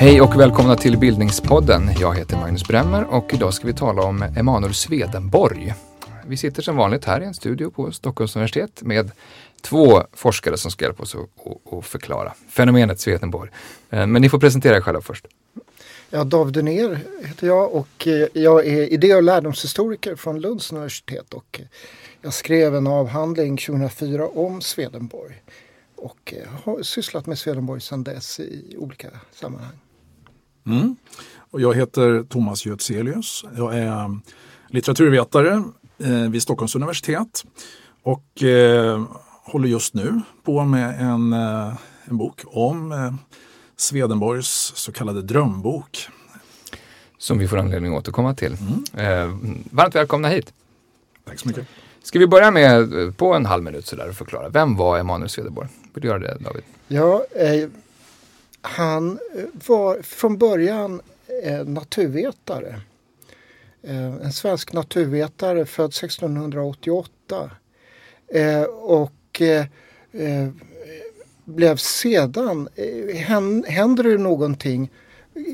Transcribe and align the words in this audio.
Hej 0.00 0.20
och 0.20 0.40
välkomna 0.40 0.76
till 0.76 0.98
Bildningspodden. 0.98 1.90
Jag 2.00 2.18
heter 2.18 2.36
Magnus 2.36 2.68
Bremmer 2.68 3.04
och 3.04 3.34
idag 3.34 3.54
ska 3.54 3.66
vi 3.66 3.74
tala 3.74 4.02
om 4.02 4.22
Emanuel 4.22 4.74
Swedenborg. 4.74 5.74
Vi 6.26 6.36
sitter 6.36 6.62
som 6.62 6.76
vanligt 6.76 7.04
här 7.04 7.20
i 7.20 7.24
en 7.24 7.34
studio 7.34 7.70
på 7.70 7.92
Stockholms 7.92 8.36
universitet 8.36 8.82
med 8.82 9.10
två 9.60 10.02
forskare 10.12 10.56
som 10.56 10.70
ska 10.70 10.84
hjälpa 10.84 11.02
oss 11.02 11.16
att 11.72 11.84
förklara 11.84 12.34
fenomenet 12.48 13.00
Swedenborg. 13.00 13.50
Eh, 13.90 14.06
men 14.06 14.22
ni 14.22 14.28
får 14.28 14.38
presentera 14.38 14.76
er 14.76 14.80
själva 14.80 15.00
först. 15.00 15.26
Ja, 16.10 16.24
David 16.24 16.54
Dunér 16.54 16.98
heter 17.24 17.46
jag 17.46 17.74
och 17.74 18.06
eh, 18.06 18.28
jag 18.32 18.66
är 18.66 18.92
idé 18.92 19.14
och 19.14 19.22
lärdomshistoriker 19.22 20.16
från 20.16 20.40
Lunds 20.40 20.72
universitet 20.72 21.34
och 21.34 21.60
eh, 21.60 21.66
jag 22.22 22.34
skrev 22.34 22.76
en 22.76 22.86
avhandling 22.86 23.56
2004 23.56 24.28
om 24.28 24.60
Swedenborg 24.60 25.42
och 25.96 26.34
har 26.64 26.82
sysslat 26.82 27.26
med 27.26 27.38
Swedenborg 27.38 27.80
sedan 27.80 28.04
dess 28.04 28.40
i 28.40 28.76
olika 28.78 29.08
sammanhang. 29.32 29.76
Mm. 30.66 30.96
Och 31.50 31.60
jag 31.60 31.76
heter 31.76 32.24
Thomas 32.28 32.66
Götzelius. 32.66 33.44
Jag 33.56 33.78
är 33.78 34.18
litteraturvetare 34.68 35.62
eh, 35.98 36.30
vid 36.30 36.42
Stockholms 36.42 36.74
universitet 36.74 37.44
och 38.02 38.42
eh, 38.42 39.04
håller 39.44 39.68
just 39.68 39.94
nu 39.94 40.20
på 40.44 40.64
med 40.64 41.00
en, 41.00 41.32
eh, 41.32 41.74
en 42.04 42.16
bok 42.16 42.40
om 42.46 42.92
eh, 42.92 43.14
Swedenborgs 43.76 44.72
så 44.76 44.92
kallade 44.92 45.22
drömbok. 45.22 46.08
Som 47.18 47.38
vi 47.38 47.48
får 47.48 47.56
anledning 47.56 47.92
att 47.92 47.98
återkomma 47.98 48.34
till. 48.34 48.56
Mm. 48.60 48.84
Eh, 48.94 49.36
varmt 49.70 49.94
välkomna 49.94 50.28
hit. 50.28 50.52
Tack 51.24 51.38
så 51.38 51.48
mycket. 51.48 51.66
Ska 52.02 52.18
vi 52.18 52.26
börja 52.26 52.50
med, 52.50 53.02
eh, 53.02 53.12
på 53.12 53.34
en 53.34 53.46
halv 53.46 53.62
minut 53.62 53.86
sådär, 53.86 54.08
och 54.08 54.14
förklara. 54.14 54.48
Vem 54.48 54.76
var 54.76 54.98
Emanuel 54.98 55.28
Swedenborg? 55.28 55.68
Vill 55.94 56.02
du 56.02 56.08
göra 56.08 56.18
det 56.18 56.36
David? 56.40 56.62
Ja, 56.88 57.24
eh, 57.36 57.68
han 58.62 59.18
eh, 59.36 59.44
var 59.66 60.02
från 60.02 60.38
början 60.38 61.00
eh, 61.44 61.64
naturvetare. 61.64 62.80
Eh, 63.82 64.14
en 64.14 64.32
svensk 64.32 64.72
naturvetare 64.72 65.66
född 65.66 65.90
1688. 65.90 67.50
Och 68.70 69.42
blev 71.44 71.76
sedan, 71.76 72.68
händer 73.66 74.02
det 74.02 74.18
någonting 74.18 74.90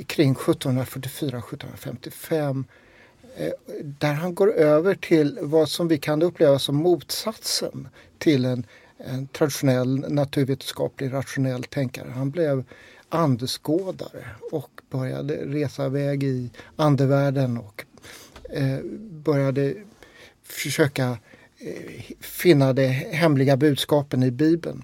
kring 0.06 0.34
1744-1755 0.34 2.64
där 3.82 4.12
han 4.12 4.34
går 4.34 4.52
över 4.52 4.94
till 4.94 5.38
vad 5.42 5.68
som 5.68 5.88
vi 5.88 5.98
kan 5.98 6.22
uppleva 6.22 6.58
som 6.58 6.76
motsatsen 6.76 7.88
till 8.18 8.44
en, 8.44 8.66
en 8.98 9.26
traditionell 9.26 10.04
naturvetenskaplig 10.08 11.12
rationell 11.12 11.64
tänkare. 11.64 12.10
Han 12.14 12.30
blev 12.30 12.64
andeskådare 13.16 14.24
och 14.52 14.80
började 14.90 15.34
resa 15.34 15.86
iväg 15.86 16.22
i 16.22 16.50
andevärlden 16.76 17.58
och 17.58 17.84
eh, 18.50 18.78
började 19.10 19.74
försöka 20.42 21.18
eh, 21.58 22.14
finna 22.20 22.72
de 22.72 22.86
hemliga 22.88 23.56
budskapen 23.56 24.22
i 24.22 24.30
Bibeln. 24.30 24.82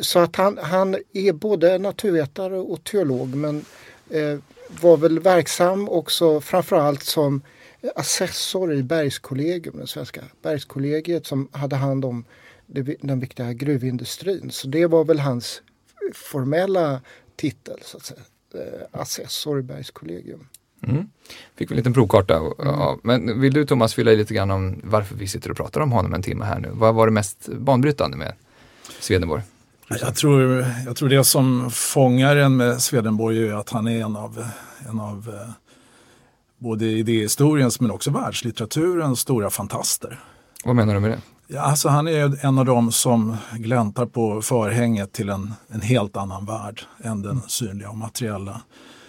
Så 0.00 0.18
att 0.18 0.36
han, 0.36 0.58
han 0.58 0.96
är 1.12 1.32
både 1.32 1.78
naturvetare 1.78 2.56
och 2.56 2.84
teolog 2.84 3.34
men 3.34 3.64
eh, 4.10 4.38
var 4.80 4.96
väl 4.96 5.18
verksam 5.18 5.88
också 5.88 6.40
framförallt 6.40 7.02
som 7.02 7.42
assessor 7.94 8.72
i 8.72 8.82
Bergskollegium, 8.82 9.76
det 9.78 9.86
svenska 9.86 10.20
Bergskollegiet 10.42 11.26
som 11.26 11.48
hade 11.52 11.76
hand 11.76 12.04
om 12.04 12.24
den 13.00 13.20
viktiga 13.20 13.52
gruvindustrin. 13.52 14.50
Så 14.50 14.68
det 14.68 14.86
var 14.86 15.04
väl 15.04 15.18
hans 15.18 15.62
formella 16.14 17.00
titel, 17.36 17.78
så 17.82 17.96
att 17.96 18.04
säga. 18.04 18.20
Eh, 18.54 19.00
assessor 19.00 19.58
i 19.58 19.62
Bergskollegium. 19.62 20.48
Mm. 20.86 21.08
Fick 21.56 21.70
vi 21.70 21.72
en 21.72 21.76
liten 21.76 21.92
provkarta. 21.92 22.36
Mm. 22.36 22.98
Men 23.02 23.40
vill 23.40 23.52
du 23.52 23.66
Thomas 23.66 23.94
fylla 23.94 24.12
i 24.12 24.16
lite 24.16 24.34
grann 24.34 24.50
om 24.50 24.80
varför 24.84 25.14
vi 25.14 25.28
sitter 25.28 25.50
och 25.50 25.56
pratar 25.56 25.80
om 25.80 25.92
honom 25.92 26.14
en 26.14 26.22
timme 26.22 26.44
här 26.44 26.60
nu? 26.60 26.70
Vad 26.72 26.94
var 26.94 27.06
det 27.06 27.12
mest 27.12 27.48
banbrytande 27.48 28.16
med 28.16 28.34
Swedenborg? 29.00 29.42
Jag 29.88 30.14
tror, 30.14 30.66
jag 30.86 30.96
tror 30.96 31.08
det 31.08 31.24
som 31.24 31.70
fångar 31.70 32.36
en 32.36 32.56
med 32.56 32.82
Swedenborg 32.82 33.48
är 33.48 33.54
att 33.54 33.70
han 33.70 33.86
är 33.86 34.04
en 34.04 34.16
av, 34.16 34.44
en 34.88 35.00
av 35.00 35.28
eh, 35.28 35.50
både 36.58 36.86
idéhistoriens 36.86 37.80
men 37.80 37.90
också 37.90 38.10
världslitteraturens 38.10 39.20
stora 39.20 39.50
fantaster. 39.50 40.20
Vad 40.64 40.76
menar 40.76 40.94
du 40.94 41.00
med 41.00 41.10
det? 41.10 41.20
Ja, 41.46 41.60
alltså 41.60 41.88
han 41.88 42.08
är 42.08 42.44
en 42.44 42.58
av 42.58 42.64
dem 42.64 42.92
som 42.92 43.36
gläntar 43.52 44.06
på 44.06 44.42
förhänget 44.42 45.12
till 45.12 45.28
en, 45.28 45.54
en 45.68 45.80
helt 45.80 46.16
annan 46.16 46.46
värld 46.46 46.80
än 47.02 47.22
den 47.22 47.42
synliga 47.46 47.90
och 47.90 47.96
materiella. 47.96 48.60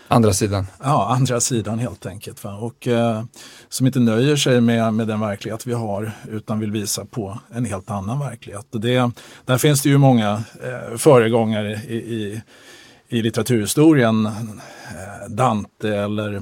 Andra 0.07 0.33
sidan? 0.33 0.67
Ja, 0.83 1.07
andra 1.15 1.41
sidan 1.41 1.79
helt 1.79 2.05
enkelt. 2.05 2.43
Va? 2.43 2.55
Och 2.55 2.87
eh, 2.87 3.23
som 3.69 3.87
inte 3.87 3.99
nöjer 3.99 4.35
sig 4.35 4.61
med, 4.61 4.93
med 4.93 5.07
den 5.07 5.19
verklighet 5.19 5.67
vi 5.67 5.73
har 5.73 6.11
utan 6.29 6.59
vill 6.59 6.71
visa 6.71 7.05
på 7.05 7.39
en 7.53 7.65
helt 7.65 7.91
annan 7.91 8.19
verklighet. 8.19 8.75
Och 8.75 8.81
det, 8.81 9.11
där 9.45 9.57
finns 9.57 9.81
det 9.81 9.89
ju 9.89 9.97
många 9.97 10.43
eh, 10.63 10.97
föregångare 10.97 11.73
i, 11.73 11.95
i, 11.95 12.41
i 13.09 13.21
litteraturhistorien. 13.21 14.25
Eh, 14.25 15.29
Dante 15.29 15.97
eller 15.97 16.35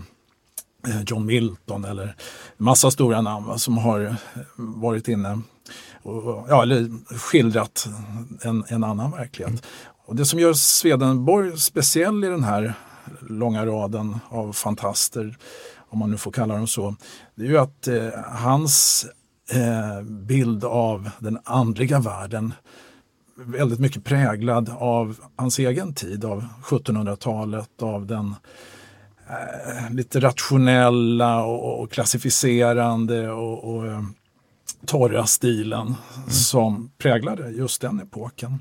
eh, 0.88 1.02
John 1.08 1.26
Milton 1.26 1.86
eller 1.86 2.16
massa 2.58 2.92
stora 2.92 3.22
namn 3.22 3.59
som 3.59 3.78
har 3.78 4.16
varit 4.56 5.08
inne 5.08 5.42
och, 6.03 6.46
ja, 6.50 6.64
eller 6.64 6.90
skildrat 7.18 7.88
en, 8.41 8.64
en 8.68 8.84
annan 8.84 9.12
verklighet. 9.12 9.50
Mm. 9.50 9.64
Och 10.06 10.16
det 10.16 10.25
som 10.25 10.40
gör 10.40 10.53
Swedenborg 10.53 11.58
speciell 11.58 12.24
i 12.24 12.28
den 12.28 12.44
här 12.44 12.74
långa 13.30 13.66
raden 13.66 14.19
av 14.30 14.53
fantaster, 14.53 15.38
om 15.78 16.00
man 16.00 16.12
nu 16.12 16.18
får 16.18 16.31
kalla 16.31 16.56
dem 16.56 16.68
så, 16.68 16.96
det 17.36 17.44
är 17.44 17.47
ju 17.47 17.58
att 17.58 17.88
eh, 17.88 18.09
hans 18.25 19.06
eh, 19.52 20.02
bild 20.03 20.64
av 20.64 21.09
den 21.19 21.40
andliga 21.44 22.00
världen 22.00 22.53
väldigt 23.35 23.80
mycket 23.80 24.03
präglad 24.03 24.70
av 24.78 25.18
hans 25.35 25.59
egen 25.59 25.94
tid, 25.94 26.25
av 26.25 26.46
1700-talet, 26.64 27.81
av 27.81 28.06
den 28.06 28.35
eh, 29.30 29.94
lite 29.94 30.20
rationella 30.20 31.44
och, 31.44 31.81
och 31.81 31.91
klassificerande 31.91 33.31
och, 33.31 33.75
och 33.75 33.88
eh, 33.88 34.02
torra 34.86 35.26
stilen 35.26 35.82
mm. 35.82 36.30
som 36.30 36.90
präglade 36.98 37.50
just 37.50 37.82
den 37.82 38.00
epoken. 38.00 38.60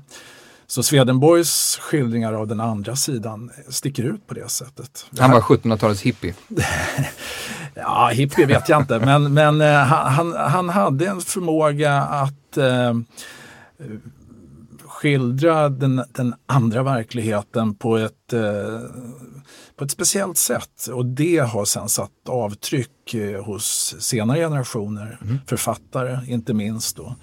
Så 0.67 0.83
Swedenborgs 0.83 1.77
skildringar 1.81 2.33
av 2.33 2.47
den 2.47 2.59
andra 2.59 2.95
sidan 2.95 3.51
sticker 3.69 4.03
ut 4.03 4.27
på 4.27 4.33
det 4.33 4.51
sättet. 4.51 5.05
Han 5.19 5.31
var 5.31 5.41
1700-talets 5.41 6.01
hippie? 6.01 6.33
ja, 7.73 8.09
hippie 8.13 8.45
vet 8.45 8.69
jag 8.69 8.81
inte, 8.81 8.99
men, 8.99 9.33
men 9.33 9.61
uh, 9.61 9.67
han, 9.77 10.33
han 10.33 10.69
hade 10.69 11.07
en 11.07 11.21
förmåga 11.21 12.01
att 12.01 12.57
uh, 12.57 13.01
skildra 14.85 15.69
den, 15.69 16.03
den, 16.11 16.35
andra 16.45 16.83
verkligheten 16.83 17.75
på 17.75 17.97
ett, 17.97 18.33
uh, 18.33 18.79
på 19.75 19.83
ett 19.83 19.91
speciellt 19.91 20.37
sätt. 20.37 20.87
Och 20.93 21.05
det 21.05 21.37
har 21.37 21.65
sen 21.65 21.89
satt 21.89 22.29
avtryck 22.29 23.15
hos 23.45 23.95
senare 23.99 24.39
generationer, 24.39 25.17
mm. 25.21 25.39
författare 25.47 26.19
inte 26.27 26.53
minst. 26.53 26.97
Då. 26.97 27.15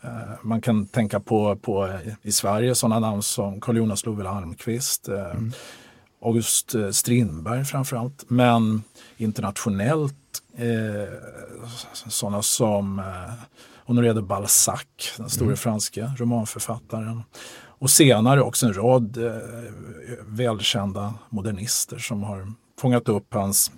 Eh, 0.00 0.10
man 0.42 0.60
kan 0.60 0.86
tänka 0.86 1.20
på, 1.20 1.56
på 1.56 1.98
i 2.22 2.32
Sverige 2.32 2.74
sådana 2.74 2.98
namn 2.98 3.22
som 3.22 3.60
Carl 3.60 3.76
Jonas 3.76 4.06
Love 4.06 4.28
Almqvist, 4.28 5.08
eh, 5.08 5.30
mm. 5.30 5.52
August 6.22 6.74
eh, 6.74 6.90
Strindberg 6.90 7.64
framförallt. 7.64 8.24
Men 8.28 8.82
internationellt 9.16 10.42
eh, 10.56 11.14
sådana 12.08 12.42
som 12.42 12.98
eh, 12.98 13.34
Honoré 13.86 14.12
de 14.12 14.26
Balzac, 14.26 14.84
den 15.16 15.30
store 15.30 15.46
mm. 15.46 15.56
franske 15.56 16.12
romanförfattaren. 16.18 17.22
Och 17.78 17.90
senare 17.90 18.42
också 18.42 18.66
en 18.66 18.74
rad 18.74 19.16
eh, 19.16 19.32
välkända 20.26 21.14
modernister 21.30 21.98
som 21.98 22.22
har 22.22 22.52
fångat 22.80 23.08
upp 23.08 23.34
hans 23.34 23.72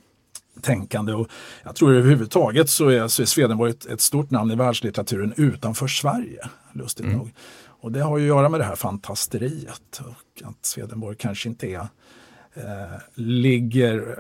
tänkande. 0.62 1.12
Och 1.12 1.28
jag 1.62 1.76
tror 1.76 1.94
överhuvudtaget 1.94 2.70
så 2.70 2.88
är, 2.88 3.08
så 3.08 3.22
är 3.22 3.26
Swedenborg 3.26 3.70
ett, 3.70 3.86
ett 3.86 4.00
stort 4.00 4.30
namn 4.30 4.50
i 4.50 4.54
världslitteraturen 4.54 5.34
utanför 5.36 5.86
Sverige, 5.86 6.48
lustigt 6.72 7.06
mm. 7.06 7.18
nog. 7.18 7.32
Och 7.80 7.92
det 7.92 8.00
har 8.00 8.18
ju 8.18 8.24
att 8.24 8.36
göra 8.36 8.48
med 8.48 8.60
det 8.60 8.64
här 8.64 8.76
fantasteriet 8.76 10.00
och 10.00 10.48
att 10.48 10.64
Swedenborg 10.66 11.16
kanske 11.16 11.48
inte 11.48 11.66
är 11.66 11.88
eh, 12.54 13.00
ligger 13.14 14.18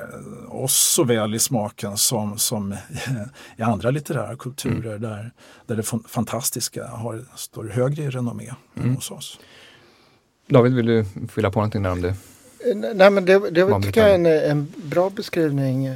oss 0.48 0.92
så 0.94 1.04
väl 1.04 1.34
i 1.34 1.38
smaken 1.38 1.96
som, 1.96 2.38
som 2.38 2.76
i 3.56 3.62
andra 3.62 3.90
litterära 3.90 4.36
kulturer 4.36 4.96
mm. 4.96 5.02
där, 5.02 5.32
där 5.66 5.76
det 5.76 5.82
fantastiska 6.08 6.86
har, 6.86 7.24
står 7.36 7.64
högre 7.64 8.02
i 8.02 8.10
renommé 8.10 8.54
mm. 8.76 8.94
hos 8.94 9.10
oss. 9.10 9.40
David, 10.50 10.74
vill 10.74 10.86
du 10.86 11.04
fylla 11.28 11.50
på 11.50 11.58
någonting 11.58 11.82
där 11.82 11.90
om 11.90 12.02
det? 12.02 12.14
Nej 12.94 13.10
men 13.10 13.24
det, 13.24 13.50
det 13.50 13.82
tycker 13.82 14.00
jag 14.00 14.10
är 14.10 14.14
en, 14.14 14.26
en 14.26 14.72
bra 14.76 15.10
beskrivning 15.10 15.88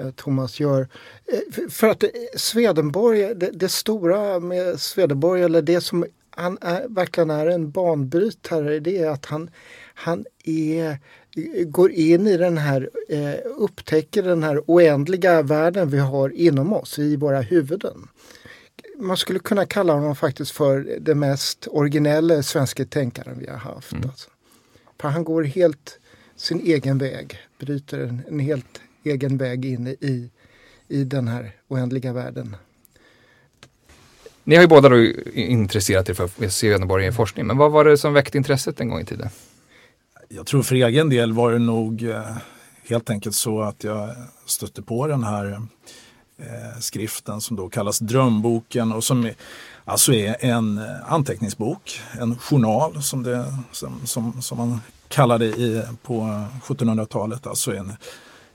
Eh, 0.00 0.10
Thomas 0.10 0.60
gör. 0.60 0.88
Eh, 1.26 1.68
för 1.70 1.88
att 1.88 2.04
Swedenborg, 2.36 3.34
det, 3.34 3.50
det, 3.52 3.68
stora 3.68 4.40
med 4.40 4.80
Swedenborg 4.80 5.42
eller 5.42 5.62
det 5.62 5.80
som 5.80 6.04
han 6.30 6.58
är, 6.60 6.88
verkligen 6.88 7.30
är 7.30 7.46
en 7.46 7.70
banbrytare 7.70 8.80
det 8.80 8.98
är 8.98 9.10
att 9.10 9.26
han, 9.26 9.50
han 9.94 10.24
är, 10.44 10.98
går 11.64 11.90
in 11.92 12.26
i 12.26 12.36
den 12.36 12.58
här, 12.58 12.90
eh, 13.08 13.34
upptäcker 13.58 14.22
den 14.22 14.42
här 14.42 14.62
oändliga 14.66 15.42
världen 15.42 15.90
vi 15.90 15.98
har 15.98 16.28
inom 16.28 16.72
oss, 16.72 16.98
i 16.98 17.16
våra 17.16 17.40
huvuden. 17.40 18.08
Man 19.00 19.16
skulle 19.16 19.38
kunna 19.38 19.66
kalla 19.66 19.92
honom 19.92 20.16
faktiskt 20.16 20.50
för 20.50 20.98
den 21.00 21.18
mest 21.18 21.68
originella 21.70 22.42
svenska 22.42 22.84
tänkaren 22.84 23.38
vi 23.38 23.46
har 23.46 23.56
haft. 23.56 23.92
Mm. 23.92 24.10
Alltså. 24.10 24.30
För 25.00 25.08
han 25.08 25.24
går 25.24 25.42
helt 25.42 25.98
sin 26.36 26.60
egen 26.60 26.98
väg, 26.98 27.38
bryter 27.58 27.98
en, 27.98 28.22
en 28.28 28.40
helt 28.40 28.80
egen 29.04 29.36
väg 29.36 29.64
in 29.64 29.86
i, 29.86 30.30
i 30.88 31.04
den 31.04 31.28
här 31.28 31.52
oändliga 31.68 32.12
världen. 32.12 32.56
Ni 34.44 34.54
har 34.54 34.62
ju 34.62 34.68
båda 34.68 34.88
då 34.88 35.04
intresserat 35.34 36.08
er 36.08 36.14
för 36.14 36.48
Swedenborg 36.48 37.06
i 37.06 37.12
forskning, 37.12 37.46
men 37.46 37.56
vad 37.56 37.72
var 37.72 37.84
det 37.84 37.98
som 37.98 38.12
väckte 38.12 38.38
intresset 38.38 38.80
en 38.80 38.88
gång 38.88 39.00
i 39.00 39.04
tiden? 39.04 39.28
Jag 40.28 40.46
tror 40.46 40.62
för 40.62 40.74
egen 40.74 41.08
del 41.08 41.32
var 41.32 41.52
det 41.52 41.58
nog 41.58 42.02
eh, 42.02 42.36
helt 42.88 43.10
enkelt 43.10 43.34
så 43.34 43.62
att 43.62 43.84
jag 43.84 44.10
stötte 44.46 44.82
på 44.82 45.06
den 45.06 45.24
här 45.24 45.52
eh, 45.52 45.60
skriften 46.80 47.40
som 47.40 47.56
då 47.56 47.68
kallas 47.68 47.98
Drömboken 47.98 48.92
och 48.92 49.04
som 49.04 49.30
alltså 49.84 50.12
är 50.12 50.36
en 50.40 50.78
eh, 50.78 51.12
anteckningsbok, 51.12 52.00
en 52.20 52.38
journal 52.38 53.02
som, 53.02 53.22
det, 53.22 53.54
som, 53.72 54.00
som, 54.06 54.42
som 54.42 54.58
man 54.58 54.80
kallade 55.08 55.44
i, 55.44 55.82
på 56.02 56.44
1700-talet, 56.62 57.46
alltså 57.46 57.74
en, 57.74 57.92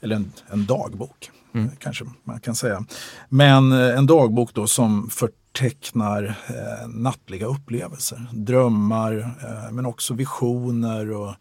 eller 0.01 0.15
en, 0.15 0.33
en 0.47 0.65
dagbok. 0.65 1.31
Mm. 1.53 1.69
kanske 1.79 2.05
man 2.23 2.39
kan 2.39 2.55
säga. 2.55 2.85
Men 3.29 3.71
en 3.71 4.05
dagbok 4.05 4.53
då 4.53 4.67
som 4.67 5.09
för 5.09 5.29
tecknar 5.59 6.23
eh, 6.47 6.87
nattliga 6.87 7.45
upplevelser, 7.45 8.27
drömmar 8.33 9.17
eh, 9.17 9.71
men 9.71 9.85
också 9.85 10.13
visioner. 10.13 11.11
Och, 11.11 11.33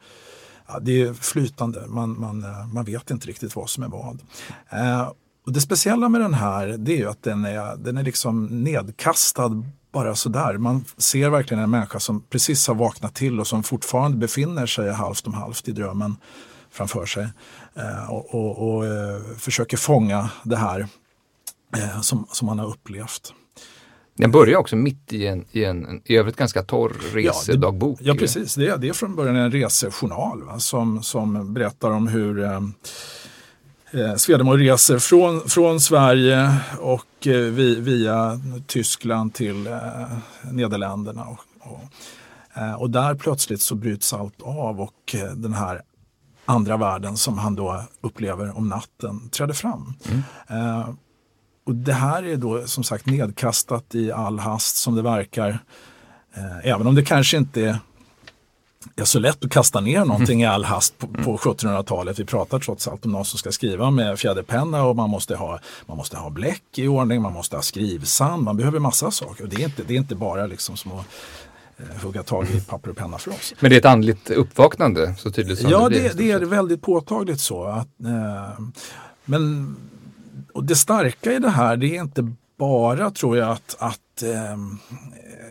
ja, 0.67 0.79
det 0.81 1.03
är 1.03 1.13
flytande, 1.15 1.87
man, 1.87 2.21
man, 2.21 2.45
eh, 2.45 2.67
man 2.67 2.85
vet 2.85 3.11
inte 3.11 3.27
riktigt 3.27 3.57
vad 3.57 3.71
som 3.71 3.83
är 3.83 3.89
vad. 3.89 4.21
Eh, 4.71 5.09
och 5.47 5.53
det 5.53 5.61
speciella 5.61 6.09
med 6.09 6.21
den 6.21 6.35
här 6.35 6.67
det 6.79 7.01
är 7.01 7.07
att 7.07 7.23
den 7.23 7.45
är, 7.45 7.77
den 7.77 7.97
är 7.97 8.03
liksom 8.03 8.47
nedkastad 8.47 9.65
bara 9.93 10.15
sådär. 10.15 10.59
Man 10.59 10.85
ser 10.97 11.31
verkligen 11.31 11.63
en 11.63 11.71
människa 11.71 12.01
som 12.01 12.23
precis 12.23 12.69
har 12.69 12.75
vaknat 12.75 13.15
till 13.15 13.41
och 13.41 13.47
som 13.47 13.63
fortfarande 13.63 14.17
befinner 14.17 14.67
sig 14.67 14.93
halvt 14.93 15.27
om 15.27 15.35
halvt 15.35 15.69
i 15.69 15.73
drömmen 15.73 16.17
framför 16.71 17.07
sig 17.07 17.29
eh, 17.75 18.11
och, 18.11 18.35
och, 18.35 18.75
och 18.75 18.87
eh, 18.87 19.21
försöker 19.39 19.77
fånga 19.77 20.31
det 20.43 20.57
här 20.57 20.87
som, 22.03 22.27
som 22.33 22.47
man 22.47 22.59
har 22.59 22.67
upplevt. 22.67 23.35
Den 24.17 24.31
börjar 24.31 24.59
också 24.59 24.77
mitt 24.77 25.13
i 25.13 25.27
en, 25.27 25.45
i 25.53 25.65
en 25.65 26.03
i 26.05 26.17
övrigt 26.17 26.37
ganska 26.37 26.63
torr 26.63 26.93
resedagbok. 27.13 27.99
Ja, 28.01 28.07
ja 28.07 28.15
precis, 28.15 28.55
det 28.55 28.69
är, 28.69 28.79
det 28.79 28.89
är 28.89 28.93
från 28.93 29.17
början 29.17 29.37
en 29.37 29.51
resejournal 29.51 30.43
va, 30.43 30.59
som, 30.59 31.03
som 31.03 31.55
berättar 31.55 31.91
om 31.91 32.09
hur 32.09 32.45
eh, 33.95 34.15
Swedenborg 34.15 34.71
reser 34.71 34.99
från, 34.99 35.49
från 35.49 35.81
Sverige 35.81 36.57
och 36.79 37.27
eh, 37.27 37.33
vi, 37.33 37.81
via 37.81 38.41
Tyskland 38.67 39.35
till 39.35 39.67
eh, 39.67 39.73
Nederländerna. 40.53 41.25
Och, 41.25 41.41
och, 41.61 41.83
eh, 42.63 42.75
och, 42.75 42.91
där 42.91 43.15
plötsligt 43.15 43.63
så 43.63 43.75
bryts 43.75 44.13
allt 44.13 44.43
av 44.43 44.81
och 44.81 45.15
den 45.37 45.55
här 45.55 45.83
andra 46.45 46.77
världen 46.77 47.17
som 47.17 47.39
han 47.39 47.55
då 47.55 47.83
upplever 48.01 48.57
om 48.59 48.69
natten 48.69 49.29
träder 49.29 49.55
fram. 49.55 49.95
Mm. 50.09 50.97
Och 51.67 51.75
det 51.75 51.93
här 51.93 52.23
är 52.23 52.37
då 52.37 52.67
som 52.67 52.85
sagt 52.85 53.07
nedkastat 53.07 53.95
i 53.95 54.13
all 54.13 54.39
hast 54.39 54.77
som 54.77 54.95
det 54.95 55.03
verkar. 55.03 55.59
Eh, 56.35 56.69
även 56.69 56.87
om 56.87 56.95
det 56.95 57.03
kanske 57.03 57.37
inte 57.37 57.63
är, 57.63 57.79
är 58.97 59.05
så 59.05 59.19
lätt 59.19 59.45
att 59.45 59.51
kasta 59.51 59.81
ner 59.81 60.05
någonting 60.05 60.43
i 60.43 60.47
all 60.47 60.65
hast 60.65 60.99
på, 60.99 61.07
på 61.07 61.37
1700-talet. 61.37 62.19
Vi 62.19 62.25
pratar 62.25 62.59
trots 62.59 62.89
allt 62.89 63.05
om 63.05 63.13
någon 63.13 63.25
som 63.25 63.39
ska 63.39 63.53
skriva 63.53 63.91
med 63.91 64.19
fjäderpenna 64.19 64.85
och 64.85 64.97
man 64.97 65.11
måste, 65.11 65.37
ha, 65.37 65.61
man 65.87 65.97
måste 65.97 66.17
ha 66.17 66.31
bläck 66.31 66.63
i 66.75 66.89
ordning, 66.89 67.23
man 67.23 67.33
måste 67.33 67.57
ha 67.57 67.63
skrivsand, 67.63 68.43
man 68.43 68.57
behöver 68.57 68.79
massa 68.79 69.11
saker. 69.11 69.45
Och 69.45 69.51
det 69.51 69.57
är 69.57 69.65
inte, 69.65 69.83
det 69.83 69.95
är 69.95 69.99
inte 69.99 70.15
bara 70.15 70.47
liksom 70.47 70.77
som 70.77 70.93
att 70.93 71.07
eh, 71.79 72.03
hugga 72.03 72.23
tag 72.23 72.51
i 72.51 72.61
papper 72.61 72.91
och 72.91 72.97
penna 72.97 73.19
för 73.19 73.31
oss. 73.31 73.55
Men 73.61 73.71
det 73.71 73.77
är 73.77 73.79
ett 73.79 73.85
andligt 73.85 74.31
uppvaknande 74.31 75.15
så 75.19 75.31
tydligt 75.31 75.59
som 75.59 75.71
ja, 75.71 75.83
det 75.83 75.89
blir? 75.89 76.03
Ja, 76.05 76.09
det, 76.15 76.25
det, 76.25 76.31
är 76.31 76.41
väldigt 76.41 76.83
påtagligt 76.83 77.41
så. 77.41 77.65
Att, 77.65 78.01
eh, 78.05 78.65
men 79.25 79.77
och 80.53 80.65
det 80.65 80.77
starka 80.77 81.33
i 81.33 81.39
det 81.39 81.51
här 81.51 81.77
det 81.77 81.97
är 81.97 82.01
inte 82.01 82.33
bara 82.59 83.11
tror 83.11 83.37
jag 83.37 83.51
att, 83.51 83.77
att 83.79 84.23
eh, 84.23 84.57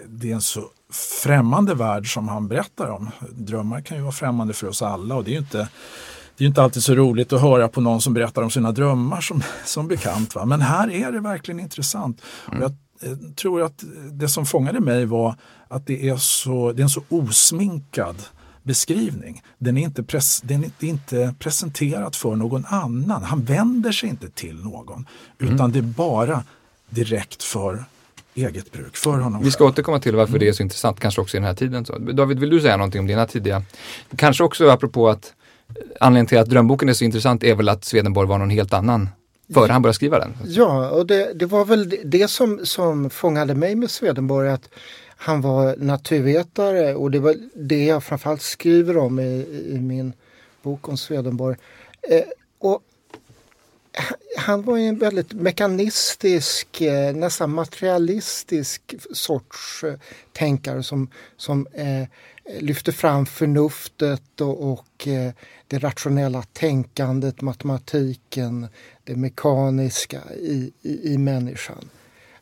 det 0.07 0.29
är 0.29 0.35
en 0.35 0.41
så 0.41 0.69
främmande 0.93 1.75
värld 1.75 2.13
som 2.13 2.27
han 2.27 2.47
berättar 2.47 2.87
om. 2.87 3.09
Drömmar 3.31 3.81
kan 3.81 3.97
ju 3.97 4.03
vara 4.03 4.11
främmande 4.11 4.53
för 4.53 4.67
oss 4.67 4.81
alla 4.81 5.15
och 5.15 5.23
det 5.23 5.29
är 5.29 5.33
ju 5.33 5.39
inte 5.39 5.67
det 6.37 6.43
är 6.43 6.47
inte 6.47 6.63
alltid 6.63 6.83
så 6.83 6.95
roligt 6.95 7.33
att 7.33 7.41
höra 7.41 7.67
på 7.67 7.81
någon 7.81 8.01
som 8.01 8.13
berättar 8.13 8.41
om 8.41 8.49
sina 8.49 8.71
drömmar 8.71 9.21
som, 9.21 9.43
som 9.65 9.87
bekant. 9.87 10.35
Va? 10.35 10.45
Men 10.45 10.61
här 10.61 10.91
är 10.91 11.11
det 11.11 11.19
verkligen 11.19 11.59
intressant. 11.59 12.21
Mm. 12.47 12.61
Jag 12.61 12.71
eh, 13.11 13.17
tror 13.35 13.61
att 13.61 13.83
det 14.11 14.29
som 14.29 14.45
fångade 14.45 14.79
mig 14.79 15.05
var 15.05 15.35
att 15.67 15.87
det 15.87 16.09
är, 16.09 16.17
så, 16.17 16.71
det 16.71 16.81
är 16.81 16.83
en 16.83 16.89
så 16.89 17.03
osminkad 17.09 18.15
beskrivning. 18.63 19.43
Den 19.57 19.77
är 19.77 19.81
inte, 19.81 20.03
pres, 20.03 20.41
den 20.41 20.63
är 20.63 20.85
inte 20.85 21.35
presenterad 21.39 22.15
för 22.15 22.35
någon 22.35 22.65
annan. 22.65 23.23
Han 23.23 23.43
vänder 23.43 23.91
sig 23.91 24.09
inte 24.09 24.29
till 24.29 24.63
någon. 24.63 25.05
Utan 25.39 25.59
mm. 25.59 25.71
det 25.71 25.79
är 25.79 25.81
bara 25.81 26.43
direkt 26.89 27.43
för 27.43 27.85
eget 28.35 28.71
bruk, 28.71 28.97
för 28.97 29.11
honom 29.11 29.43
Vi 29.43 29.51
ska 29.51 29.63
själv. 29.63 29.73
återkomma 29.73 29.99
till 29.99 30.15
varför 30.15 30.31
mm. 30.31 30.39
det 30.39 30.47
är 30.47 30.53
så 30.53 30.63
intressant, 30.63 30.99
kanske 30.99 31.21
också 31.21 31.37
i 31.37 31.39
den 31.39 31.47
här 31.47 31.55
tiden. 31.55 31.85
Så, 31.85 31.97
David, 31.97 32.39
vill 32.39 32.49
du 32.49 32.61
säga 32.61 32.77
någonting 32.77 32.99
om 32.99 33.07
dina 33.07 33.25
tidiga? 33.25 33.63
Kanske 34.15 34.43
också 34.43 34.69
apropå 34.69 35.09
att 35.09 35.33
anledningen 35.99 36.27
till 36.27 36.37
att 36.37 36.49
drömboken 36.49 36.89
är 36.89 36.93
så 36.93 37.03
intressant 37.03 37.43
är 37.43 37.55
väl 37.55 37.69
att 37.69 37.85
Swedenborg 37.85 38.27
var 38.27 38.37
någon 38.37 38.49
helt 38.49 38.73
annan 38.73 39.09
före 39.53 39.71
han 39.71 39.81
började 39.81 39.95
skriva 39.95 40.19
den. 40.19 40.33
Ja, 40.45 40.89
och 40.89 41.05
det, 41.05 41.33
det 41.33 41.45
var 41.45 41.65
väl 41.65 41.95
det 42.03 42.27
som, 42.27 42.59
som 42.63 43.09
fångade 43.09 43.55
mig 43.55 43.75
med 43.75 43.91
Swedenborg. 43.91 44.49
att 44.49 44.69
han 45.17 45.41
var 45.41 45.75
naturvetare 45.77 46.95
och 46.95 47.11
det 47.11 47.19
var 47.19 47.35
det 47.55 47.85
jag 47.85 48.03
framförallt 48.03 48.41
skriver 48.41 48.97
om 48.97 49.19
i, 49.19 49.45
i 49.69 49.79
min 49.79 50.13
bok 50.61 50.89
om 50.89 50.97
Swedenborg. 50.97 51.57
Eh, 52.09 52.23
och 52.59 52.81
han 54.37 54.61
var 54.61 54.77
en 54.77 54.97
väldigt 54.97 55.33
mekanistisk, 55.33 56.81
eh, 56.81 57.15
nästan 57.15 57.53
materialistisk 57.53 58.95
sorts 59.13 59.83
eh, 59.83 59.93
tänkare 60.31 60.83
som, 60.83 61.09
som 61.37 61.67
eh, 61.73 62.07
lyfte 62.59 62.91
fram 62.91 63.25
förnuftet 63.25 64.41
och, 64.41 64.71
och 64.71 65.07
eh, 65.07 65.31
det 65.67 65.77
rationella 65.77 66.43
tänkandet, 66.53 67.41
matematiken, 67.41 68.67
det 69.03 69.15
mekaniska 69.15 70.21
i, 70.39 70.71
i, 70.81 71.13
i 71.13 71.17
människan 71.17 71.89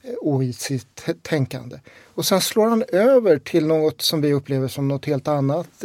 eh, 0.02 0.14
och 0.14 0.44
i 0.44 0.54
sitt 0.54 1.10
tänkande. 1.22 1.80
Och 2.14 2.26
sen 2.26 2.42
slår 2.42 2.68
han 2.70 2.84
över 2.88 3.38
till 3.40 3.66
något 3.66 4.02
som 4.02 4.22
vi 4.22 4.34
upplever 4.34 4.68
som 4.68 4.88
något 4.88 5.06
helt 5.06 5.28
annat. 5.28 5.84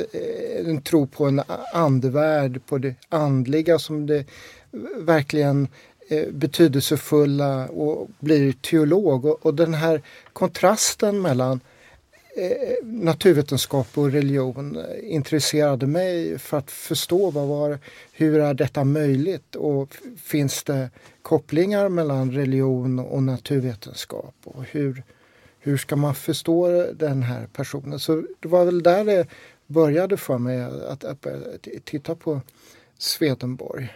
En 0.67 0.83
tro 0.83 1.07
på 1.07 1.25
en 1.25 1.43
andevärld, 1.73 2.67
på 2.67 2.79
det 2.79 2.95
andliga 3.09 3.79
som 3.79 4.07
det 4.07 4.25
verkligen 4.97 5.69
eh, 6.09 6.29
betydelsefulla 6.31 7.69
och 7.69 8.09
blir 8.21 8.53
teolog. 8.53 9.25
Och, 9.25 9.55
den 9.55 9.75
här 9.75 10.03
kontrasten 10.33 11.23
mellan 11.23 11.61
eh, 12.37 12.85
naturvetenskap 12.85 13.99
och 13.99 14.13
religion 14.13 14.77
eh, 14.77 15.15
intresserade 15.15 15.87
mig 15.87 16.39
för 16.39 16.59
att 16.59 16.71
förstå 16.71 17.31
vad 17.31 17.49
var, 17.49 17.79
hur 18.13 18.41
är 18.41 18.55
detta 18.55 18.85
möjligt 18.85 19.55
och 19.55 19.97
finns 20.17 20.63
det 20.63 20.91
kopplingar 21.23 21.89
mellan 21.89 22.33
religion 22.33 22.99
och 22.99 23.23
naturvetenskap 23.23 24.35
och 24.45 24.65
hur, 24.65 25.03
hur 25.59 25.77
ska 25.77 25.97
man 25.97 26.15
förstå 26.15 26.87
den 26.93 27.23
här 27.23 27.47
personen? 27.53 27.99
Så 27.99 28.23
det 28.41 28.49
var 28.49 28.65
väl 28.65 28.83
där 28.83 29.05
det 29.05 29.27
började 29.67 30.17
för 30.17 30.39
mig 30.39 30.63
att, 30.63 31.05
att 31.05 31.27
titta 31.85 32.15
på 32.15 32.41
Swedenborg. 32.99 33.89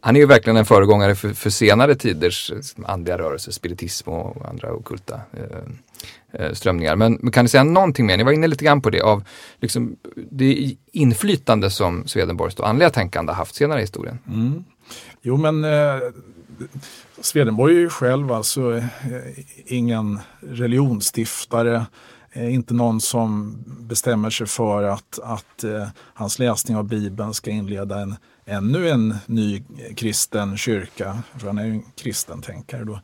Han 0.00 0.16
är 0.16 0.20
ju 0.20 0.26
verkligen 0.26 0.56
en 0.56 0.64
föregångare 0.64 1.14
för, 1.14 1.28
för 1.28 1.50
senare 1.50 1.94
tiders 1.94 2.52
andliga 2.84 3.18
rörelser, 3.18 3.52
spiritism 3.52 4.10
och 4.10 4.48
andra 4.48 4.72
okulta 4.72 5.20
eh, 5.32 6.42
eh, 6.42 6.52
strömningar. 6.52 6.96
Men, 6.96 7.18
men, 7.22 7.32
kan 7.32 7.44
ni 7.44 7.48
säga 7.48 7.64
någonting 7.64 8.06
mer? 8.06 8.16
Ni 8.16 8.24
var 8.24 8.32
inne 8.32 8.46
lite 8.46 8.64
grann 8.64 8.82
på 8.82 8.90
det 8.90 9.00
av 9.00 9.24
liksom, 9.60 9.96
det 10.30 10.76
inflytande 10.92 11.70
som 11.70 12.06
Swedenborgs 12.06 12.60
andliga 12.60 12.90
tänkande 12.90 13.32
haft 13.32 13.54
senare 13.54 13.78
i 13.78 13.82
historien. 13.82 14.18
Mm. 14.28 14.64
Jo 15.22 15.36
men 15.36 15.64
eh, 15.64 16.00
Swedenborg 17.20 17.76
är 17.76 17.80
ju 17.80 17.88
själv 17.88 18.32
alltså 18.32 18.76
eh, 18.76 18.84
ingen 19.66 20.20
religionsstiftare, 20.40 21.86
eh, 22.32 22.54
inte 22.54 22.74
någon 22.74 23.00
som 23.00 23.58
bestämmer 23.80 24.30
sig 24.30 24.46
för 24.46 24.82
att, 24.82 25.18
att 25.22 25.64
eh, 25.64 25.88
hans 26.14 26.38
läsning 26.38 26.76
av 26.76 26.84
Bibeln 26.84 27.34
ska 27.34 27.50
inleda 27.50 28.00
en, 28.00 28.16
ännu 28.46 28.88
en 28.88 29.14
ny 29.26 29.64
kristen 29.96 30.56
kyrka, 30.56 31.22
för 31.38 31.46
han 31.46 31.58
är 31.58 31.64
ju 31.64 31.70
en 31.70 31.82
kristen 31.96 32.42
tänkare 32.42 32.84
då. 32.84 33.00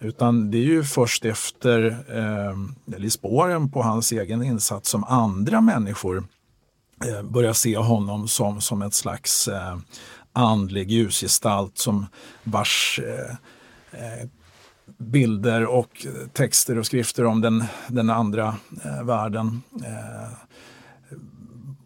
Utan 0.00 0.50
det 0.50 0.58
är 0.58 0.62
ju 0.62 0.84
först 0.84 1.24
efter, 1.24 1.86
eh, 2.08 2.94
eller 2.96 3.04
i 3.06 3.10
spåren 3.10 3.70
på 3.70 3.82
hans 3.82 4.12
egen 4.12 4.42
insats 4.42 4.90
som 4.90 5.04
andra 5.04 5.60
människor 5.60 6.24
eh, 7.06 7.22
börjar 7.22 7.52
se 7.52 7.76
honom 7.76 8.28
som, 8.28 8.60
som 8.60 8.82
ett 8.82 8.94
slags 8.94 9.48
eh, 9.48 9.78
andlig 10.32 10.90
ljusgestalt 10.90 11.78
som 11.78 12.06
vars 12.44 13.00
eh, 13.04 13.34
eh, 14.00 14.28
bilder 14.98 15.66
och 15.66 16.06
texter 16.32 16.78
och 16.78 16.86
skrifter 16.86 17.24
om 17.24 17.40
den, 17.40 17.64
den 17.88 18.10
andra 18.10 18.56
eh, 18.84 19.04
världen 19.04 19.62
eh, 19.84 20.32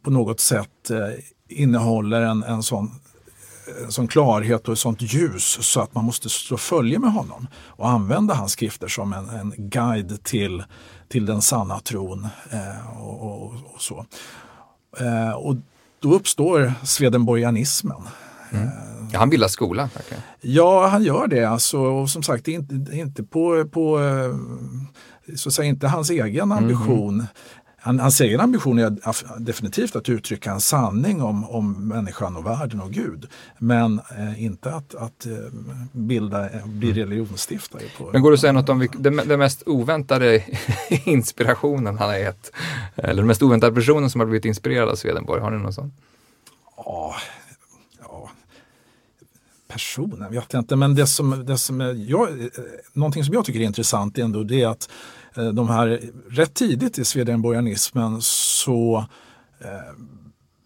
på 0.03 0.11
något 0.11 0.41
sätt 0.41 0.91
eh, 0.91 1.25
innehåller 1.53 2.23
en, 2.23 2.43
en 2.43 2.63
sån 2.63 2.91
en 3.85 3.93
sån 3.93 4.09
klarhet 4.09 4.69
och 4.69 4.73
ett 4.73 4.79
sånt 4.79 5.03
ljus 5.03 5.59
så 5.61 5.81
att 5.81 5.95
man 5.95 6.05
måste 6.05 6.29
slå 6.29 6.57
följe 6.57 6.99
med 6.99 7.13
honom 7.13 7.47
och 7.67 7.89
använda 7.89 8.35
hans 8.35 8.53
skrifter 8.53 8.89
som 8.89 9.13
en, 9.13 9.29
en 9.29 9.55
guide 9.57 10.25
till, 10.25 10.65
till 11.09 11.27
den 11.27 11.43
sanna 11.43 11.81
tron. 11.81 12.29
Eh, 12.51 13.03
och, 13.03 13.23
och, 13.23 13.53
och, 13.75 13.81
så. 13.81 14.07
Eh, 15.01 15.33
och 15.33 15.57
då 16.01 16.15
uppstår 16.15 16.73
swedenborgianismen. 16.83 18.03
Mm. 18.51 18.69
Ja, 19.13 19.19
han 19.19 19.31
bildar 19.31 19.49
skola. 19.49 19.85
Okay. 19.85 20.19
Ja, 20.41 20.87
han 20.87 21.03
gör 21.03 21.27
det. 21.27 21.45
Alltså, 21.45 21.79
och 21.79 22.11
som 22.11 22.23
sagt, 22.23 22.49
inte, 22.49 22.75
inte 22.93 23.23
på, 23.23 23.65
på 23.65 24.01
eh, 24.01 24.37
så 25.37 25.49
att 25.49 25.53
säga, 25.55 25.69
inte 25.69 25.89
hans 25.89 26.11
egen 26.11 26.53
ambition. 26.53 27.27
Han, 27.85 28.01
hans 28.01 28.21
egen 28.21 28.41
ambition 28.41 28.79
är 28.79 29.41
definitivt 29.41 29.97
att 29.97 30.09
uttrycka 30.09 30.51
en 30.51 30.61
sanning 30.61 31.23
om, 31.23 31.51
om 31.51 31.89
människan 31.89 32.37
och 32.37 32.47
världen 32.47 32.81
och 32.81 32.91
Gud. 32.91 33.29
Men 33.59 34.01
eh, 34.19 34.45
inte 34.45 34.75
att, 34.75 34.95
att 34.95 35.27
eh, 35.27 35.33
bilda, 35.93 36.51
eh, 36.51 36.67
bli 36.67 36.91
mm. 36.91 36.99
religionsstiftare. 36.99 37.83
På, 37.99 38.11
Men 38.13 38.23
går 38.23 38.31
det 38.31 38.35
att 38.35 38.41
säga 38.41 38.53
något 38.53 38.69
om 38.69 38.89
den, 38.99 39.15
mest 39.15 39.63
oväntade 39.67 40.45
inspirationen 41.05 41.99
han 41.99 42.09
har 42.09 42.17
gett? 42.17 42.53
Eller 42.95 43.15
den 43.15 43.27
mest 43.27 43.43
oväntade 43.43 43.75
personen 43.75 44.11
som 44.11 44.21
har 44.21 44.27
blivit 44.27 44.45
inspirerad 44.45 44.89
av 44.89 44.95
Swedenborg? 44.95 45.41
Har 45.41 45.51
ni 45.51 45.59
någon 45.59 45.73
sån? 45.73 45.93
Ja, 46.77 47.15
ja. 48.03 48.31
personen 49.69 50.33
vet 50.33 50.53
jag 50.53 50.61
inte. 50.61 50.77
Men 50.77 50.95
det 50.95 51.07
som, 51.07 51.47
det 51.47 51.59
som 51.59 51.81
jag, 52.09 52.31
eh, 52.31 52.47
någonting 52.93 53.25
som 53.25 53.35
jag 53.35 53.45
tycker 53.45 53.61
är 53.61 53.65
intressant 53.65 54.19
ändå 54.19 54.43
det 54.43 54.63
är 54.63 54.69
att 54.69 54.89
Eh, 55.37 55.49
de 55.49 55.69
här, 55.69 56.01
rätt 56.31 56.55
tidigt 56.55 56.99
i 56.99 57.05
swedenborgianismen 57.05 58.19
så 58.21 59.07
eh, 59.61 60.05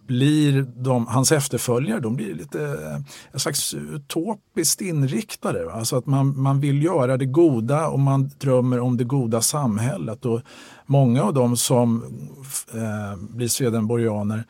blir 0.06 0.66
de, 0.76 1.06
hans 1.06 1.32
efterföljare 1.32 2.00
de 2.00 2.16
blir 2.16 2.34
lite 2.34 2.62
eh, 2.62 3.00
en 3.32 3.40
slags 3.40 3.74
utopiskt 3.74 4.80
inriktade. 4.80 5.72
Alltså 5.72 5.96
att 5.96 6.06
man, 6.06 6.42
man 6.42 6.60
vill 6.60 6.82
göra 6.82 7.16
det 7.16 7.26
goda 7.26 7.88
och 7.88 8.00
man 8.00 8.30
drömmer 8.38 8.80
om 8.80 8.96
det 8.96 9.04
goda 9.04 9.40
samhället. 9.40 10.26
Och 10.26 10.40
många 10.86 11.22
av 11.22 11.34
dem 11.34 11.56
som 11.56 12.02
eh, 12.74 13.16
blir 13.16 13.48
swedenborgianer 13.48 14.44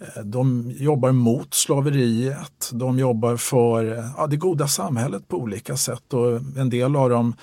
eh, 0.00 0.22
de 0.22 0.70
jobbar 0.76 1.12
mot 1.12 1.54
slaveriet, 1.54 2.70
de 2.72 2.98
jobbar 2.98 3.36
för 3.36 3.84
ja, 4.16 4.26
det 4.26 4.36
goda 4.36 4.68
samhället 4.68 5.28
på 5.28 5.36
olika 5.36 5.76
sätt 5.76 6.14
och 6.14 6.40
en 6.56 6.70
del 6.70 6.96
av 6.96 7.10
dem 7.10 7.34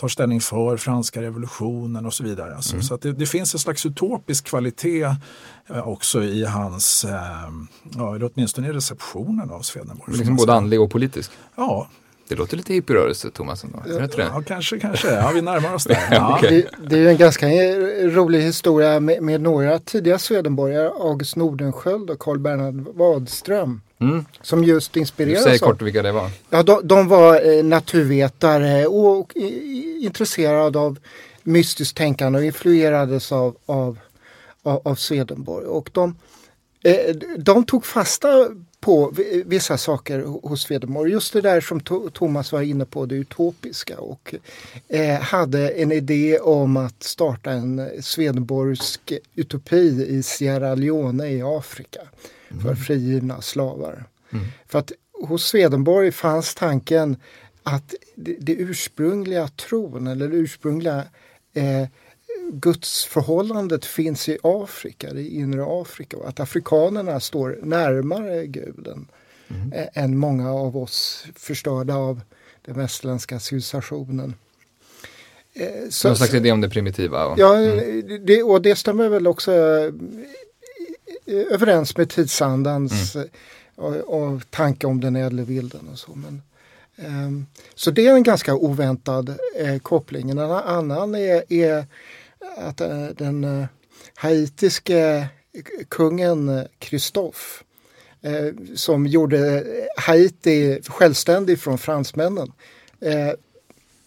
tar 0.00 0.08
ställning 0.08 0.40
för 0.40 0.76
franska 0.76 1.22
revolutionen 1.22 2.06
och 2.06 2.14
så 2.14 2.24
vidare. 2.24 2.56
Alltså, 2.56 2.72
mm. 2.72 2.82
Så 2.82 2.96
det, 2.96 3.12
det, 3.12 3.26
finns 3.26 3.54
en 3.54 3.60
slags 3.60 3.86
utopisk 3.86 4.44
kvalitet 4.44 5.04
eh, 5.66 5.88
också 5.88 6.24
i 6.24 6.44
hans, 6.44 7.04
eh, 7.04 7.12
ja, 7.96 8.14
eller 8.14 8.30
åtminstone 8.34 8.68
i 8.68 8.72
receptionen 8.72 9.50
av 9.50 9.60
Swedenborg. 9.60 10.16
Liksom 10.16 10.36
både 10.36 10.54
andlig 10.54 10.80
och 10.80 10.90
politisk? 10.90 11.30
Ja. 11.56 11.88
Det 12.28 12.34
låter 12.34 12.56
lite 12.56 12.74
hippierörelse, 12.74 13.30
Thomas. 13.30 13.64
Ja, 13.86 14.08
ja, 14.16 14.42
kanske, 14.46 14.78
kanske. 14.78 15.10
Ja, 15.10 15.30
vi 15.34 15.42
närmar 15.42 15.74
oss 15.74 15.84
där. 15.84 15.98
Ja. 16.10 16.38
okay. 16.38 16.50
det, 16.50 16.88
det, 16.88 16.98
är 16.98 17.08
en 17.08 17.16
ganska 17.16 17.46
rolig 18.02 18.40
historia 18.40 19.00
med, 19.00 19.22
med 19.22 19.40
några 19.40 19.78
tidiga 19.78 20.18
Swedenborgare, 20.18 20.88
August 20.88 21.36
Nordenskjöld 21.36 22.10
och 22.10 22.18
Carl 22.18 22.38
Bernhard 22.38 22.74
Wadström. 22.74 23.80
Mm. 24.00 24.24
Som 24.42 24.64
just 24.64 24.96
inspireras 24.96 25.42
Säg 25.42 25.58
kort 25.58 25.82
vilka 25.82 26.02
det 26.02 26.12
var. 26.12 26.30
Ja, 26.50 26.62
de, 26.62 26.80
de 26.84 27.08
var 27.08 27.56
eh, 27.56 27.64
naturvetare 27.64 28.86
och, 28.86 29.18
och 29.18 29.32
intresserade 30.00 30.78
av 30.78 30.98
mystiskt 31.42 31.96
tänkande 31.96 32.38
och 32.38 32.44
influerades 32.44 33.32
av, 33.32 33.56
av, 33.66 33.98
av, 34.62 34.80
av 34.84 34.94
Swedenborg. 34.94 35.66
Och 35.66 35.90
de, 35.92 36.16
eh, 36.84 37.14
de 37.38 37.64
tog 37.64 37.86
fasta 37.86 38.28
på 38.80 39.14
vissa 39.44 39.78
saker 39.78 40.22
hos 40.22 40.62
Swedenborg. 40.62 41.12
Just 41.12 41.32
det 41.32 41.40
där 41.40 41.60
som 41.60 41.80
Thomas 42.10 42.52
var 42.52 42.62
inne 42.62 42.84
på, 42.84 43.06
det 43.06 43.14
utopiska 43.14 43.98
och 43.98 44.34
eh, 44.88 45.20
hade 45.20 45.68
en 45.68 45.92
idé 45.92 46.38
om 46.38 46.76
att 46.76 47.02
starta 47.02 47.50
en 47.50 47.90
Swedenborgsk 48.02 49.12
utopi 49.34 50.06
i 50.08 50.22
Sierra 50.22 50.74
Leone 50.74 51.28
i 51.28 51.42
Afrika 51.42 52.00
mm. 52.50 52.62
för 52.62 52.74
frigivna 52.74 53.40
slavar. 53.40 54.04
Mm. 54.32 54.44
För 54.66 54.78
att 54.78 54.92
hos 55.12 55.44
Swedenborg 55.44 56.12
fanns 56.12 56.54
tanken 56.54 57.16
att 57.62 57.94
det, 58.14 58.36
det 58.40 58.52
ursprungliga 58.52 59.48
tron 59.48 60.06
eller 60.06 60.28
det 60.28 60.36
ursprungliga 60.36 61.04
eh, 61.54 61.88
gudsförhållandet 62.52 63.84
finns 63.84 64.28
i 64.28 64.38
Afrika, 64.42 65.12
det 65.12 65.22
inre 65.22 65.64
Afrika 65.66 66.16
och 66.16 66.28
att 66.28 66.40
afrikanerna 66.40 67.20
står 67.20 67.58
närmare 67.62 68.46
guden 68.46 69.08
mm. 69.48 69.88
än 69.94 70.18
många 70.18 70.52
av 70.52 70.76
oss 70.76 71.26
förstörda 71.34 71.94
av 71.94 72.20
den 72.62 72.74
västerländska 72.74 73.40
civilisationen. 73.40 74.34
Eh, 75.54 75.88
så, 75.90 76.08
Någon 76.08 76.16
slags 76.16 76.34
idé 76.34 76.52
om 76.52 76.60
det 76.60 76.70
primitiva? 76.70 77.26
Och, 77.26 77.38
ja, 77.38 77.56
mm. 77.56 78.26
det, 78.26 78.42
och 78.42 78.62
det 78.62 78.76
stämmer 78.76 79.08
väl 79.08 79.26
också 79.26 79.52
eh, 79.52 79.92
överens 81.50 81.96
med 81.96 82.10
tidsandans 82.10 83.16
mm. 83.16 83.28
och, 83.74 83.94
och 83.94 84.50
tanke 84.50 84.86
om 84.86 85.00
den 85.00 85.16
ädle 85.16 85.42
vilden 85.42 85.88
och 85.92 85.98
så. 85.98 86.10
Men, 86.14 86.42
um, 87.06 87.46
så 87.74 87.90
det 87.90 88.06
är 88.06 88.14
en 88.14 88.22
ganska 88.22 88.54
oväntad 88.54 89.38
eh, 89.56 89.78
koppling. 89.78 90.30
En 90.30 90.38
annan 90.38 91.14
är, 91.14 91.52
är 91.52 91.86
att 92.58 92.80
äh, 92.80 93.06
den 93.18 93.44
äh, 93.44 93.66
haitiske 94.14 95.28
kungen 95.88 96.68
Kristoff 96.78 97.64
äh, 98.22 98.54
som 98.74 99.06
gjorde 99.06 99.64
Haiti 99.96 100.80
självständig 100.82 101.60
från 101.60 101.78
fransmännen 101.78 102.52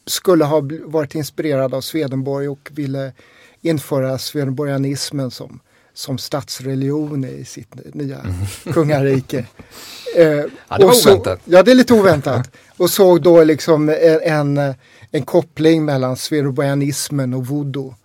skulle 0.06 0.46
ha 0.46 0.62
varit 0.86 1.16
inspirerad 1.16 1.74
av 1.74 1.82
Swedenborg 1.82 2.50
och 2.50 2.70
ville 2.72 3.14
införa 3.62 4.18
swedenborgianismen 4.18 5.32
som, 5.32 5.60
som 5.94 6.18
statsreligion 6.18 7.26
i 7.26 7.46
sitt 7.46 7.96
nya 7.96 8.20
mm. 8.20 8.34
kungarike. 8.74 9.46
Eh, 10.16 10.28
ja, 10.68 10.78
det 10.78 10.86
var 10.86 10.94
så, 10.94 11.10
oväntat. 11.10 11.40
Ja, 11.46 11.64
det 11.64 11.72
är 11.72 11.76
lite 11.76 11.94
oväntat. 11.94 12.52
Och 12.78 12.90
såg 12.90 13.22
då 13.22 13.44
liksom 13.44 13.90
en, 13.90 14.58
en, 14.58 14.74
en 15.12 15.24
koppling 15.24 15.86
mellan 15.86 16.18
swedenborgianismen 16.18 17.34
och 17.34 17.48
voodoo. 17.48 17.96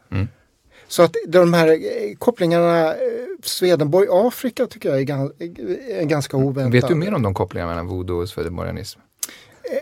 Så 0.88 1.02
att 1.02 1.16
de 1.26 1.54
här 1.54 1.68
eh, 1.68 2.16
kopplingarna 2.18 2.88
eh, 2.88 2.96
Swedenborg-Afrika 3.42 4.66
tycker 4.66 4.88
jag 4.88 5.00
är, 5.00 6.04
ganska 6.04 6.36
oväntad. 6.36 6.72
Vet 6.72 6.88
du 6.88 6.94
mer 6.94 7.14
om 7.14 7.22
de 7.22 7.34
kopplingarna 7.34 7.70
mellan 7.70 7.86
voodoo 7.86 8.22
och 8.22 8.28
swedenborgianism? 8.28 9.00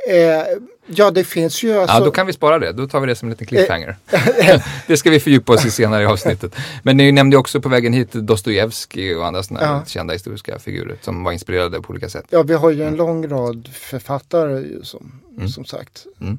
Eh, 0.09 0.59
ja, 0.87 1.11
det 1.11 1.25
finns 1.25 1.63
ju 1.63 1.79
alltså... 1.79 1.97
Ja, 1.97 2.05
då 2.05 2.11
kan 2.11 2.27
vi 2.27 2.33
spara 2.33 2.59
det. 2.59 2.73
Då 2.73 2.89
tar 2.89 3.01
vi 3.01 3.07
det 3.07 3.15
som 3.15 3.29
en 3.29 3.31
liten 3.31 3.47
cliffhanger. 3.47 3.97
det 4.87 4.97
ska 4.97 5.11
vi 5.11 5.21
fördjupa 5.21 5.53
oss 5.53 5.67
i 5.67 5.71
senare 5.71 6.03
i 6.03 6.07
avsnittet. 6.07 6.57
Men 6.83 6.97
ni 6.97 7.13
nämnde 7.13 7.37
också 7.37 7.61
på 7.61 7.69
vägen 7.69 7.93
hit 7.93 8.13
Dostojevskij 8.13 9.17
och 9.17 9.27
andra 9.27 9.43
sådana 9.43 9.67
ja. 9.67 9.85
kända 9.87 10.13
historiska 10.13 10.59
figurer 10.59 10.97
som 11.01 11.25
var 11.25 11.33
inspirerade 11.33 11.81
på 11.81 11.91
olika 11.91 12.09
sätt. 12.09 12.25
Ja, 12.31 12.43
vi 12.43 12.55
har 12.55 12.71
ju 12.71 12.83
en 12.83 12.97
lång 12.97 13.29
rad 13.29 13.69
författare 13.73 14.65
som, 14.83 15.21
mm. 15.37 15.49
som 15.49 15.65
sagt. 15.65 16.07
Mm. 16.21 16.39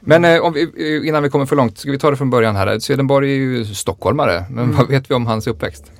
Men 0.00 0.24
eh, 0.24 0.50
vi, 0.52 0.62
eh, 0.62 1.08
innan 1.08 1.22
vi 1.22 1.30
kommer 1.30 1.46
för 1.46 1.56
långt, 1.56 1.78
ska 1.78 1.90
vi 1.90 1.98
ta 1.98 2.10
det 2.10 2.16
från 2.16 2.30
början 2.30 2.56
här. 2.56 2.78
Swedenborg 2.78 3.30
är 3.30 3.36
ju 3.36 3.64
stockholmare, 3.64 4.44
men 4.50 4.64
mm. 4.64 4.76
vad 4.76 4.88
vet 4.88 5.10
vi 5.10 5.14
om 5.14 5.26
hans 5.26 5.46
uppväxt? 5.46 5.92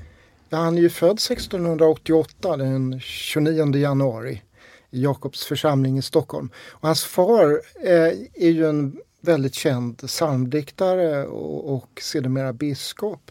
Ja, 0.49 0.59
han 0.59 0.78
är 0.78 0.83
ju 0.83 0.90
född 0.90 1.19
1688, 1.19 2.57
den 2.57 3.00
29 3.00 3.76
januari 3.76 4.42
i 4.90 5.02
Jakobs 5.02 5.45
församling 5.45 5.99
i 5.99 6.02
Stockholm. 6.02 6.50
Och 6.71 6.88
hans 6.88 7.04
far 7.04 7.61
eh, 7.85 7.92
är 8.35 8.50
ju 8.50 8.69
en 8.69 8.97
väldigt 9.21 9.54
känd 9.54 9.97
psalmdiktare 10.07 11.26
och, 11.26 11.75
och 11.75 12.00
sedermera 12.00 12.52
biskop. 12.52 13.30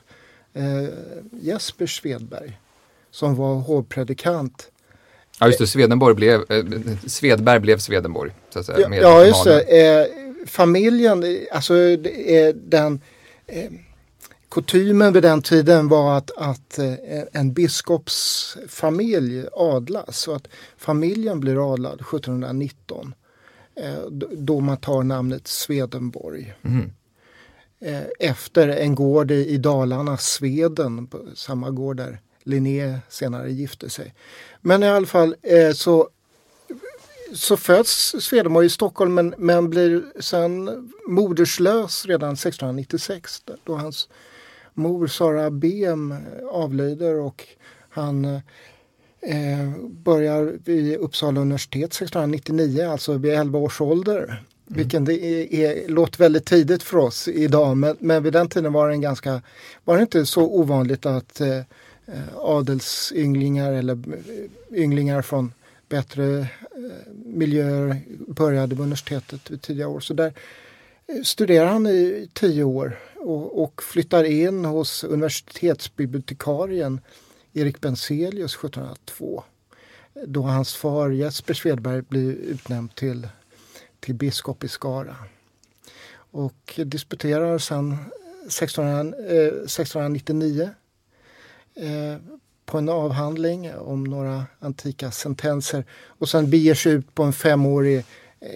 Eh, 0.54 0.90
Jesper 1.42 1.88
Svedberg 1.88 2.60
som 3.12 3.36
var 3.36 3.56
hovpredikant. 3.56 4.72
Ja 5.40 5.48
just 5.48 5.60
det, 5.60 5.68
Swedenborg 5.68 6.16
blev, 6.16 6.46
eh, 6.50 6.66
Svedberg 7.08 7.60
blev 7.60 7.78
Swedenborg. 7.78 8.32
Så 8.50 8.60
att 8.60 8.66
säga, 8.66 8.80
ja, 8.80 8.96
ja 8.96 9.26
just 9.26 9.44
det. 9.44 9.62
Eh, 9.62 10.29
familjen, 10.46 11.24
alltså 11.52 11.74
den 12.54 13.02
eh, 13.48 13.72
kutymen 14.52 15.14
vid 15.14 15.24
den 15.24 15.42
tiden 15.42 15.88
var 15.88 16.18
att, 16.18 16.32
att 16.38 16.80
eh, 16.80 16.94
en 17.32 17.54
biskopsfamilj 17.54 19.46
adlas 19.54 20.28
och 20.28 20.36
att 20.36 20.48
familjen 20.78 21.40
blir 21.40 21.74
adlad 21.74 22.02
1719. 22.02 23.14
då 24.32 24.60
man 24.60 24.78
tar 24.78 25.04
namnet 25.04 25.48
Swedenborg. 25.48 26.54
Mm. 26.62 26.92
Efter 28.20 28.68
en 28.68 28.96
gård 28.96 29.32
i, 29.32 29.58
Dalarna, 29.58 30.18
Sveden, 30.18 31.08
på 31.08 31.20
samma 31.36 31.70
gård 31.70 31.98
där 31.98 32.20
Linné 32.44 33.00
senare 33.10 33.52
gifte 33.52 33.90
sig. 33.90 34.14
Men 34.62 34.84
i 34.84 34.88
alla 34.88 35.08
fall 35.08 35.36
så 35.74 36.10
så 37.34 37.58
föds 37.58 38.16
Swedenborg 38.20 38.66
i 38.66 38.70
Stockholm 38.70 39.14
men, 39.14 39.36
men 39.38 39.70
blir 39.70 40.04
sen 40.20 40.90
moderslös 41.08 42.06
redan 42.06 42.34
1696 42.34 43.44
då 43.64 43.76
hans 43.76 44.10
mor 44.74 45.08
Sara 45.08 45.52
Bem 45.52 46.16
avlider 46.52 47.16
och 47.16 47.48
han 47.90 48.26
eh, 48.26 49.70
börjar 49.90 50.58
vid 50.64 50.96
Uppsala 50.96 51.42
universitet 51.42 51.94
1699, 51.94 52.90
alltså 52.92 53.14
vid 53.14 53.34
11 53.34 53.60
års 53.60 53.82
ålder. 53.82 54.24
Mm. 54.24 54.38
Vilken 54.66 55.06
det 55.06 55.26
är, 55.26 55.54
är, 55.54 55.88
låter 55.88 56.20
väldigt 56.20 56.46
tidigt 56.46 56.84
för 56.84 56.98
oss 56.98 57.28
idag 57.28 57.78
men, 57.78 57.98
men 58.00 58.24
vid 58.24 58.34
den 58.34 58.50
tiden 58.50 58.74
var 58.74 58.88
det, 58.88 58.94
en 58.94 59.02
ganska, 59.02 59.42
var 59.86 59.96
det 59.96 60.02
inte 60.02 60.26
så 60.26 60.42
ovanligt 60.42 61.06
att 61.06 61.42
eh, 61.42 61.62
adelsynglingar 62.36 63.72
eller 63.72 64.00
ynglingar 64.72 65.22
från 65.22 65.54
bättre 65.90 66.40
eh, 66.40 66.46
Eh, 66.80 67.14
miljöer 67.26 68.02
började 68.28 68.76
på 68.76 68.82
universitetet 68.82 69.52
vid 69.52 69.62
tidiga 69.62 69.88
år. 69.88 70.00
Så 70.00 70.14
där 70.14 70.34
eh, 71.08 71.22
studerar 71.24 71.66
han 71.66 71.88
i 71.88 72.30
tio 72.34 72.64
år 72.64 73.00
och, 73.16 73.64
och 73.64 73.84
flyttar 73.84 74.24
in 74.24 74.66
hos 74.66 75.04
universitetsbibliotekarien 75.04 77.02
Erik 77.54 77.82
Benzelius 77.82 78.56
1702. 78.56 79.44
Då 80.26 80.42
hans 80.42 80.76
far 80.76 81.10
Jesper 81.10 81.54
Svedberg 81.54 82.02
blir 82.02 82.32
utnämnd 82.32 82.96
till, 82.96 83.28
till 84.00 84.16
biskop 84.16 84.64
i 84.64 84.68
Skara. 84.68 85.16
Och 86.32 86.80
disputerar 86.86 87.58
sen 87.58 87.98
1600, 88.48 89.18
eh, 89.18 89.48
1699 89.48 90.70
eh, 91.76 92.18
på 92.70 92.78
en 92.78 92.90
avhandling 92.90 93.72
om 93.78 94.04
några 94.04 94.46
antika 94.60 95.12
sentenser 95.12 95.86
och 96.08 96.30
sen 96.30 96.50
beger 96.50 96.76
sig 96.76 96.92
ut 96.92 97.16
på 97.16 97.24
en 97.24 97.34
femårig 97.34 97.98
eh, 97.98 98.04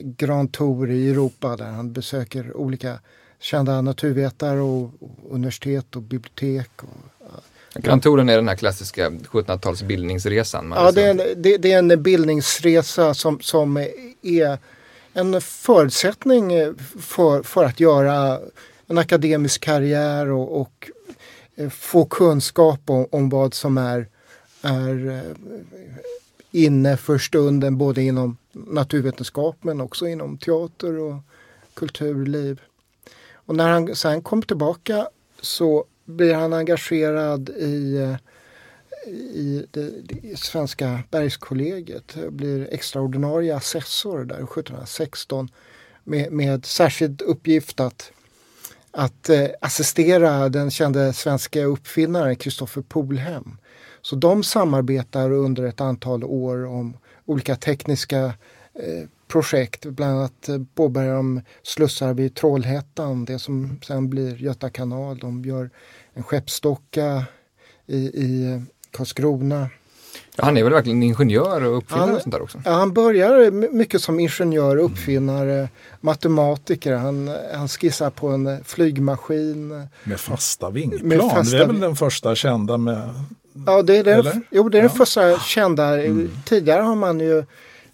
Grand 0.01 0.51
Tour 0.51 0.91
i 0.91 1.09
Europa 1.09 1.55
där 1.55 1.65
han 1.65 1.93
besöker 1.93 2.57
olika 2.57 2.99
kända 3.39 3.81
naturvetare 3.81 4.59
och, 4.59 4.91
universitet 5.29 5.95
och 5.95 6.01
bibliotek. 6.01 6.69
Och, 6.77 6.89
Grand 7.75 8.03
Touren 8.03 8.29
är 8.29 8.35
den 8.35 8.47
här 8.47 8.55
klassiska 8.55 9.09
1700-tals 9.09 9.83
bildningsresan. 9.83 10.73
Ja, 10.75 10.91
det 10.91 11.03
är, 11.03 11.09
en, 11.09 11.17
det, 11.17 11.57
det 11.57 11.71
är, 11.71 11.79
en 11.79 12.03
bildningsresa 12.03 13.13
som, 13.13 13.39
som 13.39 13.77
är 14.21 14.57
en 15.13 15.41
förutsättning 15.41 16.51
för, 16.99 17.43
för 17.43 17.63
att 17.63 17.79
göra 17.79 18.39
en 18.87 18.97
akademisk 18.97 19.61
karriär 19.61 20.31
och, 20.31 20.61
och 20.61 20.91
Eh, 21.55 21.69
få 21.69 22.05
kunskap 22.05 22.79
om, 22.89 23.07
om 23.11 23.29
vad 23.29 23.53
som 23.53 23.77
är, 23.77 24.07
är 24.61 25.07
eh, 25.07 25.57
inne 26.51 26.97
för 26.97 27.17
stunden 27.17 27.77
både 27.77 28.01
inom 28.01 28.37
naturvetenskap 28.51 29.57
men 29.61 29.81
också 29.81 30.07
inom 30.07 30.37
teater 30.37 30.99
och 30.99 31.15
kulturliv. 31.73 32.61
Och 33.33 33.55
när 33.55 33.69
han 33.69 33.95
sen 33.95 34.21
kom 34.21 34.41
tillbaka 34.41 35.07
så 35.41 35.85
blir 36.05 36.33
han 36.33 36.53
engagerad 36.53 37.49
i, 37.49 37.95
eh, 37.97 38.15
i 39.13 39.65
det, 39.71 39.91
det 40.03 40.39
svenska 40.39 40.99
bergskollegiet. 41.11 42.15
Blir 42.29 42.67
extraordinarie 42.73 43.55
assessor 43.55 44.25
där 44.25 44.35
1716 44.35 45.49
med, 46.03 46.31
med 46.31 46.65
särskild 46.65 47.21
uppgift 47.21 47.79
att 47.79 48.11
att 48.93 49.29
eh, 49.29 49.45
assistera 49.61 50.49
den 50.49 50.71
kände 50.71 51.13
svenska 51.13 51.63
uppfinnaren 51.63 52.35
Kristoffer 52.35 52.81
Polhem. 52.81 53.57
Så 54.01 54.15
de 54.15 54.43
samarbetar 54.43 55.31
under 55.31 55.63
ett 55.63 55.81
antal 55.81 56.23
år 56.23 56.65
om 56.65 56.97
olika 57.25 57.55
tekniska 57.55 58.25
eh, 58.73 59.07
projekt. 59.27 59.85
Bland 59.85 60.17
annat 60.17 60.49
eh, 60.49 60.61
påbörjar 60.75 61.15
de 61.15 61.41
slussar 61.63 62.13
vid 62.13 62.35
Trollhättan, 62.35 63.25
det 63.25 63.39
som 63.39 63.79
sen 63.87 64.09
blir 64.09 64.35
Göta 64.35 64.69
kanal. 64.69 65.17
De 65.17 65.45
gör 65.45 65.69
en 66.13 66.23
skeppsdocka 66.23 67.25
i, 67.85 67.97
i 67.97 68.51
eh, 68.51 68.61
Karlskrona. 68.91 69.69
Ja, 70.35 70.45
han 70.45 70.57
är 70.57 70.63
väl 70.63 70.73
verkligen 70.73 71.03
ingenjör 71.03 71.63
och 71.63 71.77
uppfinnare 71.77 72.05
han, 72.05 72.15
och 72.15 72.21
sånt 72.21 72.35
där 72.35 72.41
också? 72.41 72.61
Ja, 72.65 72.71
han 72.71 72.93
börjar 72.93 73.51
mycket 73.51 74.01
som 74.01 74.19
ingenjör, 74.19 74.77
uppfinnare, 74.77 75.53
mm. 75.53 75.67
matematiker. 76.01 76.95
Han, 76.95 77.31
han 77.53 77.67
skissar 77.67 78.09
på 78.09 78.27
en 78.27 78.63
flygmaskin. 78.63 79.87
Med 80.03 80.19
fasta 80.19 80.69
vingplan, 80.69 81.07
med 81.07 81.19
fasta, 81.19 81.57
det 81.57 81.63
är 81.63 81.67
väl 81.67 81.79
den 81.79 81.95
första 81.95 82.35
kända 82.35 82.77
med? 82.77 83.09
Ja, 83.65 83.81
det 83.81 83.97
är 83.97 84.03
den, 84.03 84.43
jo, 84.51 84.69
det 84.69 84.77
är 84.77 84.83
ja. 84.83 84.87
den 84.87 84.97
första 84.97 85.39
kända. 85.39 86.03
Mm. 86.03 86.29
Tidigare 86.45 86.81
har 86.81 86.95
man 86.95 87.19
ju 87.19 87.45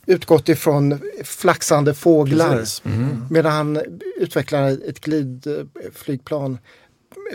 utgått 0.05 0.49
ifrån 0.49 0.99
flaxande 1.23 1.93
fåglar. 1.93 2.63
Mm. 2.85 3.25
Medan 3.29 3.51
han 3.51 3.81
utvecklar 4.19 4.89
ett 4.89 4.99
glidflygplan 4.99 6.57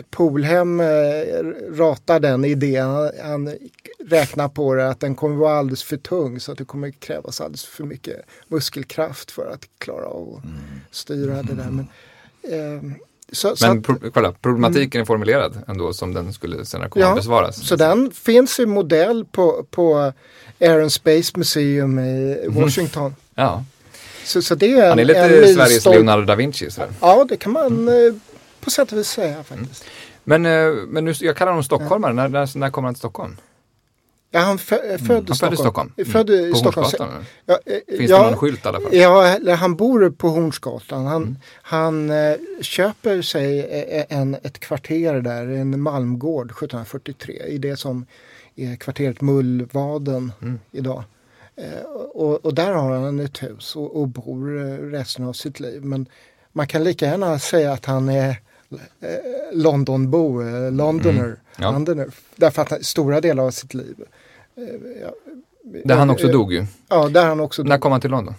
Polhem 0.09 0.79
eh, 0.79 0.85
ratar 1.71 2.19
den 2.19 2.45
idén. 2.45 3.11
Han 3.23 3.53
räknar 3.99 4.47
på 4.47 4.73
det 4.73 4.89
att 4.89 4.99
den 4.99 5.15
kommer 5.15 5.35
vara 5.35 5.57
alldeles 5.57 5.83
för 5.83 5.97
tung 5.97 6.39
så 6.39 6.51
att 6.51 6.57
det 6.57 6.65
kommer 6.65 6.91
krävas 6.91 7.41
alldeles 7.41 7.65
för 7.65 7.83
mycket 7.83 8.21
muskelkraft 8.47 9.31
för 9.31 9.51
att 9.53 9.67
klara 9.77 10.05
av 10.05 10.35
att 10.37 10.43
mm. 10.43 10.57
styra 10.91 11.43
det 11.43 11.53
där. 11.53 11.69
Men, 11.69 11.87
eh, 12.43 12.97
så, 13.31 13.55
Men 13.61 13.83
pro 13.83 13.95
kolla, 14.13 14.31
problematiken 14.31 14.99
mm. 14.99 15.01
är 15.01 15.05
formulerad 15.05 15.63
ändå 15.67 15.93
som 15.93 16.13
den 16.13 16.33
skulle 16.33 16.65
senare 16.65 16.89
komma 16.89 17.05
ja, 17.05 17.09
att 17.09 17.17
besvaras. 17.17 17.67
Så 17.67 17.75
den 17.75 18.11
finns 18.11 18.59
i 18.59 18.65
modell 18.65 19.25
på, 19.25 19.65
på 19.71 20.13
Air 20.59 20.81
and 20.81 20.91
Space 20.91 21.31
Museum 21.35 21.99
i 21.99 22.39
mm. 22.43 22.61
Washington. 22.61 23.05
Mm. 23.05 23.15
Ja. 23.35 23.63
Så, 24.25 24.41
så 24.41 24.55
det 24.55 24.73
är 24.73 24.89
Han 24.89 24.99
är 24.99 25.05
lite 25.05 25.53
Sveriges 25.53 25.85
Leonardo 25.85 26.25
da 26.25 26.35
Vinci. 26.35 26.71
Sådär. 26.71 26.89
Ja, 27.01 27.25
det 27.29 27.37
kan 27.37 27.51
man 27.51 27.87
mm 27.87 28.19
på 28.65 28.71
sätt 28.71 28.91
och 28.91 28.97
vis 28.97 29.07
säga 29.07 29.43
faktiskt. 29.43 29.83
Mm. 29.83 29.93
Men, 30.25 30.45
eh, 30.45 30.85
men 30.87 31.05
nu, 31.05 31.13
jag 31.19 31.37
kallar 31.37 31.51
honom 31.51 31.63
stockholmare, 31.63 32.13
när, 32.13 32.29
när, 32.29 32.57
när 32.57 32.69
kommer 32.69 32.87
han 32.87 32.95
till 32.95 32.99
Stockholm? 32.99 33.37
Ja, 34.31 34.39
han 34.39 34.57
fö 34.57 34.75
mm. 34.75 34.99
född 34.99 35.29
i 35.29 35.33
Stockholm. 35.35 35.57
Stockholm. 35.57 35.93
Mm. 35.97 36.11
Född 36.11 36.29
i 36.29 36.51
på 36.51 36.57
Stockholm. 36.57 36.83
Hornsgatan? 36.83 37.25
Ja, 37.45 37.59
eh, 37.65 37.97
Finns 37.97 38.11
ja, 38.11 38.17
det 38.17 38.25
någon 38.25 38.37
skylt 38.37 38.65
i 38.65 38.67
alla 38.67 38.81
fall? 38.81 38.95
Ja, 38.95 39.55
han 39.55 39.75
bor 39.75 40.09
på 40.09 40.29
Hornsgatan. 40.29 41.05
Han, 41.05 41.23
mm. 41.23 41.37
han 41.61 42.09
äh, 42.09 42.35
köper 42.61 43.21
sig 43.21 44.05
en, 44.09 44.37
ett 44.43 44.59
kvarter 44.59 45.21
där, 45.21 45.47
en 45.47 45.81
Malmgård 45.81 46.51
1743 46.51 47.43
i 47.47 47.57
det 47.57 47.77
som 47.77 48.05
är 48.55 48.75
kvarteret 48.75 49.21
Mullvaden 49.21 50.31
mm. 50.41 50.59
idag. 50.71 51.03
Eh, 51.55 51.85
och, 52.13 52.45
och, 52.45 52.53
där 52.53 52.71
har 52.71 52.91
han 52.91 53.19
ett 53.19 53.43
hus 53.43 53.75
och, 53.75 54.01
och 54.01 54.07
bor 54.07 54.47
resten 54.91 55.25
av 55.25 55.33
sitt 55.33 55.59
liv. 55.59 55.85
Men 55.85 56.05
man 56.51 56.67
kan 56.67 56.83
lika 56.83 57.05
gärna 57.05 57.39
säga 57.39 57.73
att 57.73 57.85
han 57.85 58.09
är 58.09 58.29
Eh, 58.29 58.35
Londonbo, 59.51 60.41
eh, 60.41 60.71
Londoner, 60.71 61.23
mm. 61.23 61.37
ja. 61.57 61.71
Londoner. 61.71 62.07
Därför 62.35 62.61
att 62.61 62.85
stora 62.85 63.21
delar 63.21 63.43
av 63.43 63.51
sitt 63.51 63.73
liv. 63.73 63.95
Eh, 64.57 64.63
ja, 65.01 65.13
där 65.83 65.95
han 65.95 66.09
också 66.09 66.27
dog 66.27 66.53
ju. 66.53 66.65
Ja, 66.89 67.09
där 67.09 67.25
han 67.25 67.39
också 67.39 67.63
När 67.63 67.77
kom 67.77 67.91
han 67.91 68.01
till 68.01 68.11
London? 68.11 68.35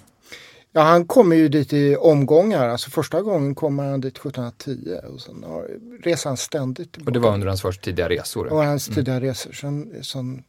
Ja, 0.72 0.82
han 0.82 1.06
kommer 1.06 1.36
ju 1.36 1.48
dit 1.48 1.72
i 1.72 1.96
omgångar. 1.96 2.68
Alltså 2.68 2.90
första 2.90 3.22
gången 3.22 3.54
kommer 3.54 3.84
han 3.84 4.00
dit 4.00 4.18
1710 4.18 5.00
och 5.14 5.20
sen 5.20 5.44
har, 5.44 5.68
reser 6.02 6.30
han 6.30 6.36
ständigt 6.36 6.92
tillbaka. 6.92 7.08
Och 7.08 7.12
det 7.12 7.18
var 7.18 7.34
under 7.34 7.46
hans 7.46 7.62
första 7.62 7.82
tidiga 7.82 8.08
resor? 8.08 8.46
Och 8.46 8.64
hans 8.64 8.88
mm. 8.88 8.94
tidiga 8.94 9.20
resor. 9.20 9.52
Sen, 9.52 9.92
sen 10.02 10.42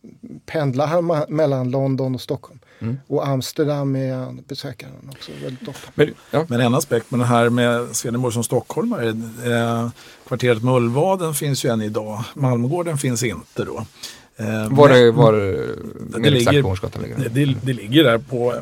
pendlar 0.45 0.87
han 0.87 1.25
mellan 1.29 1.71
London 1.71 2.15
och 2.15 2.21
Stockholm. 2.21 2.59
Mm. 2.79 2.97
Och 3.07 3.27
Amsterdam 3.27 3.95
är 3.95 4.15
han 4.15 4.43
också 5.11 5.31
väldigt 5.43 5.67
ofta. 5.67 5.91
Men, 5.95 6.13
ja. 6.31 6.45
Men 6.49 6.61
en 6.61 6.75
aspekt 6.75 7.11
med 7.11 7.19
det 7.19 7.25
här 7.25 7.49
med 7.49 7.95
Swedenborg 7.95 8.33
som 8.33 8.43
stockholmare. 8.43 9.09
Eh, 9.45 9.89
kvarteret 10.27 10.63
Mullvaden 10.63 11.33
finns 11.33 11.65
ju 11.65 11.69
än 11.69 11.81
idag. 11.81 12.23
Malmgården 12.33 12.97
finns 12.97 13.23
inte 13.23 13.63
då. 13.63 13.85
Eh, 14.37 14.69
var 14.69 14.89
det, 14.89 15.11
var 15.11 15.33
det, 15.33 16.19
det 16.19 16.29
ligger, 16.29 16.61
på 16.61 16.67
Hornsgatan? 16.67 17.03
Det, 17.17 17.29
det, 17.29 17.55
det 17.61 17.73
ligger 17.73 18.03
där 18.03 18.17
på 18.17 18.53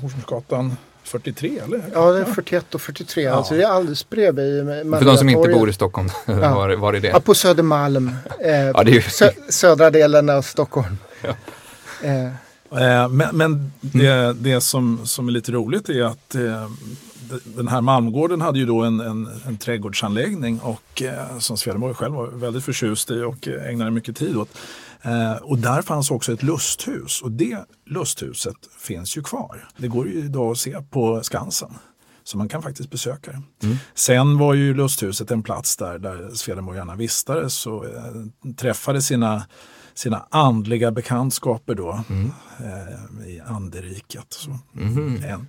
Hornsgatan 0.00 0.76
43 1.02 1.58
eller? 1.64 1.82
Ja, 1.94 2.12
det 2.12 2.20
är 2.20 2.24
41 2.24 2.74
och 2.74 2.80
43. 2.80 3.22
Ja. 3.22 3.32
Alltså 3.32 3.54
det 3.54 3.62
är 3.62 3.68
alldeles 3.68 4.08
bredvid. 4.10 4.66
För 4.66 5.04
de 5.04 5.16
som 5.16 5.28
inte 5.28 5.48
bor 5.48 5.68
i 5.68 5.72
Stockholm, 5.72 6.08
ja. 6.26 6.54
var, 6.54 6.76
var 6.76 6.94
är 6.94 7.00
det? 7.00 7.08
Ja, 7.08 7.20
på 7.20 7.34
Södermalm. 7.34 8.10
Eh, 8.40 8.50
ja, 8.50 8.84
det 8.84 8.90
är 8.90 8.94
ju... 8.94 9.02
sö 9.02 9.30
södra 9.48 9.90
delen 9.90 10.30
av 10.30 10.42
Stockholm. 10.42 10.96
Ja. 11.22 11.34
Eh. 12.08 12.32
Eh 12.70 13.08
men, 13.08 13.36
men 13.36 13.72
det, 13.80 14.12
mm. 14.12 14.42
det 14.42 14.60
som, 14.60 15.06
som 15.06 15.28
är 15.28 15.32
lite 15.32 15.52
roligt 15.52 15.88
är 15.88 16.02
att 16.02 16.34
eh, 16.34 16.70
den 17.44 17.68
här 17.68 17.80
Malmgården 17.80 18.40
hade 18.40 18.58
ju 18.58 18.66
då 18.66 18.82
en, 18.82 19.00
en, 19.00 19.28
en 19.46 19.58
trädgårdsanläggning 19.58 20.60
och 20.60 21.02
eh, 21.02 21.38
som 21.38 21.56
Swedenborg 21.56 21.94
själv 21.94 22.14
var 22.14 22.26
väldigt 22.26 22.64
förtjust 22.64 23.10
i 23.10 23.22
och 23.22 23.48
ägnade 23.48 23.90
mycket 23.90 24.16
tid 24.16 24.36
åt. 24.36 24.58
Och 25.42 25.58
där 25.58 25.82
fanns 25.82 26.10
också 26.10 26.32
ett 26.32 26.42
lusthus 26.42 27.22
och 27.22 27.32
det 27.32 27.58
lusthuset 27.86 28.56
finns 28.78 29.16
ju 29.16 29.22
kvar. 29.22 29.68
Det 29.76 29.88
går 29.88 30.08
ju 30.08 30.18
idag 30.18 30.50
att 30.50 30.58
se 30.58 30.82
på 30.90 31.22
Skansen. 31.22 31.70
Så 32.24 32.38
man 32.38 32.48
kan 32.48 32.62
faktiskt 32.62 32.90
besöka 32.90 33.30
det. 33.30 33.66
Mm. 33.66 33.76
Sen 33.94 34.38
var 34.38 34.54
ju 34.54 34.74
lusthuset 34.74 35.30
en 35.30 35.42
plats 35.42 35.76
där, 35.76 35.98
där 35.98 36.30
Swedenborg 36.34 36.78
gärna 36.78 36.94
vistades 36.94 37.66
och 37.66 37.84
eh, 37.84 38.52
träffade 38.56 39.02
sina 39.02 39.46
sina 39.94 40.26
andliga 40.30 40.90
bekantskaper 40.90 41.74
då 41.74 42.04
mm. 42.08 42.32
eh, 42.58 43.28
i 43.28 43.40
anderiket. 43.40 44.26
Så. 44.28 44.58
Mm. 44.76 45.24
En, 45.24 45.46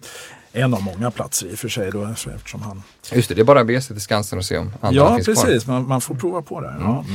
en 0.54 0.74
av 0.74 0.84
många 0.84 1.12
platser 1.12 1.48
i 1.48 1.54
och 1.54 1.60
för 1.60 1.70
sig 1.70 1.92
då 1.92 2.06
eftersom 2.06 2.62
han... 2.62 2.84
Just 3.14 3.30
det, 3.30 3.36
det 3.36 3.42
är 3.42 3.46
bara 3.46 3.62
att 3.62 3.68
bege 3.68 3.82
sig 3.82 3.96
till 3.96 4.02
Skansen 4.02 4.38
och 4.40 4.46
se 4.46 4.58
om 4.58 4.72
andra 4.82 5.02
ja, 5.02 5.16
finns 5.16 5.26
precis, 5.26 5.44
kvar. 5.44 5.52
Ja 5.52 5.54
precis, 5.54 5.68
man, 5.68 5.88
man, 5.88 6.02
får 6.02 6.16
prova 6.16 6.42
på 6.42 6.62
det. 6.62 6.70
Mm. 6.70 6.84
Ja. 6.84 7.06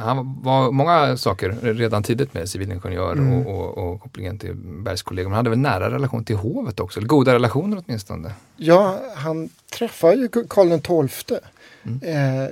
Han 0.00 0.42
var 0.42 0.70
många 0.70 1.16
saker 1.16 1.50
redan 1.62 2.02
tidigt 2.02 2.34
med 2.34 2.48
civilingenjör 2.48 3.12
mm. 3.12 3.32
och, 3.32 3.46
och, 3.46 3.92
och, 3.92 4.00
kopplingen 4.00 4.38
till 4.38 4.54
Bergskollegium. 4.54 5.32
Han 5.32 5.36
hade 5.36 5.50
väl 5.50 5.58
nära 5.58 5.90
relation 5.90 6.24
till 6.24 6.36
hovet 6.36 6.80
också, 6.80 7.00
eller 7.00 7.08
goda 7.08 7.34
relationer 7.34 7.82
åtminstone? 7.86 8.32
Ja, 8.56 8.98
han 9.14 9.48
träffade 9.78 10.14
ju 10.16 10.28
Karl 10.28 11.08
XII 11.08 11.38
mm. 11.82 12.00
eh, 12.02 12.48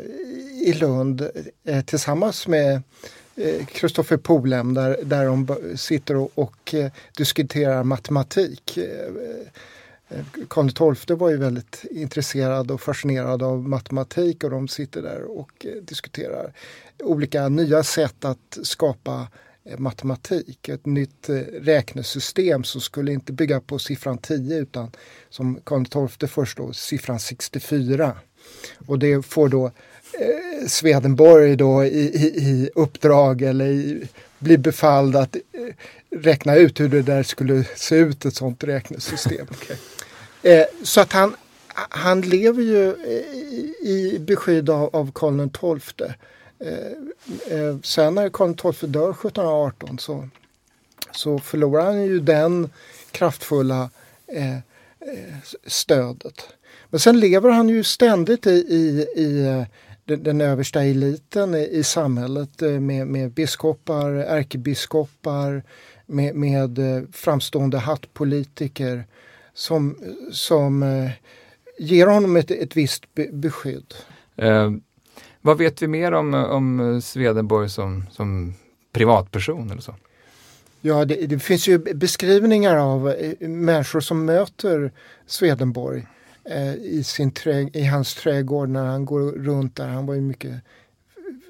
i 0.68 0.72
Lund 0.80 1.28
eh, 1.66 1.84
tillsammans 1.84 2.46
med 2.48 2.82
Kristoffer 3.66 4.16
eh, 4.16 4.20
Polem 4.20 4.74
där, 4.74 4.98
där 5.02 5.26
de 5.26 5.56
sitter 5.76 6.16
och, 6.16 6.30
och 6.34 6.74
eh, 6.74 6.92
diskuterar 7.16 7.84
matematik. 7.84 8.76
Eh, 8.76 8.84
eh 10.08 10.24
Karl 10.48 10.94
XII 10.96 11.16
var 11.16 11.30
ju 11.30 11.36
väldigt 11.36 11.84
intresserad 11.90 12.70
och 12.70 12.80
fascinerad 12.80 13.42
av 13.42 13.68
matematik 13.68 14.44
och 14.44 14.50
de 14.50 14.68
sitter 14.68 15.02
där 15.02 15.38
och 15.38 15.66
eh, 15.66 15.82
diskuterar 15.82 16.52
olika 16.98 17.48
nya 17.48 17.82
sätt 17.82 18.24
att 18.24 18.58
skapa 18.62 19.28
eh, 19.64 19.78
matematik. 19.78 20.68
Ett 20.68 20.86
nytt 20.86 21.28
räknesystem 21.60 22.64
som 22.64 22.80
skulle 22.80 23.12
inte 23.12 23.32
bygga 23.32 23.60
på 23.60 23.78
siffran 23.78 24.18
10 24.18 24.58
utan 24.58 24.90
som 25.30 25.60
Karl 25.64 26.08
XII 26.08 26.28
föreslår 26.28 26.72
siffran 26.72 27.20
64. 27.20 28.16
Och 28.86 28.98
det 28.98 29.26
får 29.26 29.48
då 29.48 29.70
eh, 30.20 30.66
Swedenborg 30.68 31.56
då 31.56 31.84
i, 31.84 31.88
i, 31.88 32.26
i 32.26 32.70
uppdrag 32.74 33.42
eller 33.42 33.66
i, 33.66 34.08
blir 34.38 34.58
befalld 34.58 35.16
att 35.16 35.36
eh, 35.36 35.40
räkna 36.10 36.56
ut 36.56 36.80
hur 36.80 36.88
det 36.88 37.02
där 37.02 37.22
skulle 37.22 37.64
se 37.76 37.96
ut, 37.96 38.24
ett 38.24 38.34
sånt 38.34 38.64
räknesystem. 38.64 39.46
okay. 39.50 39.76
eh, 40.42 40.64
så 40.82 41.00
att 41.00 41.12
han, 41.12 41.36
han 41.74 42.20
lever 42.20 42.62
ju 42.62 42.96
i, 43.04 43.74
i 43.82 44.18
beskydd 44.18 44.70
av, 44.70 44.96
av 44.96 45.12
Karl 45.14 45.78
XII. 45.80 46.06
Eh, 46.58 47.58
eh, 47.58 47.76
sen 47.82 48.14
när 48.14 48.28
Karl 48.28 48.72
XII 48.72 48.90
dör 48.90 49.10
1718 49.10 49.98
så, 49.98 50.28
så 51.12 51.38
förlorar 51.38 51.84
han 51.84 52.04
ju 52.04 52.20
den 52.20 52.70
kraftfulla 53.10 53.90
eh, 54.26 54.54
eh, 54.54 54.60
stödet. 55.66 56.48
Men 56.90 57.00
sen 57.00 57.20
lever 57.20 57.50
han 57.50 57.68
ju 57.68 57.84
ständigt 57.84 58.46
i, 58.46 58.50
i, 58.50 59.06
i 59.22 59.64
den, 60.04 60.22
den 60.22 60.40
översta 60.40 60.82
eliten 60.82 61.54
i, 61.54 61.82
samhället 61.84 62.62
eh, 62.62 62.80
med, 62.80 63.06
med 63.06 63.32
biskopar, 63.32 64.10
ärkebiskopar, 64.10 65.62
med, 66.06 66.34
med 66.34 66.78
eh, 66.78 67.02
framstående 67.12 67.78
hattpolitiker 67.78 69.04
som, 69.54 69.96
som 70.32 70.82
eh, 70.82 71.10
ger 71.78 72.06
honom 72.06 72.36
ett, 72.36 72.50
ett 72.50 72.76
visst 72.76 73.14
be, 73.14 73.28
beskydd. 73.32 73.94
Eh, 74.36 74.70
vad 75.40 75.58
vet 75.58 75.82
vi 75.82 75.86
mer 75.86 76.12
om, 76.12 76.34
om 76.34 77.00
Swedenborg 77.02 77.70
som, 77.70 78.04
som 78.10 78.54
privatperson 78.92 79.70
eller 79.70 79.82
så? 79.82 79.94
Ja, 80.80 81.04
det, 81.04 81.26
det, 81.26 81.38
finns 81.38 81.68
ju 81.68 81.78
beskrivningar 81.78 82.76
av 82.76 83.14
människor 83.40 84.00
som 84.00 84.24
möter 84.24 84.92
Swedenborg 85.26 86.06
eh, 86.44 86.74
i, 86.74 87.04
sin 87.04 87.30
trä, 87.30 87.68
i 87.72 87.84
hans 87.84 88.14
trädgård 88.14 88.68
när 88.68 88.84
han 88.84 89.04
går 89.04 89.32
runt 89.32 89.76
där. 89.76 89.88
Han 89.88 90.06
var 90.06 90.14
ju 90.14 90.20
mycket 90.20 90.52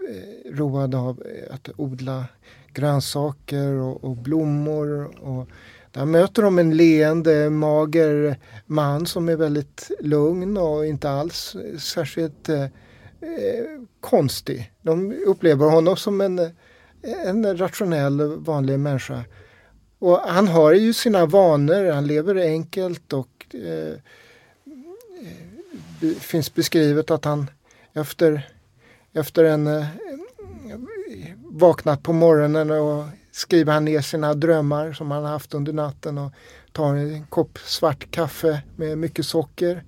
eh, 0.09 0.53
road 0.53 0.95
av 0.95 1.23
eh, 1.27 1.55
att 1.55 1.69
odla 1.77 2.25
grönsaker 2.73 3.73
och, 3.73 4.05
och 4.05 4.17
blommor. 4.17 5.19
Och 5.21 5.49
där 5.91 6.05
möter 6.05 6.43
de 6.43 6.59
en 6.59 6.77
leende, 6.77 7.51
mager 7.51 8.37
man 8.67 9.07
som 9.07 9.29
är 9.29 9.37
väldigt 9.37 9.91
lugn 10.01 10.57
och 10.57 10.87
inte 10.87 11.11
alls 11.11 11.57
särskilt 11.79 12.49
eh, 12.49 12.63
eh 12.63 12.71
konstig. 14.01 14.73
De 14.83 15.15
upplever 15.27 15.67
honom 15.71 15.97
som 15.97 16.21
en, 16.21 16.39
en 17.03 17.57
rationell, 17.59 18.37
vanlig 18.37 18.79
människa. 18.81 19.25
Och 19.99 20.19
han 20.19 20.49
har 20.49 20.73
ju 20.73 20.93
sina 20.93 21.27
vanor, 21.27 21.91
han 21.91 22.07
lever 22.07 22.35
enkelt 22.35 23.13
och 23.13 23.55
eh, 23.55 23.95
finns 26.21 26.55
beskrivet 26.55 27.11
att 27.11 27.25
han 27.25 27.51
efter, 27.93 28.49
efter 29.13 29.45
en 29.45 29.67
eh, 29.67 29.87
vaknat 31.39 32.03
på 32.03 32.13
morgonen 32.13 32.71
och 32.71 33.05
skriver 33.33 33.73
han 33.73 33.85
ner 33.85 34.01
sina 34.01 34.35
drömmar 34.35 34.93
som 34.93 35.11
han 35.11 35.25
haft 35.25 35.55
under 35.55 35.73
natten 35.73 36.19
och 36.19 36.33
tar 36.73 36.95
en 36.95 37.27
kopp 37.27 37.59
svart 37.59 38.11
kaffe 38.11 38.63
med 38.77 38.99
mycket 38.99 39.27
socker. 39.27 39.85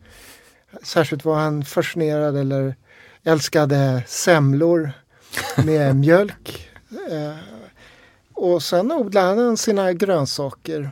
Särskilt 0.83 1.24
var 1.24 1.37
han 1.37 1.64
fascinerad 1.64 2.37
eller 2.37 2.74
älskade 3.24 4.02
semlor 4.07 4.92
med 5.64 5.96
mjölk. 6.00 6.68
Eh, 7.11 7.37
och 8.33 8.62
sen 8.62 8.92
odlade 8.92 9.42
han 9.42 9.57
sina 9.57 9.92
grönsaker. 9.92 10.90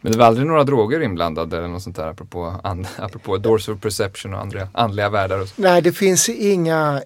Men 0.00 0.12
det 0.12 0.18
var 0.18 0.26
aldrig 0.26 0.46
några 0.46 0.64
droger 0.64 1.00
inblandade 1.00 1.56
eller 1.56 1.68
något 1.68 1.82
sånt 1.82 1.96
där 1.96 2.06
apropå, 2.06 2.60
and, 2.64 2.86
apropå 2.98 3.38
dorsal 3.38 3.78
perception 3.78 4.34
och 4.34 4.40
andra 4.40 4.68
andliga 4.72 5.08
världar? 5.08 5.40
Och 5.40 5.48
så. 5.48 5.54
Nej, 5.56 5.82
det 5.82 5.92
finns 5.92 6.28
inga, 6.28 7.02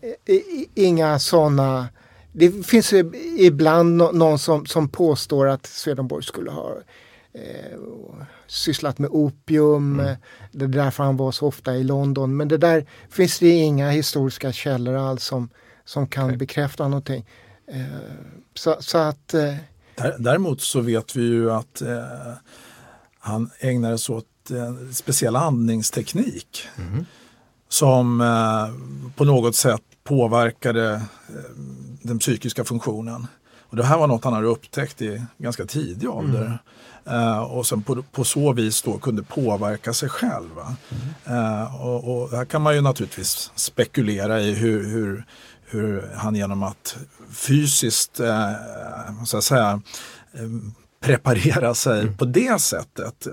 inga 0.75 1.19
sådana. 1.19 1.89
Det 2.33 2.67
finns 2.67 2.93
ibland 3.39 3.97
någon 3.97 4.39
som, 4.39 4.67
som 4.67 4.89
påstår 4.89 5.49
att 5.49 5.67
Swedenborg 5.67 6.25
skulle 6.25 6.51
ha 6.51 6.71
eh, 7.33 7.79
sysslat 8.47 8.99
med 8.99 9.11
opium. 9.11 10.01
Mm. 10.01 10.17
Det 10.53 10.65
är 10.65 10.69
därför 10.69 11.05
han 11.05 11.17
var 11.17 11.33
så 11.33 11.47
ofta 11.47 11.77
i 11.77 11.85
London. 11.85 12.37
Men 12.37 12.49
det 12.49 12.57
där 12.57 12.87
finns 13.11 13.39
det 13.39 13.49
inga 13.49 13.91
historiska 13.91 14.53
källor 14.53 14.95
alls 14.95 15.25
som, 15.25 15.49
som 15.85 16.07
kan 16.07 16.25
okay. 16.25 16.37
bekräfta 16.37 16.89
någonting. 16.89 17.27
Eh, 17.67 17.83
så, 18.55 18.77
så, 18.81 18.99
att... 18.99 19.35
Eh, 19.35 19.55
Däremot 20.19 20.61
så 20.61 20.81
vet 20.81 21.17
vi 21.17 21.23
ju 21.23 21.53
att 21.53 21.83
eh, 21.83 22.33
han 23.25 23.51
ägnade 23.59 23.99
sig 23.99 24.15
åt 24.15 24.51
en 24.51 24.95
speciell 24.95 25.37
andningsteknik 25.37 26.69
mm. 26.77 27.07
som 27.69 28.21
eh, 28.21 29.13
på 29.17 29.25
något 29.25 29.57
sätt 29.57 29.83
påverkade 30.05 30.93
eh, 30.95 31.01
den 32.03 32.19
psykiska 32.19 32.65
funktionen. 32.65 33.27
Och 33.61 33.77
det 33.77 33.85
här 33.85 33.99
var 33.99 34.07
något 34.07 34.25
han 34.25 34.33
hade 34.33 34.47
upptäckt 34.47 35.03
i 35.03 35.23
ganska 35.39 35.67
tidig 35.67 36.11
ålder. 36.11 36.59
Mm. 37.07 37.29
Uh, 37.29 37.39
och 37.39 37.67
sen 37.67 37.83
på, 37.83 38.03
på, 38.03 38.25
så 38.25 38.53
vis 38.53 38.83
då 38.83 38.99
kunde 38.99 39.23
påverka 39.23 39.93
sig 39.93 40.09
själv. 40.09 40.51
Mm. 40.59 41.39
Uh, 41.39 41.85
och, 41.87 42.23
och, 42.23 42.31
här 42.31 42.45
kan 42.45 42.63
man 42.63 42.75
ju 42.75 42.81
naturligtvis 42.81 43.51
spekulera 43.55 44.41
i 44.41 44.55
hur, 44.55 44.89
hur, 44.89 45.25
hur 45.65 46.11
han 46.17 46.35
genom 46.35 46.63
att 46.63 46.97
fysiskt, 47.31 48.21
uh, 48.21 49.25
så 49.25 49.37
att 49.37 49.45
säga, 49.45 49.81
preparera 51.05 51.75
sig 51.75 52.01
mm. 52.01 52.17
på 52.17 52.25
det 52.25 52.61
sättet 52.61 53.27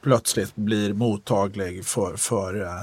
plötsligt 0.00 0.56
blir 0.56 0.92
mottaglig 0.92 1.84
för, 1.84 2.16
för 2.16 2.62
eh, 2.62 2.82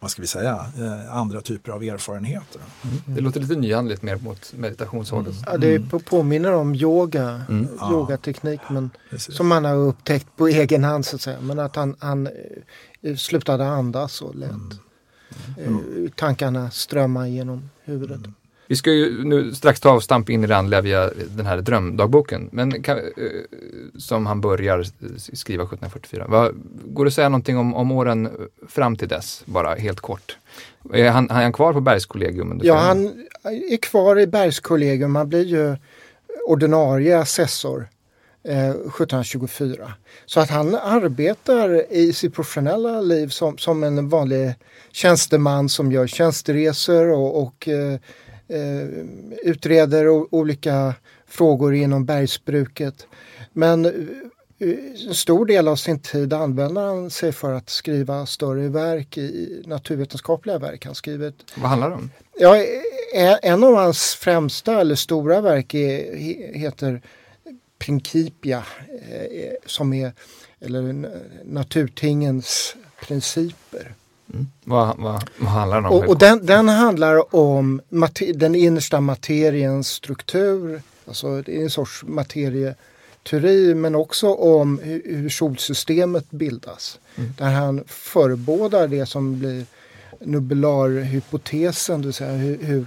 vad 0.00 0.10
ska 0.10 0.22
vi 0.22 0.28
säga, 0.28 0.66
eh, 0.78 1.16
andra 1.16 1.40
typer 1.40 1.72
av 1.72 1.82
erfarenheter. 1.82 2.60
Mm. 2.82 2.98
Det 3.06 3.20
låter 3.20 3.40
lite 3.40 3.54
nyandligt 3.54 4.02
mer 4.02 4.16
mot 4.16 4.52
meditationshållet. 4.56 5.34
Mm. 5.34 5.44
Ja, 5.46 5.56
det 5.58 6.04
påminner 6.04 6.52
om 6.52 6.74
yoga, 6.74 7.44
mm. 7.48 7.68
yogateknik 7.92 8.60
men, 8.70 8.90
som 9.16 9.48
man 9.48 9.64
har 9.64 9.74
upptäckt 9.74 10.36
på 10.36 10.48
egen 10.48 10.84
hand 10.84 11.06
så 11.06 11.16
att 11.16 11.22
säga. 11.22 11.40
Men 11.40 11.58
att 11.58 11.76
han, 11.76 11.96
han 11.98 12.28
eh, 13.02 13.16
slutade 13.16 13.66
andas 13.66 14.22
och 14.22 14.34
lät 14.34 14.50
mm. 15.58 16.10
tankarna 16.16 16.70
strömma 16.70 17.28
genom 17.28 17.70
huvudet. 17.84 18.20
Vi 18.68 18.76
ska 18.76 18.92
ju 18.92 19.24
nu 19.24 19.54
strax 19.54 19.80
ta 19.80 19.90
avstamp 19.90 20.30
in 20.30 20.44
i 20.44 20.46
det 20.46 20.56
andliga 20.56 20.80
via 20.80 21.10
den 21.36 21.46
här 21.46 21.56
drömdagboken, 21.56 22.48
men 22.52 22.82
kan, 22.82 22.98
eh, 22.98 23.02
som 23.98 24.26
han 24.26 24.40
börjar 24.40 24.84
skriva 25.36 25.62
1744. 25.62 26.24
Vad, 26.28 26.54
går 26.84 27.04
det 27.04 27.08
att 27.08 27.14
säga 27.14 27.28
någonting 27.28 27.58
om, 27.58 27.74
om 27.74 27.92
åren 27.92 28.30
fram 28.68 28.96
till 28.96 29.08
dess, 29.08 29.42
bara 29.44 29.74
helt 29.74 30.00
kort? 30.00 30.38
Är 30.92 31.10
han, 31.10 31.30
är 31.30 31.42
han 31.42 31.52
kvar 31.52 31.72
på 31.72 31.80
Bergskollegium? 31.80 32.60
ja, 32.62 32.76
han 32.76 33.24
är 33.44 33.76
kvar 33.76 34.18
i 34.18 34.26
Bergskollegium. 34.26 35.14
Han 35.14 35.28
blir 35.28 35.44
ju 35.44 35.76
ordinarie 36.46 37.18
assessor 37.18 37.88
eh, 38.48 38.70
1724. 38.70 39.92
Så 40.26 40.40
att 40.40 40.50
han 40.50 40.74
arbetar 40.74 41.92
i 41.92 42.12
sitt 42.12 42.34
professionella 42.34 43.00
liv 43.00 43.28
som, 43.28 43.58
som 43.58 43.84
en 43.84 44.08
vanlig 44.08 44.54
tjänsteman 44.92 45.68
som 45.68 45.92
gör 45.92 46.06
tjänsteresor 46.06 47.08
och, 47.12 47.42
och 47.42 47.68
eh, 47.68 47.98
utreder 49.42 50.34
olika 50.34 50.94
frågor 51.26 51.74
inom 51.74 52.04
bergsbruket. 52.04 53.06
Men 53.52 53.84
en 54.58 55.14
stor 55.14 55.46
del 55.46 55.68
av 55.68 55.76
sin 55.76 55.98
tid 55.98 56.32
använder 56.32 56.82
han 56.82 57.10
sig 57.10 57.32
för 57.32 57.52
att 57.52 57.70
skriva 57.70 58.26
större 58.26 58.68
verk, 58.68 59.18
i 59.18 59.62
naturvetenskapliga 59.66 60.58
verk. 60.58 60.84
Han 60.84 60.94
skrivit, 60.94 61.34
Vad 61.54 61.70
handlar 61.70 61.90
det 61.90 61.96
om? 61.96 62.10
Ja, 62.38 62.64
en 63.42 63.64
av 63.64 63.74
hans 63.74 64.14
främsta 64.14 64.80
eller 64.80 64.94
stora 64.94 65.40
verk 65.40 65.74
är, 65.74 66.16
heter 66.54 67.02
Principia 67.78 68.64
eh, 69.08 69.52
som 69.66 69.92
är 69.92 70.12
eller 70.60 71.10
naturtingens 71.44 72.76
principer. 73.06 73.94
Mm. 74.34 74.46
Vad, 74.64 74.96
vad, 74.98 75.24
vad, 75.38 75.50
handlar 75.50 75.76
den 75.76 75.86
om? 75.86 75.92
Och, 75.92 76.08
och 76.08 76.18
den, 76.18 76.46
den, 76.46 76.68
handlar 76.68 77.34
om 77.34 77.80
den 78.34 78.54
innersta 78.54 79.00
materiens 79.00 79.88
struktur. 79.88 80.82
Alltså 81.06 81.42
det 81.42 81.56
är 81.56 81.62
en 81.62 81.70
sorts 81.70 82.04
materieteori 82.06 83.74
men 83.74 83.94
också 83.94 84.34
om 84.34 84.78
hur, 84.78 85.02
hur 85.04 85.28
solsystemet 85.28 86.30
bildas. 86.30 86.98
Mm. 87.16 87.34
Där 87.38 87.50
han 87.50 87.84
förebådar 87.86 88.88
det 88.88 89.06
som 89.06 89.38
blir 89.38 89.64
nubularhypotesen, 90.20 92.00
det 92.00 92.06
vill 92.06 92.14
säga 92.14 92.32
hur, 92.32 92.58
hur, 92.62 92.86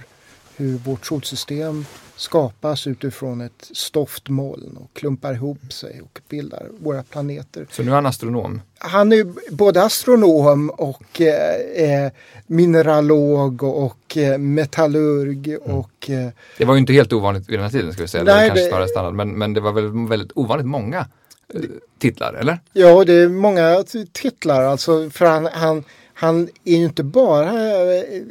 hur 0.56 0.78
vårt 0.78 1.06
solsystem 1.06 1.84
skapas 2.16 2.86
utifrån 2.86 3.40
ett 3.40 3.70
stoftmoln 3.72 4.76
och 4.76 4.90
klumpar 4.94 5.32
ihop 5.34 5.72
sig 5.72 6.00
och 6.02 6.20
bildar 6.28 6.68
våra 6.80 7.02
planeter. 7.02 7.66
Så 7.70 7.82
nu 7.82 7.90
är 7.90 7.94
han 7.94 8.06
astronom? 8.06 8.62
Han 8.78 9.12
är 9.12 9.52
både 9.54 9.82
astronom 9.82 10.70
och 10.70 11.20
eh, 11.20 12.12
mineralog 12.46 13.62
och 13.62 14.16
eh, 14.16 14.38
metallurg 14.38 15.54
mm. 15.54 15.76
och... 15.76 16.10
Eh, 16.10 16.28
det 16.58 16.64
var 16.64 16.74
ju 16.74 16.80
inte 16.80 16.92
helt 16.92 17.12
ovanligt 17.12 17.48
vid 17.48 17.58
den 17.58 17.64
här 17.64 17.70
tiden 17.70 17.92
ska 17.92 18.02
vi 18.02 18.08
säga, 18.08 18.24
nej, 18.24 18.48
kanske 18.48 18.68
snarare 18.68 18.88
standard, 18.88 19.14
men, 19.14 19.38
men 19.38 19.54
det 19.54 19.60
var 19.60 19.72
väl 19.72 20.08
väldigt 20.08 20.32
ovanligt 20.34 20.66
många 20.66 21.06
eh, 21.54 21.60
titlar, 21.98 22.34
eller? 22.34 22.58
Ja, 22.72 23.04
det 23.04 23.12
är 23.12 23.28
många 23.28 23.84
titlar 24.12 24.62
alltså 24.62 25.10
för 25.10 25.26
han, 25.26 25.48
han, 25.52 25.84
han 26.14 26.48
är 26.64 26.76
ju 26.76 26.84
inte 26.84 27.02
bara 27.02 27.52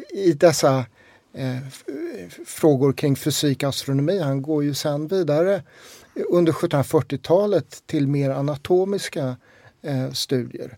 i 0.09 0.33
dessa 0.37 0.85
eh, 1.33 1.57
frågor 2.45 2.93
kring 2.93 3.15
fysik 3.15 3.63
och 3.63 3.69
astronomi. 3.69 4.19
Han 4.19 4.41
går 4.41 4.63
ju 4.63 4.73
sen 4.73 5.07
vidare 5.07 5.63
under 6.29 6.51
1740-talet 6.51 7.83
till 7.85 8.07
mer 8.07 8.29
anatomiska 8.29 9.35
eh, 9.81 10.11
studier. 10.11 10.77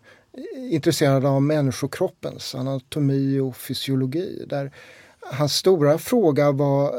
Intresserad 0.56 1.26
av 1.26 1.42
människokroppens 1.42 2.56
anatomi 2.56 3.40
och 3.40 3.58
fysiologi. 3.58 4.46
Där 4.48 4.72
hans 5.20 5.56
stora 5.56 5.98
fråga 5.98 6.52
var 6.52 6.94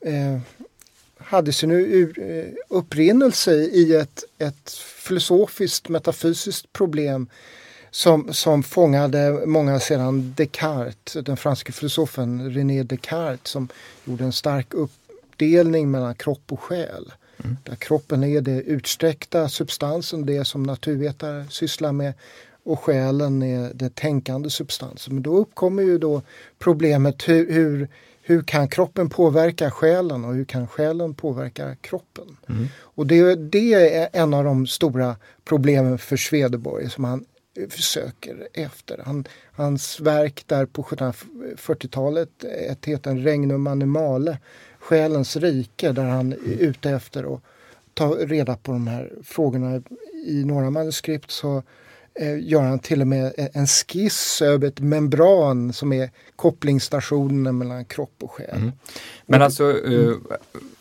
eh, 0.00 0.14
eh 0.14 0.40
hade 1.18 1.52
sin 1.52 1.70
eh, 1.70 2.44
upprinnelse 2.68 3.54
i 3.54 3.94
ett, 3.94 4.24
ett 4.38 4.70
filosofiskt 4.96 5.88
metafysiskt 5.88 6.72
problem 6.72 7.28
som, 7.94 8.32
som 8.32 8.62
fångade 8.62 9.42
många 9.46 9.80
sedan 9.80 10.34
Descartes, 10.36 11.24
den 11.24 11.36
franske 11.36 11.72
filosofen 11.72 12.50
René 12.50 12.82
Descartes 12.82 13.50
som 13.50 13.68
gjorde 14.04 14.24
en 14.24 14.32
stark 14.32 14.74
uppdelning 14.74 15.90
mellan 15.90 16.14
kropp 16.14 16.52
och 16.52 16.60
själ. 16.60 17.12
Mm. 17.44 17.56
Där 17.64 17.74
kroppen 17.74 18.24
är 18.24 18.40
det 18.40 18.62
utsträckta 18.62 19.48
substansen, 19.48 20.26
det 20.26 20.44
som 20.44 20.62
naturvetare 20.62 21.46
sysslar 21.50 21.92
med 21.92 22.14
och 22.64 22.80
själen 22.80 23.42
är 23.42 23.70
det 23.74 23.94
tänkande 23.94 24.50
substansen. 24.50 25.14
Men 25.14 25.22
då 25.22 25.36
uppkommer 25.36 25.82
ju 25.82 25.98
då 25.98 26.22
problemet 26.58 27.28
hur, 27.28 27.52
hur, 27.52 27.88
hur 28.22 28.42
kan 28.42 28.68
kroppen 28.68 29.10
påverka 29.10 29.70
själen 29.70 30.24
och 30.24 30.34
hur 30.34 30.44
kan 30.44 30.68
själen 30.68 31.14
påverka 31.14 31.76
kroppen? 31.76 32.36
Mm. 32.48 32.66
Och 32.78 33.06
det, 33.06 33.34
det 33.34 33.74
är 33.74 34.08
en 34.12 34.34
av 34.34 34.44
de 34.44 34.66
stora 34.66 35.16
problemen 35.44 35.98
för 35.98 36.16
Swedenborg 36.16 36.90
som 36.90 37.04
han 37.04 37.24
försöker 37.70 38.48
efter. 38.52 39.02
Han, 39.04 39.24
hans 39.52 40.00
verk 40.00 40.44
där 40.46 40.66
på 40.66 40.82
1740-talet 40.82 42.44
ett 42.44 42.84
heter 42.84 43.14
Regnum 43.14 43.66
Animale, 43.66 44.38
Själens 44.78 45.36
rike, 45.36 45.92
där 45.92 46.04
han 46.04 46.32
är 46.32 46.56
ute 46.58 46.90
efter 46.90 47.34
att 47.34 47.40
ta 47.94 48.14
reda 48.14 48.56
på 48.56 48.72
de 48.72 48.86
här 48.86 49.12
frågorna. 49.24 49.82
I 50.26 50.44
några 50.44 50.70
manuskript 50.70 51.30
så 51.30 51.62
eh, 52.14 52.38
gör 52.40 52.62
han 52.62 52.78
till 52.78 53.00
och 53.00 53.06
med 53.06 53.48
en 53.52 53.66
skiss 53.66 54.42
över 54.42 54.68
ett 54.68 54.80
membran 54.80 55.72
som 55.72 55.92
är 55.92 56.10
kopplingsstationen 56.36 57.58
mellan 57.58 57.84
kropp 57.84 58.14
och 58.22 58.30
själ. 58.30 58.56
Mm. 58.56 58.72
Men 59.26 59.42
alltså, 59.42 59.64
uh, 59.64 60.16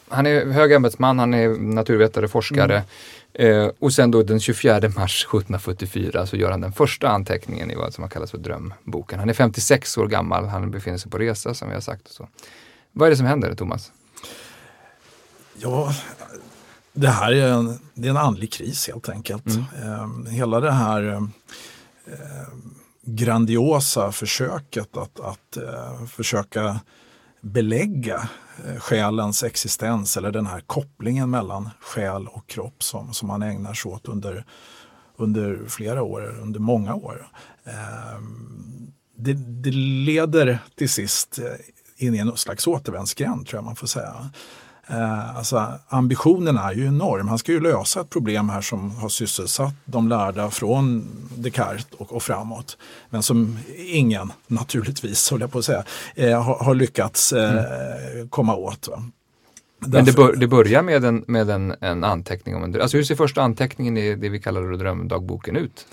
han 0.07 0.25
är 0.25 0.45
hög 0.45 0.71
ämbetsman, 0.71 1.19
han 1.19 1.33
är 1.33 1.49
naturvetare, 1.49 2.27
forskare. 2.27 2.73
Mm. 2.73 2.87
Eh, 3.33 3.69
och 3.79 3.93
sen 3.93 4.11
då 4.11 4.23
den 4.23 4.39
24 4.39 4.73
mars 4.73 5.25
1744 5.25 6.25
så 6.25 6.35
gör 6.35 6.51
han 6.51 6.61
den 6.61 6.73
första 6.73 7.09
anteckningen 7.09 7.71
i 7.71 7.75
vad 7.75 7.93
som 7.93 8.09
kallas 8.09 8.31
för 8.31 8.37
drömboken. 8.37 9.19
Han 9.19 9.29
är 9.29 9.33
56 9.33 9.97
år 9.97 10.07
gammal, 10.07 10.45
han 10.45 10.71
befinner 10.71 10.97
sig 10.97 11.11
på 11.11 11.17
resa 11.17 11.53
som 11.53 11.67
vi 11.67 11.73
har 11.73 11.81
sagt. 11.81 12.07
Så. 12.07 12.27
Vad 12.91 13.05
är 13.05 13.09
det 13.09 13.17
som 13.17 13.25
händer 13.25 13.55
Thomas? 13.55 13.91
Ja, 15.55 15.93
det 16.93 17.07
här 17.07 17.31
är 17.31 17.51
en, 17.51 17.79
det 17.93 18.07
är 18.07 18.09
en 18.09 18.17
andlig 18.17 18.53
kris 18.53 18.87
helt 18.87 19.09
enkelt. 19.09 19.45
Mm. 19.45 20.25
Eh, 20.25 20.31
hela 20.31 20.59
det 20.59 20.71
här 20.71 21.13
eh, 21.13 22.47
grandiosa 23.01 24.11
försöket 24.11 24.97
att, 24.97 25.19
att 25.19 25.57
eh, 25.57 26.05
försöka 26.05 26.79
belägga 27.41 28.29
Eh, 28.57 28.79
själens 28.79 29.43
existens 29.43 30.17
eller 30.17 30.31
den 30.31 30.45
här 30.45 30.59
kopplingen 30.59 31.29
mellan 31.29 31.69
själ 31.79 32.27
och 32.27 32.47
kropp 32.47 32.83
som, 32.83 33.13
som 33.13 33.29
han 33.29 33.41
ägnar 33.41 33.73
sig 33.73 33.91
åt 33.91 34.07
under, 34.07 34.45
under 35.17 35.65
flera 35.67 36.03
år, 36.03 36.39
under 36.41 36.59
många 36.59 36.95
år. 36.95 37.27
Ehm, 37.65 38.91
det, 39.17 39.33
det 39.33 39.71
leder 40.05 40.59
till 40.75 40.89
sist 40.89 41.39
eh, 41.39 42.05
in 42.07 42.15
i 42.15 42.17
en 42.17 42.37
slags 42.37 42.67
återvändsgränd 42.67 43.47
tror 43.47 43.57
jag 43.57 43.65
man 43.65 43.75
får 43.75 43.87
säga. 43.87 44.29
Eh, 44.87 45.37
alltså, 45.37 45.79
ambitionen 45.87 46.57
är 46.57 46.73
ju 46.73 46.85
enorm. 46.87 47.27
Han 47.27 47.37
ska 47.37 47.51
ju 47.51 47.59
lösa 47.59 48.01
ett 48.01 48.09
problem 48.09 48.49
här 48.49 48.61
som 48.61 48.91
har 48.91 49.09
sysselsatt 49.09 49.73
de 49.85 50.09
lärda 50.09 50.49
från 50.49 51.07
Descartes 51.35 51.85
och, 51.97 52.15
och 52.15 52.23
framåt. 52.23 52.77
Men 53.09 53.23
som 53.23 53.59
ingen, 53.77 54.31
naturligtvis, 54.47 55.31
håller 55.31 55.43
jag 55.43 55.51
på 55.51 55.59
att 55.59 55.65
säga, 55.65 55.83
eh, 56.15 56.43
har, 56.43 56.55
har, 56.55 56.75
lyckats 56.75 57.33
eh, 57.33 57.65
mm. 58.15 58.29
komma 58.29 58.55
åt. 58.55 58.87
Va? 58.87 59.03
Men 59.79 60.05
det, 60.05 60.15
bör, 60.15 60.35
det, 60.35 60.47
börjar 60.47 60.81
med, 60.81 61.05
en, 61.05 61.23
med 61.27 61.49
en, 61.49 61.75
en 61.79 62.03
anteckning 62.03 62.55
om 62.55 62.63
en 62.63 62.81
Alltså 62.81 62.97
hur 62.97 63.03
ser 63.03 63.15
första 63.15 63.41
anteckningen 63.41 63.97
i 63.97 64.15
det 64.15 64.29
vi 64.29 64.39
kallar 64.39 64.77
drömdagboken 64.77 65.55
ut? 65.55 65.87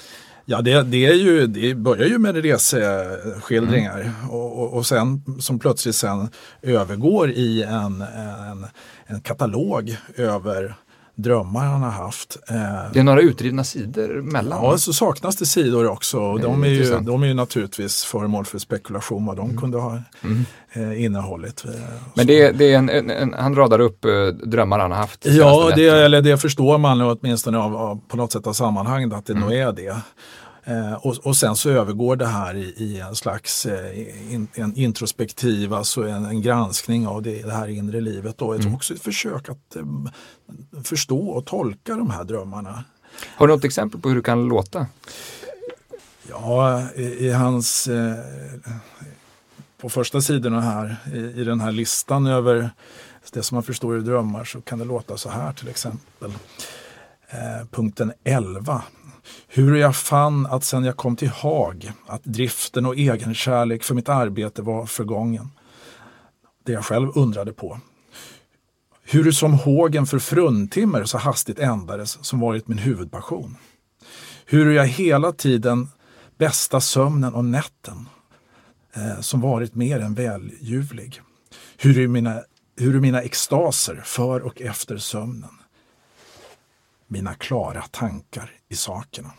Ja, 0.50 0.62
det, 0.62 0.82
det, 0.82 1.06
är 1.06 1.14
ju, 1.14 1.46
det 1.46 1.74
börjar 1.74 2.06
ju 2.06 2.18
med 2.18 2.36
reseskildringar 2.36 4.00
mm. 4.00 4.30
och, 4.30 4.62
och, 4.62 4.72
och, 4.72 4.86
sen 4.86 5.22
som 5.38 5.58
plötsligt 5.58 5.94
sen 5.94 6.28
övergår 6.62 7.30
i 7.30 7.62
en, 7.62 8.02
en, 8.02 8.66
en 9.06 9.20
katalog 9.20 9.96
över 10.16 10.74
drömmar 11.14 11.66
han 11.66 11.82
har 11.82 11.90
haft. 11.90 12.36
Eh, 12.48 12.56
det 12.92 12.98
är 12.98 13.02
några 13.02 13.20
utrivna 13.20 13.64
sidor 13.64 14.22
mellan? 14.22 14.64
Ja, 14.64 14.78
så 14.78 14.92
saknas 14.92 15.36
det 15.36 15.46
sidor 15.46 15.88
också. 15.88 16.18
Och 16.18 16.40
de, 16.40 16.64
är 16.64 16.68
ju, 16.68 16.98
de 17.00 17.22
är 17.22 17.26
ju 17.26 17.34
naturligtvis 17.34 18.04
föremål 18.04 18.44
för 18.44 18.58
spekulation 18.58 19.26
vad 19.26 19.36
de 19.36 19.44
mm. 19.44 19.60
kunde 19.60 19.78
ha 19.78 19.98
mm. 20.22 20.44
eh, 20.72 21.04
innehållit. 21.04 21.64
Eh, 21.64 21.70
Men 22.14 22.26
det, 22.26 22.50
det 22.50 22.72
är 22.72 22.78
en, 22.78 22.88
en, 22.88 23.10
en, 23.10 23.34
han 23.38 23.54
radar 23.54 23.80
upp 23.80 24.04
eh, 24.04 24.26
drömmar 24.26 24.78
han 24.78 24.90
har 24.90 24.98
haft? 24.98 25.26
Ja, 25.26 25.72
det, 25.76 25.88
eller 25.88 26.22
det 26.22 26.38
förstår 26.38 26.78
man 26.78 27.00
åtminstone 27.00 27.58
av, 27.58 27.76
av, 27.76 28.00
på 28.08 28.16
något 28.16 28.32
sätt 28.32 28.46
av 28.46 28.52
sammanhanget 28.52 29.12
att 29.12 29.26
det 29.26 29.32
mm. 29.32 29.44
nog 29.44 29.52
är 29.52 29.72
det. 29.72 29.96
Eh, 30.64 30.92
och, 30.92 31.16
och, 31.26 31.36
sen 31.36 31.56
så 31.56 31.70
övergår 31.70 32.16
det 32.16 32.26
här 32.26 32.54
i, 32.54 32.74
i 32.76 33.00
en 33.00 33.14
slags 33.14 33.66
eh, 33.66 34.32
in, 34.32 34.48
en 34.54 34.76
introspektiv, 34.76 35.74
alltså 35.74 36.08
en, 36.08 36.24
en, 36.24 36.42
granskning 36.42 37.06
av 37.06 37.22
det, 37.22 37.42
det 37.42 37.52
här 37.52 37.68
inre 37.68 38.00
livet. 38.00 38.38
Då. 38.38 38.52
Mm. 38.52 38.74
Också 38.74 38.94
ett 38.94 39.02
försök 39.02 39.48
att 39.48 39.76
eh, 39.76 39.82
förstå 40.84 41.28
och 41.28 41.46
tolka 41.46 41.94
de 41.94 42.10
här 42.10 42.24
drömmarna. 42.24 42.84
Har 43.26 43.46
du 43.48 43.54
något 43.54 43.64
exempel 43.64 44.00
på 44.00 44.08
hur 44.08 44.16
det 44.16 44.22
kan 44.22 44.44
låta? 44.44 44.86
Ja, 46.28 46.82
i, 46.96 47.02
i 47.02 47.32
hans 47.32 47.88
eh, 47.88 48.14
på 49.80 49.88
första 49.88 50.20
sidorna 50.20 50.60
här 50.60 50.96
i, 51.14 51.18
i, 51.18 51.44
den 51.44 51.60
här 51.60 51.72
listan 51.72 52.26
över 52.26 52.70
det 53.32 53.42
som 53.42 53.54
man 53.56 53.62
förstår 53.62 53.98
i 53.98 54.00
drömmar 54.00 54.44
så 54.44 54.60
kan 54.60 54.78
det 54.78 54.84
låta 54.84 55.16
så 55.16 55.28
här 55.28 55.52
till 55.52 55.68
exempel. 55.68 56.32
Eh, 57.28 57.66
punkten 57.70 58.12
11 58.24 58.82
hur 59.48 59.76
jag 59.76 59.96
fann 59.96 60.46
att 60.46 60.64
sen 60.64 60.84
jag 60.84 60.96
kom 60.96 61.16
till 61.16 61.28
Haag 61.28 61.92
att 62.06 62.24
driften 62.24 62.86
och 62.86 62.96
egenkärlek 62.96 63.82
för 63.82 63.94
mitt 63.94 64.08
arbete 64.08 64.62
var 64.62 64.86
förgången. 64.86 65.50
Det 66.64 66.72
jag 66.72 66.84
själv 66.84 67.10
undrade 67.14 67.52
på. 67.52 67.80
Hur 69.02 69.32
som 69.32 69.52
hågen 69.52 70.06
för 70.06 70.18
fruntimmer 70.18 71.04
så 71.04 71.18
hastigt 71.18 71.58
ändades 71.58 72.24
som 72.24 72.40
varit 72.40 72.68
min 72.68 72.78
huvudpassion. 72.78 73.56
Hur 74.46 74.70
jag 74.72 74.86
hela 74.86 75.32
tiden 75.32 75.88
bästa 76.38 76.80
sömnen 76.80 77.34
och 77.34 77.44
nätten 77.44 78.08
eh, 78.94 79.20
som 79.20 79.40
varit 79.40 79.74
mer 79.74 80.00
än 80.00 80.14
välljuvlig. 80.14 81.20
Hur 81.76 82.08
mina, 82.08 82.42
hur 82.76 83.00
mina 83.00 83.22
extaser 83.22 84.02
för 84.04 84.40
och 84.40 84.60
efter 84.60 84.96
sömnen 84.96 85.59
mina 87.10 87.34
klara 87.34 87.82
tankar 87.90 88.50
i 88.68 88.76
sakerna. 88.76 89.30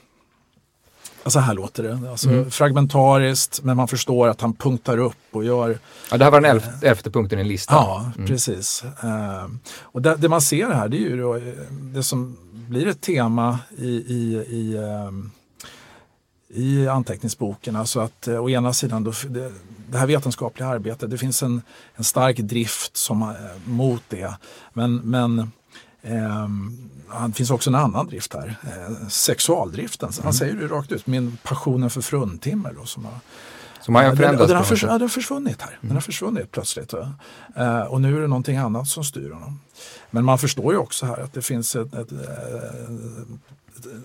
Så 1.26 1.40
här 1.40 1.54
låter 1.54 1.84
det. 1.84 2.10
Alltså, 2.10 2.30
mm. 2.30 2.52
Fragmentariskt, 2.52 3.64
men 3.64 3.78
man 3.78 3.88
förstår 3.88 4.28
att 4.28 4.42
han 4.42 4.54
punktar 4.54 4.98
upp 4.98 5.18
och 5.32 5.44
gör... 5.44 5.80
Ja, 6.12 6.18
det 6.18 6.24
här 6.24 6.32
var 6.32 6.42
den 6.42 6.52
elfte, 6.52 6.88
elfte 6.88 7.12
punkten 7.12 7.40
i 7.40 7.44
listan. 7.44 7.76
Ja, 7.78 8.12
mm. 8.16 8.28
precis. 8.28 8.84
Uh, 9.04 9.48
och 9.82 10.02
det, 10.02 10.16
det, 10.16 10.30
man 10.30 10.42
ser 10.42 10.70
här, 10.70 10.88
det 10.88 10.98
är 10.98 11.00
ju 11.00 11.22
då, 11.22 11.40
det 11.72 12.04
som 12.04 12.38
blir 12.52 12.88
ett 12.88 13.02
tema 13.02 13.60
i, 13.78 13.90
i, 13.90 14.46
i, 14.50 14.78
um, 14.78 15.32
i 16.48 16.88
anteckningsboken. 16.88 17.76
Alltså 17.76 18.00
att 18.00 18.28
å 18.28 18.50
ena 18.50 18.74
sidan, 18.74 19.04
då, 19.04 19.14
det, 19.30 19.52
det, 19.90 19.98
här 19.98 20.08
vetenskapliga 20.08 20.70
arbetet, 20.70 21.10
det 21.10 21.18
finns 21.18 21.44
en, 21.44 21.62
en 21.96 22.04
stark 22.04 22.38
drift 22.38 22.98
som, 22.98 23.34
mot 23.66 24.04
det. 24.10 24.34
Men, 24.74 24.96
men 24.96 25.52
um, 26.04 26.78
det 27.28 27.34
finns 27.34 27.52
också 27.52 27.70
en 27.70 27.76
annan 27.76 28.08
drift 28.08 28.34
här, 28.34 28.56
eh, 28.64 29.08
sexualdriften. 29.08 30.10
Mm. 30.10 30.24
Han 30.24 30.34
säger 30.34 30.54
det 30.54 30.68
rakt 30.68 30.92
ut, 30.92 31.08
min 31.08 31.38
passionen 31.44 31.90
för 31.90 32.02
fruntimmer. 32.02 32.74
Då, 32.80 32.86
som 32.86 33.06
har, 33.06 33.14
som 33.82 33.96
har 33.96 34.02
förändrats? 34.02 34.38
Den, 34.38 34.48
den, 34.48 34.58
har 34.58 34.78
ja, 34.82 34.92
den 34.92 35.02
har 35.02 35.08
försvunnit 35.08 35.62
här. 35.62 35.70
Mm. 35.70 35.80
Den 35.82 35.92
har 35.92 36.02
försvunnit 36.02 36.52
plötsligt. 36.52 36.94
Eh, 37.56 37.82
och 37.82 38.02
nu 38.02 38.18
är 38.18 38.22
det 38.22 38.28
någonting 38.28 38.58
annat 38.58 38.88
som 38.88 39.04
styr 39.04 39.30
honom. 39.30 39.60
Men 40.12 40.26
man 40.26 40.38
förstår 40.38 40.74
ju 40.74 40.80
också 40.80 41.06
här 41.06 41.18
att 41.18 41.34
det 41.34 41.42
finns 41.42 41.76
ett, 41.76 41.94
ett, 41.94 42.12
ett 42.12 43.42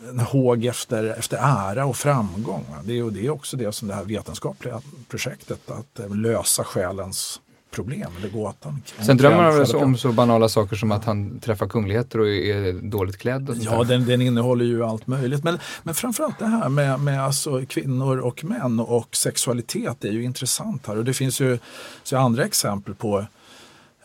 en 0.09 0.19
håg 0.19 0.65
efter, 0.65 1.05
efter 1.05 1.37
ära 1.37 1.87
och 1.87 1.97
framgång. 1.97 2.65
Det 2.85 2.99
är, 2.99 3.11
det 3.11 3.27
är 3.27 3.31
också 3.31 3.57
det 3.57 3.73
som 3.73 3.89
det 3.89 3.95
här 3.95 4.05
vetenskapliga 4.05 4.81
projektet, 5.09 5.71
att 5.71 6.17
lösa 6.17 6.65
själens 6.65 7.41
problem 7.77 8.11
eller 8.19 8.29
gåtan. 8.29 8.83
Sen 9.01 9.17
drömmer 9.17 9.43
han 9.43 9.61
alltså 9.61 9.79
om 9.79 9.97
så 9.97 10.13
banala 10.13 10.49
saker 10.49 10.77
som 10.77 10.93
att 10.93 11.05
han 11.05 11.41
träffar 11.41 11.69
kungligheter 11.69 12.21
och 12.21 12.29
är 12.29 12.73
dåligt 12.73 13.17
klädd? 13.17 13.51
Och 13.51 13.57
ja, 13.57 13.85
den, 13.85 14.07
den, 14.07 14.23
innehåller 14.23 14.65
ju 14.65 14.85
allt 14.85 15.07
möjligt. 15.07 15.45
Men, 15.45 15.59
men 15.83 15.95
framförallt 15.95 16.39
det 16.39 16.47
här 16.47 16.69
med, 16.69 17.01
med 17.01 17.25
alltså 17.25 17.63
kvinnor 17.69 18.19
och 18.19 18.45
män 18.45 18.81
och 18.81 19.17
sexualitet 19.17 20.05
är 20.05 20.11
ju 20.11 20.25
intressant 20.25 20.87
här. 20.87 20.97
Och 20.97 21.05
det 21.05 21.15
finns 21.15 21.41
ju 21.41 21.59
så 22.03 22.17
andra 22.17 22.45
exempel 22.45 22.95
på, 22.95 23.19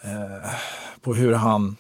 eh, 0.02 0.52
på 1.02 1.14
hur 1.14 1.34
han 1.34 1.76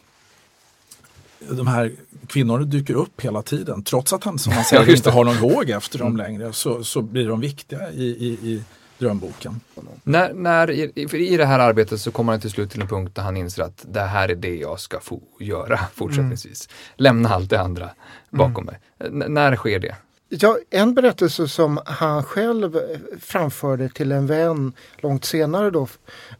de 1.49 1.67
här 1.67 1.91
kvinnorna 2.27 2.63
dyker 2.63 2.93
upp 2.93 3.21
hela 3.21 3.41
tiden. 3.41 3.83
Trots 3.83 4.13
att 4.13 4.23
han 4.23 4.39
som 4.39 4.55
man 4.55 4.63
säger 4.69 4.95
inte 4.95 5.11
har 5.11 5.23
någon 5.23 5.37
våg 5.37 5.69
efter 5.69 5.99
dem 5.99 6.07
mm. 6.07 6.17
längre 6.17 6.53
så, 6.53 6.83
så 6.83 7.01
blir 7.01 7.27
de 7.27 7.39
viktiga 7.39 7.91
i, 7.91 8.03
i, 8.03 8.27
i 8.27 8.63
drömboken. 9.01 9.59
När, 10.03 10.33
när, 10.33 10.71
i, 10.71 10.91
i 11.13 11.37
det 11.37 11.45
här 11.45 11.59
arbetet 11.59 12.01
så 12.01 12.11
kommer 12.11 12.33
han 12.33 12.41
till 12.41 12.51
slut 12.51 12.71
till 12.71 12.81
en 12.81 12.87
punkt 12.87 13.15
där 13.15 13.23
han 13.23 13.37
inser 13.37 13.63
att 13.63 13.85
det 13.91 14.01
här 14.01 14.29
är 14.29 14.35
det 14.35 14.55
jag 14.55 14.79
ska 14.79 14.99
få 14.99 15.21
göra 15.39 15.77
fortsättningsvis. 15.93 16.67
Mm. 16.67 16.77
Lämna 16.95 17.29
allt 17.29 17.49
det 17.49 17.61
andra 17.61 17.89
bakom 18.29 18.63
mm. 18.63 18.65
mig. 18.65 18.79
N 19.27 19.33
när 19.33 19.55
sker 19.55 19.79
det? 19.79 19.95
Ja, 20.29 20.57
en 20.69 20.93
berättelse 20.93 21.47
som 21.47 21.79
han 21.85 22.23
själv 22.23 22.77
framförde 23.19 23.89
till 23.89 24.11
en 24.11 24.27
vän 24.27 24.73
långt 24.97 25.25
senare 25.25 25.71
då, 25.71 25.87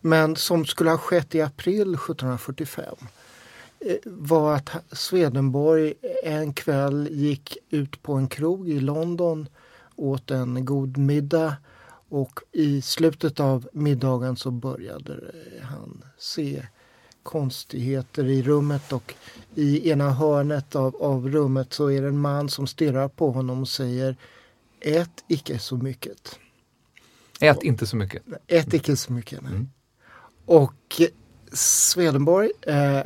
men 0.01 0.35
som 0.35 0.65
skulle 0.65 0.89
ha 0.89 0.97
skett 0.97 1.35
i 1.35 1.41
april 1.41 1.81
1745 1.81 2.85
eh, 3.79 3.95
var 4.05 4.55
att 4.55 4.69
Swedenborg 4.91 5.93
en 6.23 6.53
kväll 6.53 7.07
gick 7.11 7.57
ut 7.69 8.03
på 8.03 8.13
en 8.13 8.27
krog 8.27 8.69
i 8.69 8.79
London, 8.79 9.47
åt 9.95 10.31
en 10.31 10.65
god 10.65 10.97
middag 10.97 11.55
och 12.11 12.39
i 12.51 12.81
slutet 12.81 13.39
av 13.39 13.69
middagen 13.73 14.35
så 14.35 14.51
började 14.51 15.31
han 15.61 16.03
se 16.17 16.65
konstigheter 17.23 18.25
i 18.25 18.43
rummet 18.43 18.93
och 18.93 19.13
i 19.55 19.89
ena 19.89 20.11
hörnet 20.11 20.75
av, 20.75 20.95
av 20.95 21.29
rummet 21.29 21.73
så 21.73 21.91
är 21.91 22.01
det 22.01 22.07
en 22.07 22.17
man 22.17 22.49
som 22.49 22.67
stirrar 22.67 23.07
på 23.07 23.31
honom 23.31 23.61
och 23.61 23.67
säger 23.67 24.15
Ät 24.79 25.23
icke 25.27 25.59
så 25.59 25.77
mycket. 25.77 26.39
Ät 27.39 27.63
inte 27.63 27.87
så 27.87 27.95
mycket. 27.95 28.23
Ät 28.47 28.73
icke 28.73 28.95
så 28.95 29.13
mycket. 29.13 29.41
Mm. 29.41 29.69
Och 30.45 31.01
Swedenborg 31.53 32.51
eh, 32.61 33.01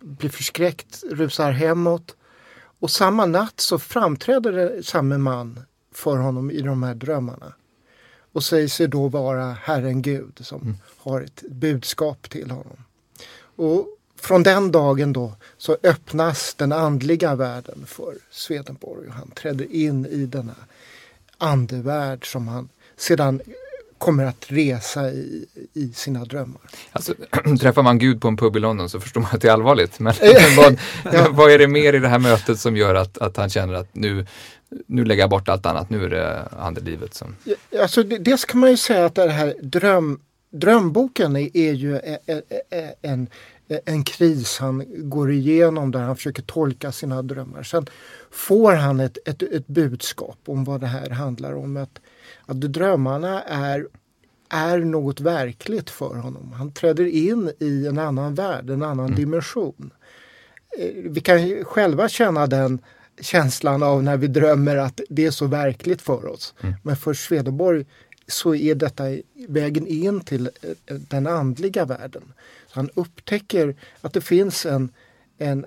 blir 0.00 0.30
förskräckt, 0.30 1.04
rusar 1.10 1.50
hemåt 1.50 2.16
och 2.80 2.90
samma 2.90 3.26
natt 3.26 3.60
så 3.60 3.78
framträder 3.78 4.82
samme 4.82 5.18
man 5.18 5.60
för 5.92 6.16
honom 6.16 6.50
i 6.50 6.60
de 6.60 6.82
här 6.82 6.94
drömmarna 6.94 7.54
och 8.34 8.44
säger 8.44 8.68
sig 8.68 8.88
då 8.88 9.08
vara 9.08 9.56
Herren 9.62 10.02
Gud 10.02 10.38
som 10.40 10.62
mm. 10.62 10.76
har 10.96 11.20
ett 11.20 11.42
budskap 11.50 12.30
till 12.30 12.50
honom. 12.50 12.76
Och 13.56 13.86
från 14.20 14.42
den 14.42 14.72
dagen 14.72 15.12
då 15.12 15.32
så 15.58 15.76
öppnas 15.82 16.54
den 16.54 16.72
andliga 16.72 17.34
världen 17.34 17.84
för 17.86 18.14
Swedenborg 18.30 19.08
och 19.08 19.14
han 19.14 19.30
träder 19.30 19.72
in 19.72 20.06
i 20.06 20.26
denna 20.26 20.54
andevärld 21.38 22.32
som 22.32 22.48
han 22.48 22.68
sedan 22.96 23.40
kommer 23.98 24.24
att 24.24 24.44
resa 24.48 25.10
i, 25.10 25.46
i 25.72 25.92
sina 25.92 26.24
drömmar. 26.24 26.60
Alltså, 26.92 27.14
träffar 27.60 27.82
man 27.82 27.98
Gud 27.98 28.20
på 28.20 28.28
en 28.28 28.36
pub 28.36 28.56
i 28.56 28.60
London 28.60 28.88
så 28.88 29.00
förstår 29.00 29.20
man 29.20 29.30
att 29.32 29.40
det 29.40 29.48
är 29.48 29.52
allvarligt. 29.52 29.98
Men 29.98 30.14
vad, 30.56 30.78
ja. 31.12 31.28
vad 31.30 31.50
är 31.50 31.58
det 31.58 31.68
mer 31.68 31.92
i 31.92 31.98
det 31.98 32.08
här 32.08 32.18
mötet 32.18 32.60
som 32.60 32.76
gör 32.76 32.94
att, 32.94 33.18
att 33.18 33.36
han 33.36 33.50
känner 33.50 33.74
att 33.74 33.94
nu, 33.94 34.26
nu 34.86 35.04
lägger 35.04 35.22
jag 35.22 35.30
bort 35.30 35.48
allt 35.48 35.66
annat, 35.66 35.90
nu 35.90 36.04
är 36.04 36.10
det 36.10 36.48
andelivet 36.58 37.14
som... 37.14 37.36
Alltså, 37.80 38.02
dels 38.02 38.44
kan 38.44 38.60
man 38.60 38.70
ju 38.70 38.76
säga 38.76 39.06
att 39.06 39.14
det 39.14 39.30
här 39.30 39.54
dröm, 39.62 40.20
drömboken 40.50 41.36
är, 41.36 41.56
är 41.56 41.72
ju 41.72 42.00
en, 43.02 43.28
en, 43.84 44.04
kris 44.04 44.58
han 44.58 44.84
går 45.10 45.32
igenom 45.32 45.90
där 45.90 46.00
han 46.00 46.16
försöker 46.16 46.42
tolka 46.42 46.92
sina 46.92 47.22
drömmar. 47.22 47.62
Sen 47.62 47.86
får 48.30 48.72
han 48.72 49.00
ett, 49.00 49.18
ett, 49.28 49.42
ett 49.42 49.66
budskap 49.66 50.38
om 50.46 50.64
vad 50.64 50.80
det 50.80 50.86
här 50.86 51.10
handlar 51.10 51.52
om. 51.54 51.76
Att, 51.76 52.00
att 52.46 52.60
drömmarna 52.60 53.42
är, 53.42 53.86
är 54.48 54.78
något 54.78 55.20
verkligt 55.20 55.90
för 55.90 56.14
honom. 56.14 56.52
Han 56.52 56.72
träder 56.72 57.06
in 57.06 57.50
i 57.58 57.86
en 57.86 57.98
annan 57.98 58.34
värld, 58.34 58.70
en 58.70 58.82
annan 58.82 59.06
mm. 59.06 59.16
dimension. 59.16 59.90
Eh, 60.78 60.90
vi 60.94 61.20
kan 61.20 61.64
själva 61.64 62.08
känna 62.08 62.46
den 62.46 62.78
känslan 63.20 63.82
av 63.82 64.02
när 64.02 64.16
vi 64.16 64.26
drömmer 64.26 64.76
att 64.76 65.00
det 65.08 65.26
är 65.26 65.30
så 65.30 65.46
verkligt 65.46 66.02
för 66.02 66.26
oss. 66.26 66.54
Mm. 66.60 66.74
Men 66.82 66.96
för 66.96 67.14
Swedenborg 67.14 67.84
så 68.26 68.54
är 68.54 68.74
detta 68.74 69.04
vägen 69.48 69.86
in 69.86 70.20
till 70.20 70.46
eh, 70.46 70.96
den 70.96 71.26
andliga 71.26 71.84
världen. 71.84 72.32
Så 72.66 72.74
han 72.74 72.90
upptäcker 72.94 73.76
att 74.00 74.12
det 74.12 74.20
finns 74.20 74.66
en, 74.66 74.92
en 75.38 75.64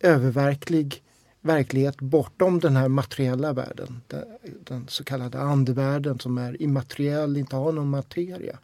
öververklig 0.00 1.02
verklighet 1.40 2.00
bortom 2.00 2.60
den 2.60 2.76
här 2.76 2.88
materiella 2.88 3.52
världen. 3.52 4.00
Den, 4.06 4.24
den 4.64 4.88
så 4.88 5.04
kallade 5.04 5.38
andevärlden 5.38 6.18
som 6.18 6.38
är 6.38 6.62
immateriell, 6.62 7.36
inte 7.36 7.56
har 7.56 7.72
någon 7.72 7.90
materia. 7.90 8.58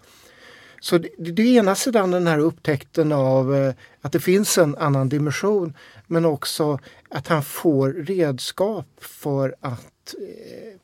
Så 0.80 0.98
det, 0.98 1.08
det 1.18 1.42
är 1.42 1.58
ena 1.58 1.74
sidan 1.74 2.10
den 2.10 2.26
här 2.26 2.38
upptäckten 2.38 3.12
av 3.12 3.54
eh, 3.54 3.74
att 4.00 4.12
det 4.12 4.20
finns 4.20 4.58
en 4.58 4.76
annan 4.76 5.08
dimension 5.08 5.74
men 6.06 6.24
också 6.24 6.78
att 7.08 7.28
han 7.28 7.42
får 7.42 7.92
redskap 7.92 8.86
för 8.98 9.54
att 9.60 10.14
eh, 10.20 10.80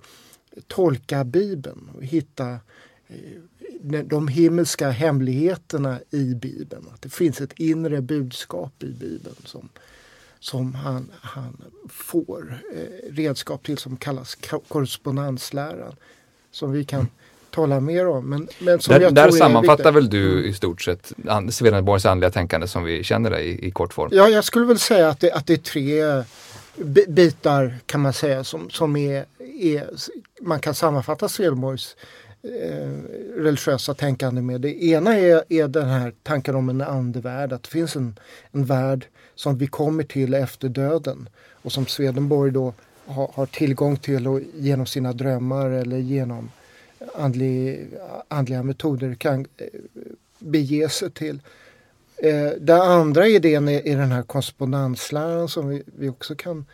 tolka 0.67 1.25
Bibeln 1.25 1.91
och 1.97 2.05
hitta 2.05 2.59
eh, 3.07 4.03
de 4.05 4.29
himmelska 4.29 4.91
hemligheterna 4.91 6.01
i 6.11 6.35
Bibeln. 6.35 6.87
Att 6.95 7.03
det 7.03 7.09
finns 7.09 7.41
ett 7.41 7.53
inre 7.57 8.01
budskap 8.01 8.83
i 8.83 8.91
Bibeln 8.91 9.37
som, 9.45 9.69
som 10.39 10.75
han, 10.75 11.11
han 11.21 11.65
får 11.89 12.63
eh, 12.75 13.13
redskap 13.13 13.63
till 13.63 13.79
som 13.79 13.97
kallas 13.97 14.35
korrespondensläran. 14.69 15.97
Som 16.51 16.73
vi 16.73 16.85
kan 16.85 17.09
tala 17.55 17.81
mer 17.81 18.07
om. 18.09 18.31
Men, 18.31 18.49
men 18.59 18.81
som 18.81 19.01
där 19.01 19.11
där 19.11 19.31
sammanfattar 19.31 19.93
väl 19.93 20.11
du 20.11 20.47
i 20.47 20.53
stort 20.53 20.83
sett 20.83 21.13
Swedenborgs 21.51 22.07
andliga 22.07 22.31
tänkande 22.31 22.67
som 22.67 22.85
vi 22.85 23.05
känner 23.05 23.31
det 23.31 23.41
i, 23.41 23.67
i 23.67 23.71
kort 23.71 23.95
form? 23.95 24.11
Ja, 24.13 24.29
jag 24.29 24.45
skulle 24.45 24.67
väl 24.67 24.79
säga 24.79 25.09
att 25.09 25.21
det, 25.21 25.33
att 25.33 25.47
det 25.47 25.53
är 25.53 25.57
tre 25.57 26.25
bitar 27.09 27.75
kan 27.87 28.01
man 28.01 28.13
säga 28.13 28.45
som, 28.45 28.71
som 28.71 28.97
är, 28.97 29.25
är 29.61 29.91
man 30.41 30.61
kan 30.61 30.75
sammanfatta 30.75 31.29
Swedenborgs 31.29 31.97
eh, 32.43 32.89
religiösa 33.37 33.95
tänkande 33.95 34.43
med. 34.43 34.61
Det 34.61 34.85
ena 34.85 35.17
är, 35.17 35.45
är 35.49 35.69
den 35.69 35.89
här 35.89 36.13
tanken 36.23 36.55
om 36.55 36.69
en 36.69 36.81
andevärld, 36.81 37.53
att 37.53 37.63
det 37.63 37.69
finns 37.69 37.97
en, 37.97 38.19
en 38.53 38.65
värld 38.65 39.07
som 39.35 39.59
vi 39.59 39.67
kommer 39.67 40.03
till 40.03 40.35
efter 40.35 40.69
döden 40.69 41.29
och 41.53 41.73
som 41.73 41.87
Swedenborg 41.87 42.53
då 42.53 42.75
har, 43.07 43.31
har 43.35 43.47
tillgång 43.47 43.97
till 43.97 44.29
och 44.29 44.41
genom 44.55 44.87
sina 44.87 45.13
drömmar 45.13 45.71
eller 45.71 45.99
genom 45.99 46.51
andlig, 47.15 47.89
andliga 48.29 48.63
metoder 48.63 49.15
kan 49.15 49.47
eh, 49.57 49.67
bege 50.39 50.89
sig 50.89 51.11
till. 51.11 51.41
Eh, 52.17 52.51
den 52.61 52.81
andra 52.81 53.29
idén 53.29 53.69
är, 53.69 53.87
är 53.87 53.97
den 53.97 54.13
här 54.13 54.23
korrespondensläran 54.23 55.49
som 55.49 55.69
vi, 55.69 55.83
vi 55.87 56.09
också 56.09 56.35
kan 56.35 56.67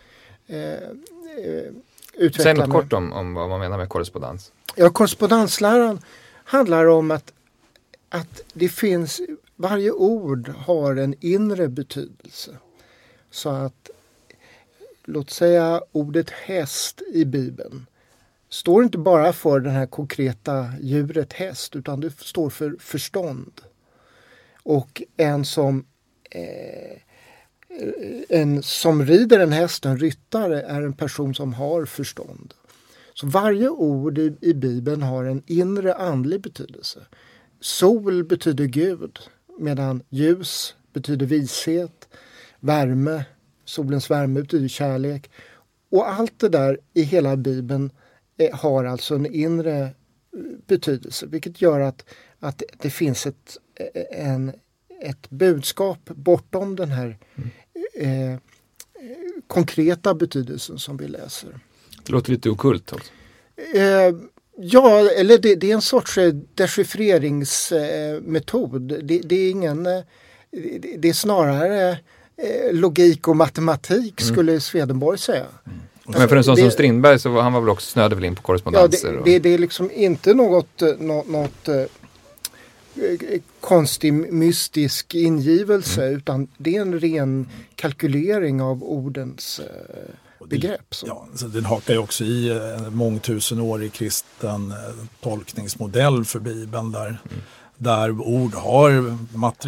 eh, 0.47 0.73
eh 0.73 1.73
utveckla. 2.15 2.43
Säg 2.43 2.55
något 2.55 2.71
kort 2.71 2.93
om, 2.93 3.13
om 3.13 3.35
vad 3.35 3.49
man 3.49 3.61
menar 3.61 3.79
med 3.79 3.89
korrespondens. 3.89 4.53
Ja, 4.77 4.91
korrespondensläran 4.91 6.01
handlar 6.45 6.87
om 6.87 7.11
att, 7.11 7.33
att 8.09 8.43
det 8.53 8.69
finns, 8.69 9.21
varje 9.57 9.91
ord 9.91 10.49
har 10.49 10.97
en 10.97 11.15
inre 11.21 11.69
betydelse. 11.69 12.51
Så 13.31 13.49
att 13.49 13.91
låt 15.05 15.31
säga 15.31 15.83
ordet 15.93 16.31
häst 16.31 17.03
i 17.13 17.25
Bibeln 17.25 17.87
står 18.51 18.85
inte 18.85 18.99
bara 18.99 19.33
för 19.33 19.61
det 19.61 19.71
här 19.71 19.87
konkreta 19.87 20.73
djuret 20.81 21.33
häst 21.33 21.77
utan 21.77 22.01
det 22.01 22.21
står 22.21 22.51
för 22.51 22.77
förstånd. 22.81 23.61
Och 24.63 25.03
en 25.17 25.45
som, 25.45 25.87
eh, 26.31 26.99
en 28.29 28.63
som 28.63 29.05
rider 29.05 29.39
en 29.41 29.53
häst, 29.53 29.87
en 29.87 29.99
ryttare, 29.99 30.63
är 30.63 30.83
en 30.83 30.93
person 30.93 31.35
som 31.35 31.55
har 31.55 31.85
förstånd. 31.85 32.55
Så 33.15 33.27
varje 33.27 33.69
ord 33.69 34.19
i, 34.19 34.37
i 34.41 34.55
Bibeln 34.55 35.03
har 35.03 35.25
en 35.25 35.43
inre 35.47 35.95
andlig 35.95 36.41
betydelse. 36.41 37.01
Sol 37.61 38.25
betyder 38.25 38.65
Gud 38.65 39.19
medan 39.59 40.03
ljus 40.09 40.75
betyder 40.93 41.27
vishet, 41.27 42.09
värme, 42.61 43.25
solens 43.65 44.11
värme 44.11 44.41
betyder 44.41 44.69
kärlek. 44.69 45.31
Och 45.91 46.13
allt 46.13 46.39
det 46.39 46.49
där 46.49 46.79
i 46.95 47.03
hela 47.03 47.37
Bibeln 47.37 47.91
har 48.53 48.85
alltså 48.85 49.15
en 49.15 49.27
inre 49.27 49.83
eh, 49.83 49.89
betydelse 50.67 51.27
vilket 51.27 51.63
gör 51.63 51.81
att, 51.81 52.05
att 52.39 52.63
det 52.79 52.91
finns 52.91 53.27
ett, 53.27 53.57
eh, 53.75 54.27
en, 54.27 54.53
ett 55.01 55.31
budskap 55.31 55.99
bortom 56.05 56.77
den 56.77 56.91
här 56.91 57.19
mm. 57.35 57.51
eh, 58.33 58.39
konkreta 59.47 60.15
betydelsen 60.15 60.79
som 60.79 60.97
vi 60.97 61.09
läser. 61.09 61.59
Det 62.07 62.13
låter 62.13 62.33
lite 62.33 62.51
okult. 62.51 62.93
Alltså. 62.93 63.13
Eh, 63.75 64.15
ja, 64.57 65.11
eller 65.11 65.39
det, 65.39 65.55
det, 65.55 65.71
är 65.71 65.75
en 65.75 65.83
sorts 65.83 66.19
dechiffreringsmetod. 66.55 68.83
Det, 68.83 69.19
det, 69.19 69.37
är 69.37 69.51
ingen... 69.51 69.83
Det 70.99 71.09
är 71.09 71.13
snarare 71.13 71.99
logik 72.73 73.29
och 73.29 73.37
matematik 73.37 74.21
mm. 74.21 74.33
skulle 74.33 74.61
Swedenborg 74.61 75.19
säga. 75.19 75.47
Mm. 75.67 75.81
Men 76.19 76.29
för 76.29 76.37
en 76.37 76.45
sån 76.45 76.55
det, 76.55 76.63
som 76.63 76.71
Strindberg 76.71 77.19
så 77.19 77.31
var 77.31 77.43
han 77.43 77.53
var 77.53 77.61
väl 77.61 77.71
också 77.71 77.91
snöade 77.91 78.15
väl 78.15 78.25
in 78.25 78.37
på 78.37 78.43
korrespondenser? 78.43 79.13
Ja, 79.13 79.21
det, 79.25 79.31
det, 79.33 79.39
det, 79.39 79.55
är 79.55 79.59
liksom 79.59 79.91
inte 79.91 80.35
något, 80.35 80.83
något, 80.99 81.29
något 81.29 81.69
konstig 83.61 84.13
mystisk 84.13 85.15
ingivelse 85.15 86.03
mm. 86.03 86.17
utan 86.17 86.49
det 86.57 86.77
är 86.77 86.81
en 86.81 87.01
ren 87.01 87.49
kalkylering 87.75 88.63
av 88.63 88.85
ordens 88.85 89.61
begrepp. 90.49 90.95
Så. 90.95 91.07
Ja, 91.07 91.27
så 91.35 91.47
den 91.47 91.65
hakar 91.65 91.95
ju 91.95 91.99
också 91.99 92.25
i 92.25 92.51
en 92.51 92.97
mångtusenårig 92.97 93.93
kristen 93.93 94.75
tolkningsmodell 95.21 96.25
för 96.25 96.41
Bibeln 96.41 96.93
där 96.93 97.07
mm 97.07 97.19
där 97.81 98.21
ord 98.21 98.55
har 98.55 98.91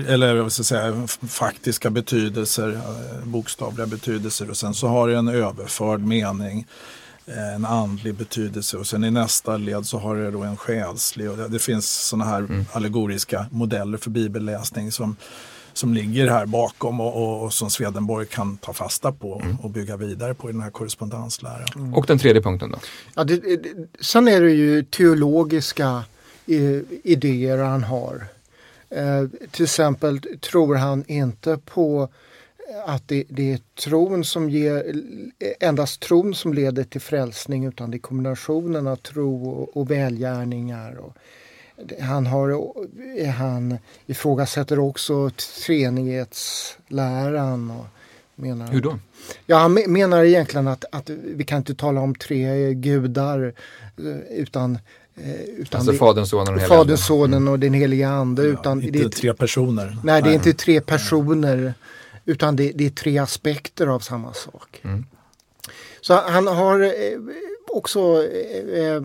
eller, 0.09 0.37
vad 0.37 0.53
ska 0.53 0.61
jag 0.61 0.67
säga, 0.67 1.07
faktiska 1.29 1.91
betydelser, 1.91 2.73
eh, 2.73 3.25
bokstavliga 3.25 3.87
betydelser 3.87 4.51
och 4.51 4.57
sen 4.57 4.75
så 4.75 4.89
har 4.89 5.09
det 5.09 5.17
en 5.17 5.29
överförd 5.29 6.01
mening, 6.01 6.67
eh, 7.27 7.55
en 7.55 7.65
andlig 7.65 8.15
betydelse 8.15 8.77
och 8.77 8.87
sen 8.87 9.05
i 9.05 9.11
nästa 9.11 9.57
led 9.57 9.87
så 9.87 9.99
har 9.99 10.17
det 10.17 10.31
då 10.31 10.43
en 10.43 10.57
själslig. 10.57 11.31
Och 11.31 11.37
det, 11.37 11.49
det 11.49 11.59
finns 11.59 12.09
sådana 12.09 12.25
här 12.25 12.39
mm. 12.39 12.65
allegoriska 12.73 13.47
modeller 13.51 13.99
för 13.99 14.11
bibelläsning 14.11 14.93
som, 14.93 15.17
som 15.73 15.95
ligger 15.95 16.31
här 16.31 16.47
bakom 16.47 17.01
och, 17.01 17.23
och, 17.23 17.45
och 17.45 17.53
som 17.53 17.71
Swedenborg 17.71 18.27
kan 18.27 18.57
ta 18.57 18.73
fasta 18.73 19.13
på 19.13 19.41
mm. 19.45 19.57
och 19.57 19.71
bygga 19.71 19.97
vidare 19.97 20.35
på 20.35 20.49
i 20.49 20.53
den 20.53 20.63
här 20.63 20.71
korrespondensläran. 20.71 21.69
Mm. 21.75 21.95
Och 21.95 22.07
den 22.07 22.19
tredje 22.19 22.43
punkten 22.43 22.71
då? 22.71 22.79
Ja, 23.15 23.25
det, 23.25 23.37
det, 23.37 23.75
sen 24.01 24.29
är 24.29 24.41
det 24.41 24.53
ju 24.53 24.85
teologiska 24.85 26.05
idéer 26.47 27.59
han 27.59 27.83
har. 27.83 28.25
Eh, 28.91 29.25
till 29.51 29.65
exempel 29.65 30.21
tror 30.41 30.75
han 30.75 31.05
inte 31.07 31.59
på 31.65 32.09
att 32.87 33.09
det, 33.09 33.25
det, 33.29 33.53
är 33.53 33.61
tron 33.85 34.25
som 34.25 34.51
ger, 34.51 34.95
endast 35.61 36.01
tron 36.01 36.35
som 36.35 36.55
leder 36.55 36.85
till 36.85 37.01
frälsning 37.01 37.65
utan 37.65 37.91
det 37.91 37.97
är 37.97 37.99
kombinationen 37.99 38.87
av 38.87 38.97
tro 38.97 39.51
och, 39.51 39.77
och 39.77 39.91
välgärningar. 39.91 40.97
Och 40.97 41.17
han, 42.01 42.27
har, 42.27 42.75
han 43.27 43.79
ifrågasätter 44.07 44.79
också 44.79 45.31
treenighetsläran. 45.67 47.71
Och 47.71 47.87
menar, 48.35 48.73
Hur 48.73 48.81
då? 48.81 48.99
Ja, 49.47 49.57
han 49.57 49.79
menar 49.87 50.25
egentligen 50.25 50.69
att, 50.69 50.85
att 50.93 51.11
vi 51.11 51.45
kan 51.45 51.59
inte 51.59 51.75
tala 51.75 52.01
om 52.01 52.15
tre 52.15 52.75
gudar 52.75 53.55
eh, 53.99 54.17
utan 54.31 54.75
Eh, 54.75 54.81
utan 55.57 55.81
alltså 55.81 55.93
Fadern, 55.93 56.27
Sonen 56.27 56.55
och 56.55 56.61
den 56.61 56.69
Fadern, 56.69 56.97
Sonen 56.97 57.49
och 57.49 57.59
den 57.59 57.75
heliga 57.75 58.09
Ande. 58.09 58.43
Ja, 58.43 58.49
utan 58.49 58.83
inte 58.83 58.99
det 58.99 59.05
är, 59.05 59.09
tre 59.09 59.35
personer. 59.35 59.97
Nej, 60.05 60.23
det 60.23 60.31
är 60.31 60.35
inte 60.35 60.53
tre 60.53 60.81
personer. 60.81 61.75
Utan 62.25 62.57
det, 62.57 62.73
det, 62.75 62.87
är 62.87 62.91
tre 62.91 63.19
aspekter 63.19 63.87
av 63.87 64.01
samma 64.01 64.33
sak. 64.33 64.81
Mm. 64.83 65.07
Så 66.01 66.15
han 66.15 66.47
har 66.47 66.81
eh, 66.81 66.91
också 67.69 68.25
eh, 68.25 68.81
eh 68.81 69.03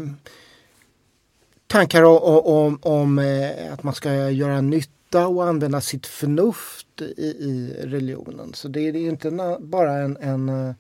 tankar 1.68 2.04
om, 2.04 2.18
om, 2.46 2.80
om 2.82 3.20
eh, 3.20 3.74
att 3.74 3.84
man 3.84 3.94
ska 3.94 4.30
göra 4.30 4.62
nytta 4.62 5.28
och 5.28 5.48
använda 5.48 5.82
sitt 5.82 6.08
förnuft 6.08 7.02
i, 7.02 7.26
i 7.26 7.76
religionen. 7.84 8.54
Så 8.54 8.68
det 8.68 8.88
är, 8.88 8.94
det 8.94 9.00
är 9.00 9.10
inte 9.10 9.58
bara 9.60 9.94
en, 9.94 10.18
en 10.18 10.50
Eh, 10.50 10.74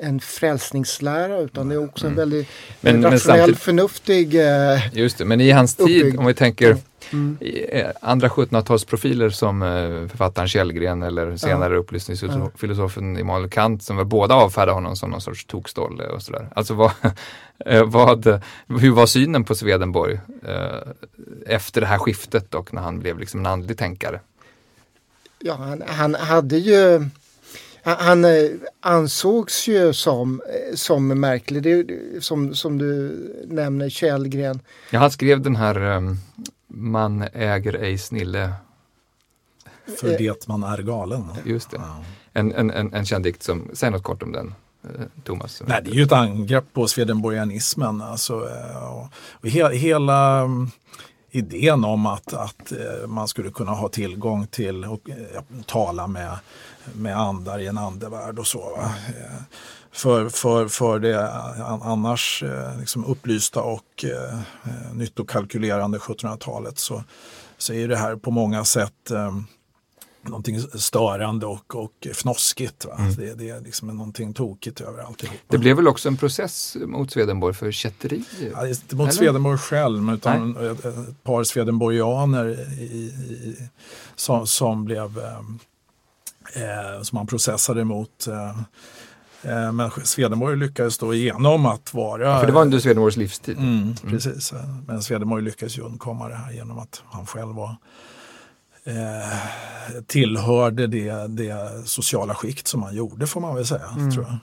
en 0.00 0.20
frälsningslära 0.20 1.38
utan 1.38 1.68
det 1.68 1.74
är 1.74 1.84
också 1.84 2.06
en 2.06 2.12
mm. 2.12 2.16
väldigt 2.16 2.48
men, 2.80 3.02
rationell, 3.02 3.50
men 3.50 3.56
förnuftig 3.56 4.34
eh, 4.34 4.96
Just 4.96 5.18
det, 5.18 5.24
men 5.24 5.40
i 5.40 5.50
hans 5.50 5.78
uppbygg. 5.78 6.02
tid, 6.02 6.18
om 6.18 6.26
vi 6.26 6.34
tänker 6.34 6.76
mm. 7.12 7.38
Eh, 7.40 7.86
andra 8.00 8.28
1700-talsprofiler 8.28 9.30
som 9.30 9.62
eh, 9.62 10.08
författaren 10.08 10.48
Källgren 10.48 11.02
eller 11.02 11.36
senare 11.36 11.74
ja. 11.74 11.80
upplysningsfilosofen 11.80 13.14
ja. 13.14 13.20
Immanuel 13.20 13.50
Kant 13.50 13.82
som 13.82 13.96
var 13.96 14.04
båda 14.04 14.34
avfärdade 14.34 14.72
honom 14.72 14.96
som 14.96 15.10
någon 15.10 15.20
sorts 15.20 15.44
tokstolle 15.44 16.06
och 16.06 16.22
sådär. 16.22 16.48
Alltså 16.54 16.74
vad, 16.74 16.92
vad, 17.84 18.40
hur 18.80 18.90
var 18.90 19.06
synen 19.06 19.44
på 19.44 19.54
Swedenborg 19.54 20.20
eh, 20.46 20.92
efter 21.46 21.80
det 21.80 21.86
här 21.86 21.98
skiftet 21.98 22.54
och 22.54 22.74
när 22.74 22.82
han 22.82 22.98
blev 22.98 23.18
liksom 23.18 23.40
en 23.40 23.46
andlig 23.46 23.78
tänkare? 23.78 24.20
Ja, 25.38 25.54
han, 25.54 25.82
han 25.86 26.14
hade 26.14 26.58
ju 26.58 27.08
han 27.94 28.24
eh, 28.24 28.50
ansågs 28.80 29.68
ju 29.68 29.92
som, 29.92 30.40
eh, 30.40 30.74
som 30.74 31.08
märklig, 31.08 31.62
det, 31.62 31.86
som, 32.24 32.54
som 32.54 32.78
du 32.78 33.18
nämner 33.48 33.88
Källgren. 33.88 34.60
Ja, 34.90 34.98
han 34.98 35.10
skrev 35.10 35.42
den 35.42 35.56
här 35.56 35.96
um, 35.96 36.18
Man 36.66 37.24
äger 37.32 37.74
ej 37.74 37.98
snille. 37.98 38.52
För 40.00 40.18
det 40.18 40.48
man 40.48 40.62
är 40.62 40.78
galen. 40.78 41.24
Just 41.44 41.70
det. 41.70 41.80
En, 42.32 42.52
en, 42.52 42.70
en, 42.70 42.94
en 42.94 43.06
känd 43.06 43.24
dikt 43.24 43.42
som, 43.42 43.70
säg 43.72 43.90
något 43.90 44.02
kort 44.02 44.22
om 44.22 44.32
den. 44.32 44.54
Thomas? 45.24 45.62
Nej, 45.66 45.82
det 45.84 45.90
är 45.90 45.94
ju 45.94 46.02
ett 46.02 46.12
angrepp 46.12 46.64
på 46.72 46.86
swedenborgianismen. 46.86 48.02
Alltså, 48.02 48.34
och, 48.34 49.08
och 49.32 49.48
he, 49.48 49.74
hela 49.74 50.44
um, 50.44 50.70
idén 51.30 51.84
om 51.84 52.06
att, 52.06 52.32
att 52.32 52.72
eh, 52.72 53.06
man 53.06 53.28
skulle 53.28 53.50
kunna 53.50 53.72
ha 53.72 53.88
tillgång 53.88 54.46
till 54.46 54.84
och 54.84 55.10
eh, 55.10 55.42
tala 55.66 56.06
med 56.06 56.38
med 56.92 57.18
andar 57.18 57.58
i 57.58 57.66
en 57.66 57.78
andevärld 57.78 58.38
och 58.38 58.46
så. 58.46 58.58
Va? 58.58 58.94
Eh, 59.08 59.42
för, 59.92 60.28
för, 60.28 60.68
för 60.68 60.98
det 60.98 61.32
annars 61.82 62.44
liksom 62.78 63.04
upplysta 63.04 63.62
och 63.62 64.04
eh, 64.04 64.38
nyttokalkylerande 64.92 65.98
1700-talet 65.98 66.78
så, 66.78 67.04
så 67.58 67.72
är 67.72 67.88
det 67.88 67.96
här 67.96 68.16
på 68.16 68.30
många 68.30 68.64
sätt 68.64 69.10
eh, 69.10 69.32
någonting 70.28 70.60
störande 70.60 71.46
och, 71.46 71.74
och 71.74 72.06
fnoskigt. 72.14 72.86
Mm. 72.98 73.14
Det, 73.14 73.34
det, 73.34 73.50
är 73.50 73.60
liksom 73.60 73.88
någonting 73.88 74.34
tokigt 74.34 74.80
över 74.80 75.02
alltihop. 75.02 75.36
Det 75.48 75.58
blev 75.58 75.76
väl 75.76 75.88
också 75.88 76.08
en 76.08 76.16
process 76.16 76.76
mot 76.86 77.10
Swedenborg 77.10 77.54
för 77.54 77.72
kätteri? 77.72 78.24
Ja, 78.52 78.68
inte 78.68 78.96
mot 78.96 79.08
Eller? 79.08 79.18
Swedenborg 79.18 79.58
själv 79.58 80.14
utan 80.14 80.56
ett, 80.56 80.84
ett 80.84 81.24
par 81.24 81.44
Swedenborgianer 81.44 82.46
i, 82.80 82.84
i, 82.84 83.68
som, 84.16 84.46
som 84.46 84.84
blev 84.84 85.18
eh, 85.18 85.40
eh, 86.52 87.02
som 87.02 87.18
han 87.18 87.26
processade 87.26 87.80
emot. 87.80 88.26
Eh, 88.26 88.48
eh, 89.52 89.72
men 89.72 89.90
Swedenborg 89.90 90.56
lyckades 90.56 90.98
då 90.98 91.14
igenom 91.14 91.66
att 91.66 91.94
vara... 91.94 92.22
Ja, 92.22 92.40
för 92.40 92.46
det 92.46 92.52
var 92.52 92.62
under 92.62 92.78
Swedenborgs 92.78 93.16
livstid? 93.16 93.58
Mm, 93.58 93.82
mm. 93.82 93.94
Precis, 93.94 94.52
men 94.86 95.02
Swedenborg 95.02 95.44
lyckades 95.44 95.78
ju 95.78 95.82
undkomma 95.82 96.28
det 96.28 96.34
här 96.34 96.52
genom 96.52 96.78
att 96.78 97.02
han 97.06 97.26
själv 97.26 97.54
var 97.54 97.76
eh, 98.88 100.02
tillhörde 100.06 100.86
det, 100.86 101.26
det 101.28 101.82
sociala 101.84 102.34
skikt 102.34 102.66
som 102.66 102.82
han 102.82 102.96
gjorde 102.96 103.26
får 103.26 103.40
man 103.40 103.54
väl 103.54 103.66
säga. 103.66 103.88
Mm. 103.96 104.10
tror 104.10 104.26
jag. 104.26 104.38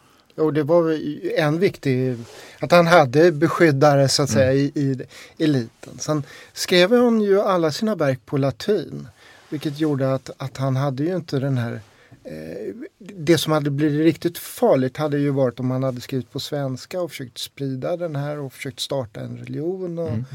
Och 0.45 0.53
det 0.53 0.63
var 0.63 0.99
en 1.39 1.59
viktig, 1.59 2.17
att 2.59 2.71
han 2.71 2.87
hade 2.87 3.31
beskyddare 3.31 4.09
så 4.09 4.23
att 4.23 4.29
säga 4.29 4.51
mm. 4.51 4.57
i, 4.57 4.71
i 4.75 5.43
eliten. 5.43 5.99
Sen 5.99 6.23
skrev 6.53 7.03
han 7.03 7.21
ju 7.21 7.41
alla 7.41 7.71
sina 7.71 7.95
verk 7.95 8.19
på 8.25 8.37
latin. 8.37 9.07
Vilket 9.49 9.79
gjorde 9.79 10.13
att, 10.13 10.29
att 10.37 10.57
han 10.57 10.75
hade 10.75 11.03
ju 11.03 11.15
inte 11.15 11.39
den 11.39 11.57
här 11.57 11.79
Eh, 12.25 12.73
det 12.99 13.37
som 13.37 13.53
hade 13.53 13.69
blivit 13.69 14.05
riktigt 14.05 14.37
farligt 14.37 14.97
hade 14.97 15.17
ju 15.17 15.29
varit 15.29 15.59
om 15.59 15.67
man 15.67 15.83
hade 15.83 16.01
skrivit 16.01 16.31
på 16.31 16.39
svenska 16.39 17.01
och 17.01 17.09
försökt 17.09 17.37
sprida 17.37 17.97
den 17.97 18.15
här 18.15 18.39
och 18.39 18.53
försökt 18.53 18.79
starta 18.79 19.19
en 19.19 19.37
religion. 19.37 19.99
Och, 19.99 20.09
mm. 20.09 20.25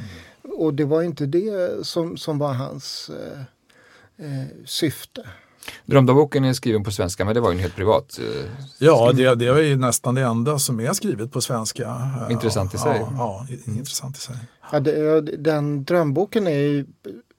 och 0.42 0.74
det 0.74 0.84
var 0.84 1.02
inte 1.02 1.26
det 1.26 1.86
som, 1.86 2.16
som 2.16 2.38
var 2.38 2.52
hans 2.52 3.10
eh, 3.10 3.40
eh, 4.20 4.46
syfte. 4.64 5.22
Drömdagboken 5.84 6.44
är 6.44 6.52
skriven 6.52 6.84
på 6.84 6.90
svenska 6.90 7.24
men 7.24 7.34
det 7.34 7.40
var 7.40 7.50
ju 7.50 7.54
en 7.54 7.62
helt 7.62 7.76
privat. 7.76 8.18
Eh, 8.18 8.50
ja, 8.78 9.12
det, 9.14 9.34
det 9.34 9.46
är 9.46 9.62
ju 9.62 9.76
nästan 9.76 10.14
det 10.14 10.22
enda 10.22 10.58
som 10.58 10.80
är 10.80 10.92
skrivet 10.92 11.32
på 11.32 11.40
svenska. 11.40 12.10
Intressant 12.30 12.74
i 12.74 12.78
sig. 12.78 12.98
Ja, 13.00 13.12
ja 13.16 13.46
mm. 13.66 13.78
intressant 13.78 14.16
i 14.16 14.20
sig. 14.20 14.36
Ja, 14.72 14.80
det, 14.80 15.20
den 15.20 15.84
drömboken 15.84 16.46
är 16.46 16.84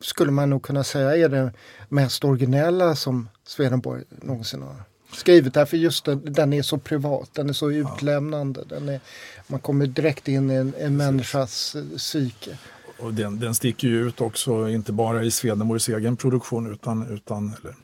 skulle 0.02 0.32
man 0.32 0.50
nog 0.50 0.64
kunna 0.64 0.84
säga 0.84 1.18
är 1.18 1.30
det 1.30 1.54
mest 1.90 2.24
originella 2.24 2.96
som 2.96 3.30
Swedenborg 3.48 4.04
någonsin 4.10 4.62
har 4.62 4.76
skrivit. 5.14 5.54
Därför 5.54 5.78
just 5.78 6.06
den, 6.06 6.34
den 6.34 6.54
är 6.54 6.62
så 6.62 6.78
privat, 6.78 7.30
den 7.34 7.50
är 7.50 7.54
så 7.54 7.72
utlämnande. 7.72 8.64
Den 8.70 8.90
är, 8.90 9.00
man 9.48 9.60
kommer 9.60 9.88
direkt 9.88 10.28
in 10.28 10.52
i 10.52 10.54
en, 10.54 10.74
en 10.80 10.98
människas 10.98 11.76
eh, 11.76 11.98
psyke. 11.98 12.58
Och 13.02 13.14
den, 13.14 13.40
den 13.40 13.56
sticker 13.56 13.88
ju 13.88 14.08
ut 14.08 14.22
också, 14.22 14.70
inte 14.70 14.92
bara 14.94 15.24
i 15.24 15.32
Swedenborgs 15.32 15.90
egen 15.90 16.18
produktion 16.18 16.72
utan, 16.72 17.08
utan 17.08 17.54
eller, 17.62 17.76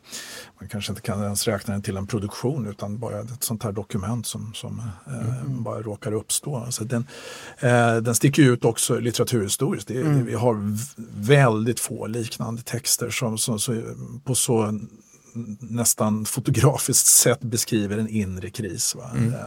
man 0.60 0.70
kanske 0.70 0.92
inte 0.92 1.02
kan 1.02 1.24
ens 1.24 1.48
räkna 1.48 1.74
den 1.74 1.82
till 1.82 1.98
en 1.98 2.08
produktion 2.08 2.68
utan 2.68 3.00
bara 3.00 3.20
ett 3.20 3.44
sånt 3.44 3.64
här 3.64 3.72
dokument 3.72 4.28
som, 4.28 4.54
som 4.54 4.82
eh, 5.08 5.40
mm. 5.42 5.64
bara 5.64 5.82
råkar 5.82 6.12
uppstå. 6.12 6.58
Alltså 6.58 6.84
den, 6.84 7.08
eh, 7.60 7.96
den 7.96 8.16
sticker 8.16 8.44
ut 8.44 8.66
också 8.66 9.00
litteraturhistoriskt. 9.00 9.88
Det, 9.88 10.02
mm. 10.02 10.26
Vi 10.26 10.34
har 10.34 10.78
väldigt 11.22 11.80
få 11.80 12.08
liknande 12.08 12.62
texter 12.62 13.10
som, 13.10 13.38
som, 13.38 13.60
som 13.60 14.22
på 14.26 14.36
så 14.36 14.80
nästan 15.60 16.26
fotografiskt 16.26 17.08
sätt 17.08 17.42
beskriver 17.42 17.98
en 17.98 18.10
inre 18.10 18.50
kris. 18.50 18.96
Mm. 19.14 19.34
Eh, 19.34 19.40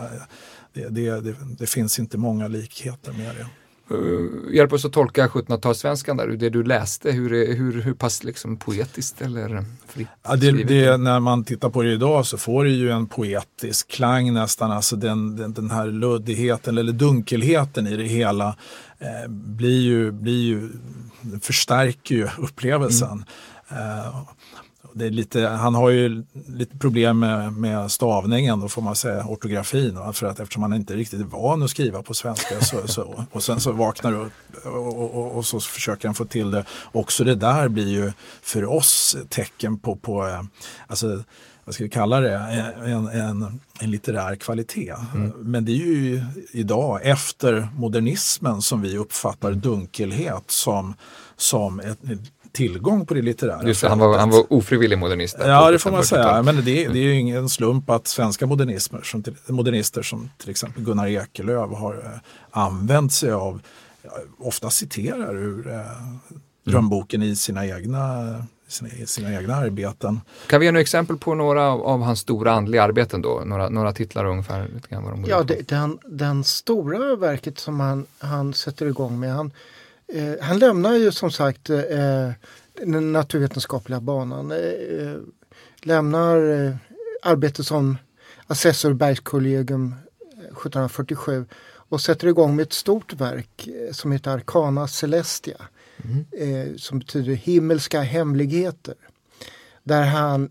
det, 0.72 0.88
det, 0.88 1.20
det, 1.20 1.36
det, 1.58 1.66
finns 1.66 1.98
inte 1.98 2.18
många 2.18 2.48
likheter 2.48 3.12
med 3.12 3.36
det. 3.36 3.46
Uh, 3.92 4.54
hjälp 4.54 4.72
oss 4.72 4.84
att 4.84 4.92
tolka 4.92 5.26
1700-talssvenskan 5.26 6.16
där, 6.16 6.28
det 6.28 6.50
du 6.50 6.62
läste, 6.62 7.10
hur, 7.10 7.54
hur, 7.54 7.82
hur 7.82 7.94
pass 7.94 8.24
liksom 8.24 8.56
poetiskt 8.56 9.22
eller 9.22 9.64
fritt 9.86 10.08
ja, 10.22 10.36
det, 10.36 10.52
det, 10.52 10.96
När 10.96 11.20
man 11.20 11.44
tittar 11.44 11.70
på 11.70 11.82
det 11.82 11.92
idag 11.92 12.26
så 12.26 12.38
får 12.38 12.64
det 12.64 12.70
ju 12.70 12.90
en 12.90 13.06
poetisk 13.06 13.88
klang 13.88 14.32
nästan, 14.32 14.72
alltså 14.72 14.96
den, 14.96 15.36
den, 15.36 15.52
den 15.52 15.70
här 15.70 15.86
luddigheten 15.86 16.78
eller 16.78 16.92
dunkelheten 16.92 17.86
i 17.86 17.96
det 17.96 18.04
hela 18.04 18.56
eh, 18.98 19.30
blir 19.30 19.80
ju, 19.80 20.10
blir 20.10 20.42
ju, 20.42 20.68
förstärker 21.40 22.14
ju 22.14 22.28
upplevelsen. 22.38 23.24
Mm. 23.68 23.88
Eh, 23.98 24.20
det 24.94 25.06
är 25.06 25.10
lite, 25.10 25.46
han 25.46 25.74
har 25.74 25.90
ju 25.90 26.24
lite 26.46 26.78
problem 26.78 27.18
med, 27.18 27.52
med 27.52 27.90
stavningen, 27.90 28.60
då 28.60 28.68
får 28.68 28.82
man 28.82 28.96
säga 28.96 29.24
ortografin. 29.26 29.98
För 30.12 30.26
att 30.26 30.40
eftersom 30.40 30.62
han 30.62 30.72
inte 30.72 30.94
är 30.94 30.96
riktigt 30.96 31.20
van 31.20 31.62
att 31.62 31.70
skriva 31.70 32.02
på 32.02 32.14
svenska 32.14 32.60
så, 32.60 32.88
så, 32.88 33.24
och 33.32 33.42
sen 33.42 33.60
så 33.60 33.72
vaknar 33.72 34.12
upp 34.12 34.32
och, 34.64 35.14
och, 35.14 35.36
och, 35.36 35.46
så 35.46 35.60
försöker 35.60 36.08
han 36.08 36.14
få 36.14 36.24
till 36.24 36.50
det. 36.50 36.64
Också 36.92 37.24
det 37.24 37.34
där 37.34 37.68
blir 37.68 37.88
ju 37.88 38.12
för 38.42 38.64
oss 38.64 39.16
tecken 39.28 39.78
på, 39.78 39.96
på 39.96 40.26
eh, 40.28 40.42
alltså, 40.86 41.22
vad 41.64 41.74
ska 41.74 41.84
vi 41.84 41.90
kalla 41.90 42.20
det, 42.20 42.36
en, 42.84 43.08
en, 43.08 43.60
en 43.80 43.90
litterär 43.90 44.36
kvalitet. 44.36 44.94
Mm. 45.14 45.32
Men 45.38 45.64
det 45.64 45.72
är 45.72 45.76
ju 45.76 46.24
idag 46.52 47.00
efter 47.06 47.68
modernismen 47.76 48.62
som 48.62 48.82
vi 48.82 48.96
uppfattar 48.96 49.52
dunkelhet 49.52 50.44
som, 50.46 50.94
som 51.36 51.80
ett 51.80 51.98
tillgång 52.52 53.06
på 53.06 53.14
det 53.14 53.22
litterära 53.22 53.66
Just 53.66 53.82
det, 53.82 53.88
han, 53.88 53.98
var, 53.98 54.18
han 54.18 54.30
var 54.30 54.52
ofrivillig 54.52 54.98
modernist. 54.98 55.36
Ja, 55.38 55.70
det 55.70 55.78
får 55.78 55.90
man 55.90 56.04
säga. 56.04 56.42
Men 56.42 56.56
det, 56.56 56.62
det 56.62 56.98
är 56.98 57.02
ju 57.02 57.14
ingen 57.14 57.48
slump 57.48 57.90
att 57.90 58.06
svenska 58.06 58.46
modernismer, 58.46 59.02
som 59.02 59.22
till, 59.22 59.34
modernister 59.46 60.02
som 60.02 60.30
till 60.38 60.50
exempel 60.50 60.84
Gunnar 60.84 61.06
Ekelöf 61.06 61.70
har 61.70 61.94
eh, 61.94 62.20
använt 62.50 63.12
sig 63.12 63.32
av, 63.32 63.60
ofta 64.38 64.70
citerar 64.70 65.36
ur 65.36 65.68
eh, 65.68 65.80
drömboken 66.64 67.22
i 67.22 67.36
sina 67.36 67.66
egna 67.66 68.34
sina, 68.70 68.90
sina 69.06 69.34
egna 69.34 69.54
arbeten. 69.54 70.20
Kan 70.46 70.60
vi 70.60 70.66
ge 70.66 70.72
några 70.72 70.80
exempel 70.80 71.16
på 71.16 71.34
några 71.34 71.62
av, 71.62 71.82
av 71.82 72.02
hans 72.02 72.20
stora 72.20 72.52
andliga 72.52 72.82
arbeten 72.82 73.22
då? 73.22 73.42
Några, 73.46 73.68
några 73.68 73.92
titlar 73.92 74.24
ungefär? 74.24 74.68
Lite 74.74 74.88
grann 74.88 75.04
vad 75.04 75.12
de 75.12 75.24
ja, 75.24 75.42
det, 75.42 75.68
den, 75.68 75.98
den 76.06 76.44
stora 76.44 77.16
verket 77.16 77.58
som 77.58 77.80
han, 77.80 78.06
han 78.18 78.54
sätter 78.54 78.86
igång 78.86 79.20
med, 79.20 79.34
han, 79.34 79.52
Eh, 80.12 80.34
han 80.40 80.58
lämnar 80.58 80.94
ju 80.94 81.12
som 81.12 81.30
sagt 81.30 81.70
eh, 81.70 82.30
den 82.74 83.12
naturvetenskapliga 83.12 84.00
banan. 84.00 84.50
Eh, 84.50 85.16
lämnar 85.82 86.66
eh, 86.66 86.76
arbetet 87.22 87.66
som 87.66 87.98
assessor 88.46 88.90
i 88.90 88.94
Bergskollegium 88.94 89.94
1747 90.38 91.36
eh, 91.36 91.42
och 91.62 92.00
sätter 92.00 92.28
igång 92.28 92.56
med 92.56 92.62
ett 92.62 92.72
stort 92.72 93.12
verk 93.12 93.68
eh, 93.68 93.92
som 93.92 94.12
heter 94.12 94.30
Arcana 94.30 94.88
Celestia. 94.88 95.62
Mm. 96.04 96.78
som 96.78 96.98
betyder 96.98 97.32
himmelska 97.32 98.00
hemligheter. 98.00 98.94
Där 99.82 100.02
han 100.02 100.50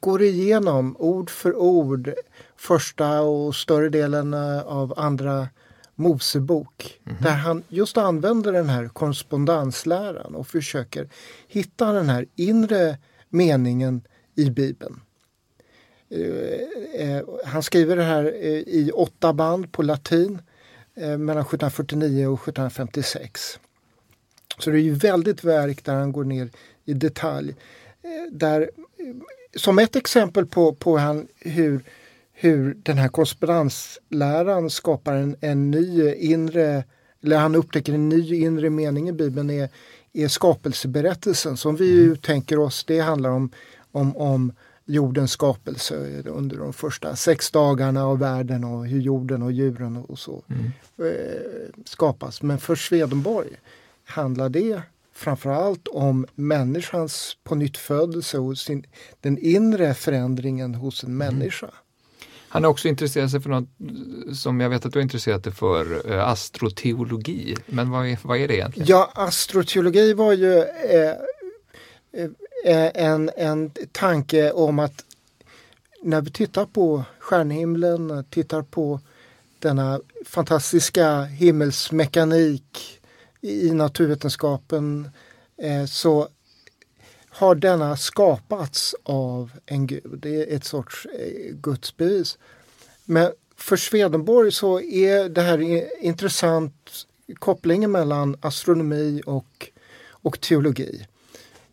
går 0.00 0.22
igenom 0.22 0.96
ord 0.98 1.30
för 1.30 1.56
ord 1.56 2.12
första 2.56 3.20
och 3.20 3.54
större 3.54 3.88
delen 3.88 4.34
av 4.64 4.94
andra 4.96 5.48
Mosebok. 5.94 7.00
Mm. 7.06 7.22
Där 7.22 7.36
han 7.36 7.62
just 7.68 7.96
använder 7.96 8.52
den 8.52 8.68
här 8.68 8.88
korrespondensläran 8.88 10.34
och 10.34 10.46
försöker 10.46 11.08
hitta 11.48 11.92
den 11.92 12.08
här 12.08 12.26
inre 12.36 12.98
meningen 13.28 14.02
i 14.34 14.50
Bibeln. 14.50 15.00
Eh, 16.10 17.08
eh, 17.08 17.24
han 17.44 17.62
skriver 17.62 17.96
det 17.96 18.02
här 18.02 18.24
eh, 18.24 18.50
i 18.50 18.90
åtta 18.94 19.32
band 19.32 19.72
på 19.72 19.82
latin 19.82 20.42
mellan 20.96 21.42
1749 21.42 22.26
och 22.26 22.38
1756. 22.38 23.58
Så 24.58 24.70
det 24.70 24.78
är 24.78 24.82
ju 24.82 24.94
väldigt 24.94 25.44
verk 25.44 25.84
där 25.84 25.94
han 25.94 26.12
går 26.12 26.24
ner 26.24 26.50
i 26.84 26.94
detalj. 26.94 27.54
Där, 28.30 28.70
som 29.56 29.78
ett 29.78 29.96
exempel 29.96 30.46
på, 30.46 30.74
på 30.74 30.98
han, 30.98 31.28
hur 31.38 31.84
hur 32.34 32.76
den 32.82 32.98
här 32.98 33.08
korrespondensläran 33.08 34.70
skapar 34.70 35.14
en, 35.14 35.36
en 35.40 35.70
ny 35.70 36.14
inre, 36.14 36.84
eller 37.22 37.38
han 37.38 37.54
upptäcker 37.54 37.94
en 37.94 38.08
ny 38.08 38.34
inre 38.34 38.70
mening 38.70 39.08
i 39.08 39.12
Bibeln 39.12 39.50
är, 39.50 39.68
är 40.12 40.28
skapelseberättelsen 40.28 41.56
som 41.56 41.76
vi 41.76 41.84
ju 41.84 42.04
mm. 42.04 42.16
tänker 42.16 42.58
oss, 42.58 42.84
det 42.84 43.00
handlar 43.00 43.30
om, 43.30 43.50
om, 43.92 44.16
om 44.16 44.52
jordens 44.86 45.30
skapelse 45.30 46.22
under 46.26 46.56
de 46.56 46.72
första 46.72 47.16
sex 47.16 47.50
dagarna 47.50 48.04
av 48.04 48.18
världen 48.18 48.64
och 48.64 48.86
hur 48.86 49.00
jorden 49.00 49.42
och 49.42 49.52
djuren 49.52 49.96
och 49.96 50.18
så 50.18 50.42
mm. 50.48 50.72
eh, 50.98 51.84
skapas. 51.84 52.42
Men 52.42 52.58
för 52.58 52.74
Swedenborg 52.74 53.48
handlar 54.04 54.48
det 54.48 54.82
framförallt 55.12 55.88
om 55.88 56.26
människans 56.34 57.36
pånyttfödelse 57.44 58.38
och 58.38 58.58
sin, 58.58 58.86
den 59.20 59.38
inre 59.38 59.94
förändringen 59.94 60.74
hos 60.74 61.04
en 61.04 61.10
mm. 61.10 61.18
människa. 61.18 61.66
Mm. 61.66 61.76
Han 62.54 62.64
har 62.64 62.70
också 62.70 62.88
intresserat 62.88 63.30
sig 63.30 63.40
för 63.40 63.50
något 63.50 63.68
eh, 63.80 64.32
som 64.32 64.60
jag 64.60 64.70
vet 64.70 64.86
att 64.86 64.92
du 64.92 64.98
har 64.98 65.02
intresserat 65.02 65.44
dig 65.44 65.52
för, 65.52 66.12
eh, 66.12 66.28
astroteologi. 66.28 67.56
Men 67.66 67.90
vad 67.90 68.06
är, 68.06 68.18
vad 68.22 68.38
är 68.38 68.48
det 68.48 68.54
egentligen? 68.54 68.88
Ja, 68.88 69.10
astroteologi 69.14 70.12
var 70.12 70.32
ju 70.32 70.58
eh, 70.58 71.12
eh 72.64 72.90
en, 72.94 73.30
en 73.36 73.70
tanke 73.92 74.50
om 74.50 74.78
att 74.78 75.04
när 76.02 76.20
vi 76.20 76.30
tittar 76.30 76.66
på 76.66 77.04
stjärnhimlen, 77.18 78.24
tittar 78.30 78.62
på 78.62 79.00
denna 79.58 80.00
fantastiska 80.26 81.22
himmelsmekanik 81.22 83.00
i 83.40 83.70
naturvetenskapen 83.70 85.10
eh, 85.62 85.84
så 85.84 86.28
har 87.34 87.54
denna 87.54 87.96
skapats 87.96 88.94
av 89.02 89.50
en 89.66 89.86
gud. 89.86 90.18
Det 90.22 90.42
är 90.42 90.56
ett 90.56 90.64
sorts 90.64 91.06
eh, 91.06 91.54
gudsbevis. 91.54 92.38
Men 93.04 93.32
för 93.56 93.76
Swedenborg 93.76 94.52
så 94.52 94.80
är 94.80 95.28
det 95.28 95.40
här 95.40 95.84
intressant 96.04 96.90
kopplingen 97.34 97.90
mellan 97.90 98.36
astronomi 98.40 99.22
och, 99.26 99.70
och 100.10 100.40
teologi. 100.40 101.06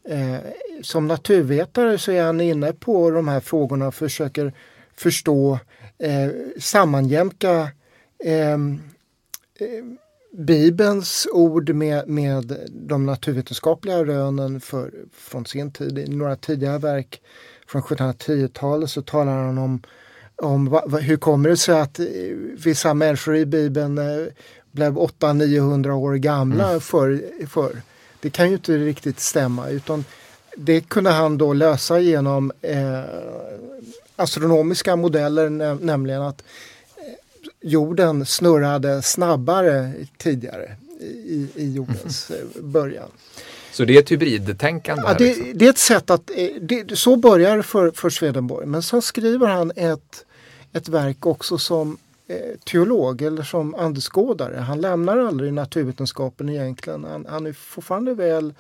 Eh, 0.10 0.38
som 0.82 1.08
naturvetare 1.08 1.98
så 1.98 2.12
är 2.12 2.24
han 2.24 2.42
inne 2.42 2.74
på 2.74 3.12
de 3.12 3.28
här 3.28 3.40
frågorna 3.40 3.88
och 3.88 3.96
försöker 3.96 4.54
förstå, 4.96 5.60
eh, 5.98 6.30
sammanjämka 6.60 7.70
ehm, 8.26 8.82
eh, 9.60 9.68
eh 9.68 9.84
Bibelns 10.32 11.28
ord 11.32 11.70
med, 11.70 12.08
med 12.08 12.68
de 12.70 13.06
naturvetenskapliga 13.06 14.06
rönen 14.06 14.62
för, 14.62 14.92
från 15.14 15.46
sin 15.46 15.72
tid. 15.72 15.98
I 16.00 16.08
några 16.08 16.36
tidigare 16.36 16.78
verk 16.78 17.22
från 17.68 17.82
1710-talet 17.82 18.90
så 18.90 19.02
talar 19.02 19.32
han 19.32 19.58
om, 19.58 19.82
om 20.36 20.70
va, 20.70 20.98
hur 21.02 21.18
kommer 21.18 21.50
det 21.50 21.58
sig 21.58 21.80
att 21.80 22.00
eh, 22.00 22.06
vissa 22.66 22.94
människor 22.94 23.36
i 23.36 23.46
Bibeln 23.46 23.98
eh, 23.98 24.28
blev 24.72 24.98
800-900 24.98 25.92
år 25.92 26.14
gamla 26.14 26.68
mm. 26.70 26.82
för, 26.82 27.24
för. 27.48 27.82
Det 28.22 28.30
kan 28.30 28.48
ju 28.48 28.54
inte 28.54 28.78
riktigt 28.78 29.20
stämma 29.20 29.70
utan 29.70 30.06
det 30.58 30.82
kunde 30.82 31.10
han 31.10 31.38
då 31.38 31.54
lösa 31.54 32.00
genom 32.00 32.52
eh, 32.62 33.02
astronomiska 34.16 34.96
modeller, 34.96 35.50
nämligen 35.86 36.22
att 36.22 36.44
jorden 37.62 38.26
snurrade 38.26 39.02
snabbare 39.02 39.94
tidigare 40.18 40.76
i, 41.02 41.48
i 41.56 41.74
jordens 41.74 42.32
mm. 42.32 42.48
början. 42.72 43.10
Så 43.72 43.86
det 43.86 43.96
är 43.96 44.00
ett 44.00 44.12
hybridtänkande? 44.12 45.04
Ja, 45.06 45.14
det, 45.18 45.26
liksom. 45.26 45.58
det, 45.58 45.66
är 45.66 45.70
ett 45.70 45.78
sätt 45.78 46.10
att, 46.10 46.30
eh, 46.30 46.48
det, 46.62 46.98
så 46.98 47.16
börjar 47.16 47.58
det 47.58 47.64
för, 47.64 47.92
för 47.92 48.10
Swedenborg. 48.10 48.66
Men 48.66 48.84
sen 48.84 49.02
skriver 49.02 49.48
han 49.48 49.72
ett, 49.76 50.26
ett 50.74 50.90
verk 50.90 51.26
också 51.26 51.58
som 51.58 51.98
eh, 52.28 52.60
teolog 52.66 53.22
eller 53.22 53.44
som 53.44 53.76
andeskådare. 53.76 54.58
Han 54.58 54.82
lämnar 54.82 55.18
aldrig 55.18 55.54
naturvetenskapen 55.54 56.50
egentligen. 56.50 57.04
Han, 57.04 57.26
han 57.30 57.48
är 57.48 57.54
fortfarande 57.54 58.14
väl 58.14 58.54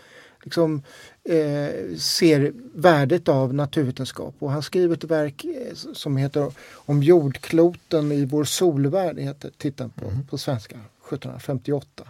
liksom, 0.43 0.83
eh, 1.29 1.97
ser 1.97 2.53
värdet 2.73 3.29
av 3.29 3.53
naturvetenskap. 3.53 4.35
Och 4.39 4.51
han 4.51 4.63
skriver 4.63 4.95
ett 4.95 5.03
verk 5.03 5.45
eh, 5.45 5.73
som 5.93 6.17
heter 6.17 6.51
Om 6.73 7.03
jordkloten 7.03 8.11
i 8.11 8.25
vår 8.25 8.43
solvärld, 8.43 9.19
heter 9.19 9.51
titeln 9.57 9.89
på, 9.89 10.05
mm. 10.05 10.27
på 10.27 10.37
svenska, 10.37 10.75
1758. 10.75 12.03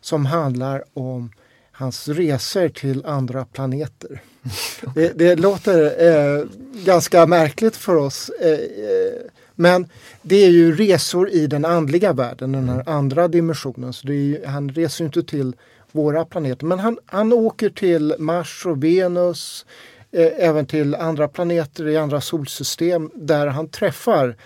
Som 0.00 0.26
handlar 0.26 0.84
om 0.92 1.30
hans 1.72 2.08
resor 2.08 2.68
till 2.68 3.06
andra 3.06 3.44
planeter. 3.44 4.22
Det, 4.94 5.18
det 5.18 5.36
låter 5.36 6.06
eh, 6.08 6.46
ganska 6.84 7.26
märkligt 7.26 7.76
för 7.76 7.96
oss. 7.96 8.30
Eh, 8.40 8.50
eh, 8.50 9.30
men 9.54 9.86
det 10.22 10.36
är 10.36 10.50
ju 10.50 10.76
resor 10.76 11.30
i 11.30 11.46
den 11.46 11.64
andliga 11.64 12.12
världen, 12.12 12.52
den 12.52 12.68
här 12.68 12.74
mm. 12.74 12.94
andra 12.94 13.28
dimensionen. 13.28 13.92
Så 13.92 14.06
ju, 14.06 14.44
han 14.46 14.70
reser 14.70 15.04
inte 15.04 15.22
till 15.22 15.54
våra 15.92 16.24
planeter. 16.24 16.66
Men 16.66 16.78
han, 16.78 16.98
han 17.06 17.32
åker 17.32 17.70
till 17.70 18.14
Mars 18.18 18.66
och 18.66 18.84
Venus, 18.84 19.66
eh, 20.12 20.28
även 20.36 20.66
till 20.66 20.94
andra 20.94 21.28
planeter 21.28 21.88
i 21.88 21.96
andra 21.96 22.20
solsystem 22.20 23.10
där 23.14 23.46
han 23.46 23.68
träffar 23.68 24.36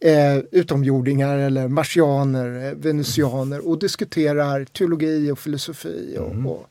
eh, 0.00 0.38
utomjordingar 0.50 1.38
eller 1.38 1.68
marsianer, 1.68 2.66
eh, 2.66 2.72
venusianer 2.72 3.68
och 3.68 3.78
diskuterar 3.78 4.64
teologi 4.64 5.30
och 5.30 5.38
filosofi. 5.38 6.16
Och, 6.18 6.30
mm. 6.30 6.46
och, 6.46 6.66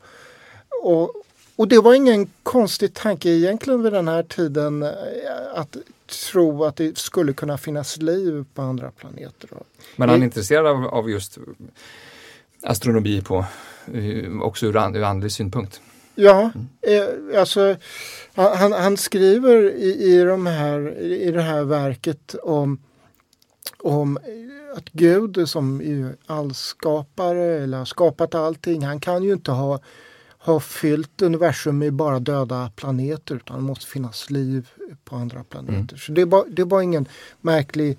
och, 0.83 1.11
och, 1.55 1.67
det 1.67 1.79
var 1.79 1.93
ingen 1.93 2.29
konstig 2.43 2.93
tanke 2.93 3.29
egentligen 3.29 3.83
vid 3.83 3.93
den 3.93 4.07
här 4.07 4.23
tiden 4.23 4.83
eh, 4.83 4.89
att 5.55 5.77
tro 6.31 6.63
att 6.63 6.75
det 6.75 6.97
skulle 6.97 7.33
kunna 7.33 7.57
finnas 7.57 7.97
liv 7.97 8.45
på 8.53 8.61
andra 8.61 8.91
planeter. 8.91 9.49
Men 9.95 10.09
han 10.09 10.21
är 10.21 10.25
intresserad 10.25 10.67
av, 10.67 10.85
av 10.85 11.09
just 11.09 11.37
astronomi 12.63 13.21
på 13.21 13.45
också 14.41 14.65
ur, 14.65 14.77
and, 14.77 14.97
ur 14.97 15.03
andlig 15.03 15.31
synpunkt. 15.31 15.81
Ja, 16.15 16.51
eh, 16.81 17.39
alltså 17.39 17.75
han, 18.35 18.71
han 18.71 18.97
skriver 18.97 19.71
i, 19.71 20.13
i, 20.13 20.23
de 20.23 20.45
här, 20.45 20.99
i 20.99 21.31
det 21.31 21.41
här 21.41 21.63
verket 21.63 22.35
om, 22.43 22.79
om 23.77 24.19
att 24.75 24.89
Gud 24.91 25.49
som 25.49 25.81
är 25.81 26.15
allskapare 26.25 27.63
eller 27.63 27.77
har 27.77 27.85
skapat 27.85 28.35
allting, 28.35 28.83
han 28.83 28.99
kan 28.99 29.23
ju 29.23 29.33
inte 29.33 29.51
ha, 29.51 29.79
ha 30.37 30.59
fyllt 30.59 31.21
universum 31.21 31.77
med 31.77 31.93
bara 31.93 32.19
döda 32.19 32.71
planeter 32.75 33.35
utan 33.35 33.57
det 33.57 33.63
måste 33.63 33.85
finnas 33.85 34.29
liv 34.29 34.69
på 35.03 35.15
andra 35.15 35.43
planeter. 35.43 35.73
Mm. 35.73 35.97
Så 35.97 36.11
det 36.11 36.25
var, 36.25 36.45
det 36.47 36.63
var 36.63 36.81
ingen 36.81 37.07
märklig 37.41 37.97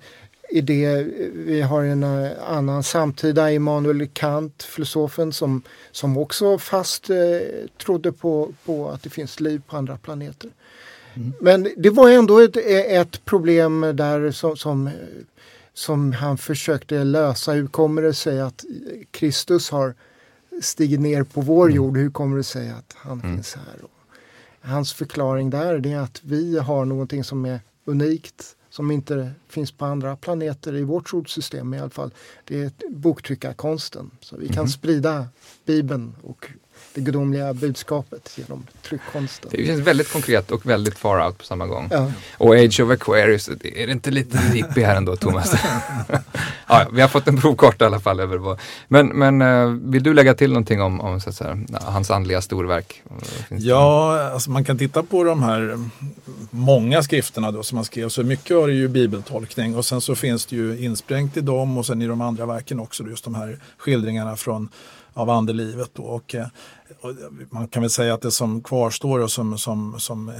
idé. 0.49 1.03
Vi 1.33 1.61
har 1.61 1.83
en 1.83 2.03
eh, 2.03 2.31
annan 2.47 2.83
samtida, 2.83 3.51
Immanuel 3.51 4.07
Kant, 4.07 4.63
filosofen 4.63 5.33
som, 5.33 5.61
som 5.91 6.17
också 6.17 6.57
fast 6.57 7.09
eh, 7.09 7.17
trodde 7.83 8.11
på, 8.11 8.53
på 8.65 8.89
att 8.89 9.03
det 9.03 9.09
finns 9.09 9.39
liv 9.39 9.61
på 9.67 9.77
andra 9.77 9.97
planeter. 9.97 10.49
Mm. 11.13 11.33
Men 11.41 11.67
det 11.77 11.89
var 11.89 12.09
ändå 12.09 12.39
ett, 12.39 12.57
ett 12.87 13.25
problem 13.25 13.81
där 13.93 14.31
som, 14.31 14.57
som, 14.57 14.89
som, 15.73 16.13
han 16.13 16.37
försökte 16.37 17.03
lösa. 17.03 17.51
Hur 17.51 17.67
kommer 17.67 18.01
det 18.01 18.13
sig 18.13 18.41
att 18.41 18.65
Kristus 19.11 19.69
har 19.69 19.93
stigit 20.61 20.99
ner 20.99 21.23
på 21.23 21.41
vår 21.41 21.65
mm. 21.65 21.75
jord? 21.75 21.97
Hur 21.97 22.11
kommer 22.11 22.37
det 22.37 22.43
sig 22.43 22.69
att 22.69 22.95
han 22.97 23.19
mm. 23.19 23.35
finns 23.35 23.55
här? 23.55 23.83
Och 23.83 23.91
hans 24.61 24.93
förklaring 24.93 25.49
där 25.49 25.87
är 25.87 25.97
att 25.97 26.21
vi 26.23 26.59
har 26.59 26.85
någonting 26.85 27.23
som 27.23 27.45
är 27.45 27.59
unikt 27.85 28.55
som 28.69 28.91
inte 28.91 29.31
finns 29.47 29.71
på 29.71 29.85
andra 29.85 30.15
planeter 30.15 30.75
i 30.75 30.83
vårt 30.83 31.09
solsystem 31.09 31.73
i 31.73 31.79
alla 31.79 31.89
fall. 31.89 32.13
Det 32.45 32.61
är 32.61 32.71
boktryckarkonsten. 32.89 34.11
Så 34.21 34.37
vi 34.37 34.47
kan 34.47 34.57
mm. 34.57 34.67
sprida 34.67 35.27
Bibeln 35.65 36.15
och 36.23 36.49
det 36.99 37.05
gudomliga 37.05 37.53
budskapet 37.53 38.31
genom 38.35 38.67
tryckkonsten. 38.81 39.49
Det 39.53 39.65
känns 39.65 39.79
väldigt 39.79 40.11
konkret 40.11 40.51
och 40.51 40.65
väldigt 40.65 40.97
far 40.97 41.25
out 41.25 41.37
på 41.37 41.43
samma 41.43 41.67
gång. 41.67 41.87
Ja. 41.91 42.11
Och 42.37 42.55
Age 42.55 42.79
of 42.79 42.91
Aquarius, 42.91 43.49
är 43.49 43.87
det 43.87 43.91
inte 43.91 44.11
lite 44.11 44.37
hippie 44.37 44.85
här 44.85 44.95
ändå 44.95 45.15
Thomas? 45.15 45.53
ja, 46.67 46.87
vi 46.93 47.01
har 47.01 47.07
fått 47.07 47.27
en 47.27 47.37
provkarta 47.37 47.85
i 47.85 47.87
alla 47.87 47.99
fall. 47.99 48.19
Över 48.19 48.37
vad. 48.37 48.59
Men, 48.87 49.07
men 49.07 49.41
eh, 49.41 49.67
vill 49.67 50.03
du 50.03 50.13
lägga 50.13 50.33
till 50.33 50.49
någonting 50.49 50.81
om, 50.81 51.01
om 51.01 51.21
så 51.21 51.31
säga, 51.31 51.57
hans 51.81 52.11
andliga 52.11 52.41
storverk? 52.41 53.03
Ja, 53.49 54.21
alltså 54.33 54.51
man 54.51 54.63
kan 54.63 54.77
titta 54.77 55.03
på 55.03 55.23
de 55.23 55.43
här 55.43 55.89
många 56.49 57.03
skrifterna 57.03 57.51
då 57.51 57.63
som 57.63 57.77
han 57.77 57.85
skrev. 57.85 58.09
Så 58.09 58.23
mycket 58.23 58.57
har 58.57 58.67
det 58.67 58.73
ju 58.73 58.87
bibeltolkning 58.87 59.75
och 59.75 59.85
sen 59.85 60.01
så 60.01 60.15
finns 60.15 60.45
det 60.45 60.55
ju 60.55 60.85
insprängt 60.85 61.37
i 61.37 61.41
dem 61.41 61.77
och 61.77 61.85
sen 61.85 62.01
i 62.01 62.07
de 62.07 62.21
andra 62.21 62.45
verken 62.45 62.79
också 62.79 63.03
just 63.03 63.23
de 63.23 63.35
här 63.35 63.59
skildringarna 63.77 64.35
från 64.35 64.69
av 65.19 65.29
andelivet. 65.29 65.89
Då. 65.93 66.03
Och, 66.03 66.35
eh, 66.35 66.45
och 66.45 66.78
man 67.49 67.67
kan 67.67 67.81
väl 67.81 67.89
säga 67.89 68.13
att 68.13 68.21
det 68.21 68.31
som 68.31 68.63
kvarstår 68.63 69.19
och 69.19 69.31
som, 69.31 69.57
som, 69.57 69.99
som 69.99 70.31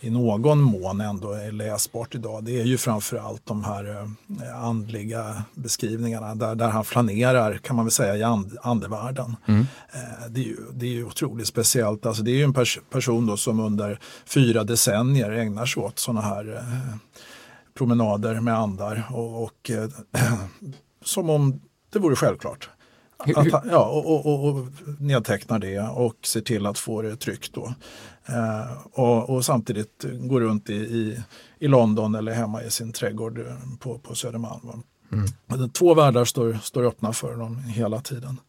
i 0.00 0.10
någon 0.10 0.60
mån 0.60 1.00
ändå 1.00 1.32
är 1.32 1.52
läsbart 1.52 2.14
idag 2.14 2.44
det 2.44 2.60
är 2.60 2.64
ju 2.64 2.78
framförallt 2.78 3.46
de 3.46 3.64
här 3.64 3.90
eh, 3.90 4.64
andliga 4.64 5.42
beskrivningarna 5.54 6.34
där, 6.34 6.54
där 6.54 6.68
han 6.68 6.84
flanerar 6.84 7.58
kan 7.58 7.76
man 7.76 7.84
väl 7.84 7.92
säga 7.92 8.16
i 8.16 8.22
and, 8.22 8.58
andevärlden. 8.62 9.36
Mm. 9.46 9.66
Eh, 9.92 10.30
det, 10.30 10.40
är 10.40 10.44
ju, 10.44 10.56
det 10.72 10.86
är 10.86 10.90
ju 10.90 11.04
otroligt 11.04 11.46
speciellt. 11.46 12.06
Alltså 12.06 12.22
det 12.22 12.30
är 12.30 12.36
ju 12.36 12.44
en 12.44 12.52
pers 12.52 12.78
person 12.90 13.26
då 13.26 13.36
som 13.36 13.60
under 13.60 13.98
fyra 14.26 14.64
decennier 14.64 15.30
ägnar 15.30 15.66
sig 15.66 15.82
åt 15.82 15.98
sådana 15.98 16.20
här 16.20 16.64
promenader 17.74 18.40
med 18.40 18.58
andar 18.58 19.06
och, 19.10 19.42
och 19.44 19.70
som 21.04 21.30
om 21.30 21.60
det 21.92 21.98
vore 21.98 22.16
självklart. 22.16 22.70
Att, 23.20 23.64
ja, 23.70 23.84
och, 23.84 24.26
och, 24.26 24.48
och, 24.48 24.66
nedtecknar 24.98 25.58
det 25.58 25.80
och 25.80 26.16
ser 26.22 26.40
till 26.40 26.66
att 26.66 26.78
få 26.78 27.02
det 27.02 27.16
tryckt. 27.16 27.54
Då. 27.54 27.74
Eh, 28.26 28.72
och, 28.92 29.30
och, 29.30 29.44
samtidigt 29.44 30.04
går 30.20 30.40
runt 30.40 30.70
i, 30.70 30.74
i, 30.74 31.22
i, 31.58 31.68
London 31.68 32.14
eller 32.14 32.32
hemma 32.32 32.62
i 32.62 32.70
sin 32.70 32.92
trädgård 32.92 33.38
eh, 33.38 33.44
på, 33.80 33.98
på 33.98 34.14
Södermalm. 34.14 34.82
Mm. 35.12 35.70
Två 35.70 35.94
världar 35.94 36.24
står, 36.24 36.58
står 36.62 36.86
öppna 36.86 37.12
för 37.12 37.32
honom 37.32 37.58
hela 37.58 38.00
tiden. 38.00 38.40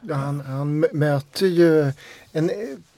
Ja, 0.00 0.14
han, 0.14 0.40
han 0.40 0.80
möter 0.92 1.46
ju 1.46 1.92
en 2.32 2.50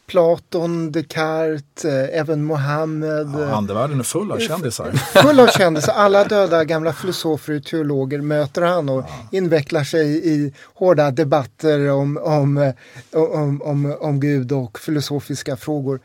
Platon, 0.09 0.93
Descartes, 0.93 1.85
eh, 1.85 2.21
även 2.21 2.45
Mohammed. 2.45 3.27
Ja, 3.35 3.55
andevärlden 3.55 3.99
är 3.99 4.05
full 4.05 4.33
av 4.33 4.39
kändisar. 4.39 4.93
Full 5.23 5.41
av 5.41 5.47
kändisar. 5.47 5.93
Alla 5.93 6.25
döda 6.25 6.65
gamla 6.65 6.93
filosofer 6.93 7.57
och 7.57 7.65
teologer 7.65 8.21
möter 8.21 8.63
han 8.63 8.89
och 8.89 9.01
ja. 9.01 9.29
invecklar 9.33 9.85
sig 9.85 10.29
i 10.29 10.53
hårda 10.75 11.11
debatter 11.11 11.91
om, 11.91 12.17
om, 12.17 12.73
om, 13.13 13.63
om, 13.63 13.97
om 14.01 14.21
Gud 14.21 14.53
och 14.53 14.79
filosofiska 14.79 15.57
frågor. 15.57 16.01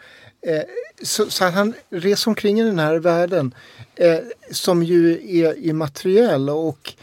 Eh, 0.48 0.62
så, 1.04 1.30
så 1.30 1.46
han 1.46 1.74
reser 1.90 2.30
omkring 2.30 2.60
i 2.60 2.64
den 2.64 2.80
här 2.80 2.96
världen 2.96 3.56
eh, 3.96 4.20
som 4.52 4.84
ju 4.84 5.14
är 5.42 5.66
immateriell 5.66 6.50
och 6.50 6.94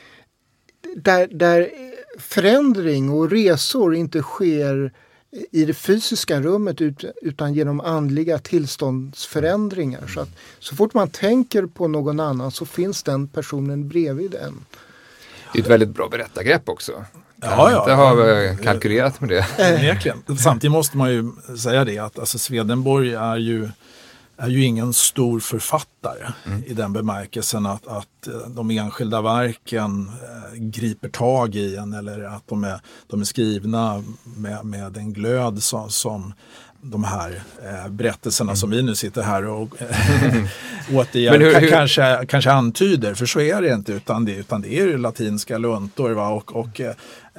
där, 0.97 1.29
där 1.31 1.71
förändring 2.19 3.11
och 3.11 3.31
resor 3.31 3.95
inte 3.95 4.23
sker 4.23 4.93
i 5.33 5.65
det 5.65 5.75
fysiska 5.75 6.41
rummet 6.41 6.81
utan 7.23 7.55
genom 7.55 7.81
andliga 7.81 8.39
tillståndsförändringar. 8.39 10.07
Så, 10.07 10.21
att, 10.21 10.29
så 10.59 10.77
fort 10.77 10.95
man 10.95 11.11
tänker 11.11 11.67
på 11.67 11.89
någon 11.89 12.21
annan 12.21 12.51
så 12.51 12.67
finns 12.67 13.03
den 13.03 13.29
personen 13.29 13.89
bredvid 13.89 14.35
en. 14.35 14.65
Det 15.53 15.59
är 15.59 15.63
ett 15.63 15.71
väldigt 15.71 15.89
bra 15.89 16.09
berättargrepp 16.09 16.69
också. 16.69 17.05
Ja, 17.43 17.71
ja. 17.71 17.81
inte 17.81 17.93
ha 17.93 18.65
kalkylerat 18.65 19.21
med 19.21 19.29
det. 19.31 19.47
Verkligen. 19.59 20.39
Samtidigt 20.39 20.73
måste 20.73 20.97
man 20.97 21.11
ju 21.11 21.33
säga 21.59 21.85
det 21.85 21.99
att 21.99 22.19
alltså 22.19 22.39
Swedenborg 22.39 23.15
är 23.15 23.37
ju 23.37 23.69
är 24.41 24.49
ju 24.49 24.65
ingen 24.65 24.93
stor 24.93 25.41
författare 25.41 26.27
mm. 26.47 26.65
i 26.67 26.75
den 26.75 26.93
bemärkelsen 26.93 27.67
att, 27.67 27.87
att 27.87 28.27
eh, 28.27 28.49
de 28.49 28.71
enskilda 28.71 29.23
verken 29.23 30.09
eh, 30.09 30.59
griper 30.59 31.09
tag 31.09 31.55
i 31.55 31.77
en 31.77 31.93
eller 31.93 32.23
att 32.23 32.49
de 32.49 32.65
är, 32.65 32.81
de 33.07 33.21
är 33.21 33.25
skrivna 33.25 34.05
med, 34.25 34.65
med 34.65 34.97
en 34.97 35.13
glöd 35.13 35.63
som, 35.63 35.91
som 35.91 36.33
de 36.83 37.05
här 37.05 37.43
eh, 37.65 37.91
berättelserna 37.91 38.51
mm. 38.51 38.57
som 38.57 38.71
vi 38.71 38.83
nu 38.83 38.95
sitter 38.95 39.23
här 39.23 39.47
och 39.47 39.83
eh, 39.83 40.45
återigen 40.93 41.41
hur, 41.41 41.61
hur... 41.61 41.69
Kanske, 41.69 42.27
kanske 42.29 42.53
antyder, 42.53 43.15
för 43.15 43.27
så 43.27 43.41
är 43.41 43.63
det 43.63 43.75
inte 43.75 43.93
utan 43.93 44.25
det, 44.25 44.37
utan 44.37 44.63
det 44.63 44.79
är 44.79 44.99
latinska 44.99 45.59
luntor 45.59 46.11
va? 46.11 46.29
och, 46.29 46.57
och 46.57 46.81
eh, 46.81 46.95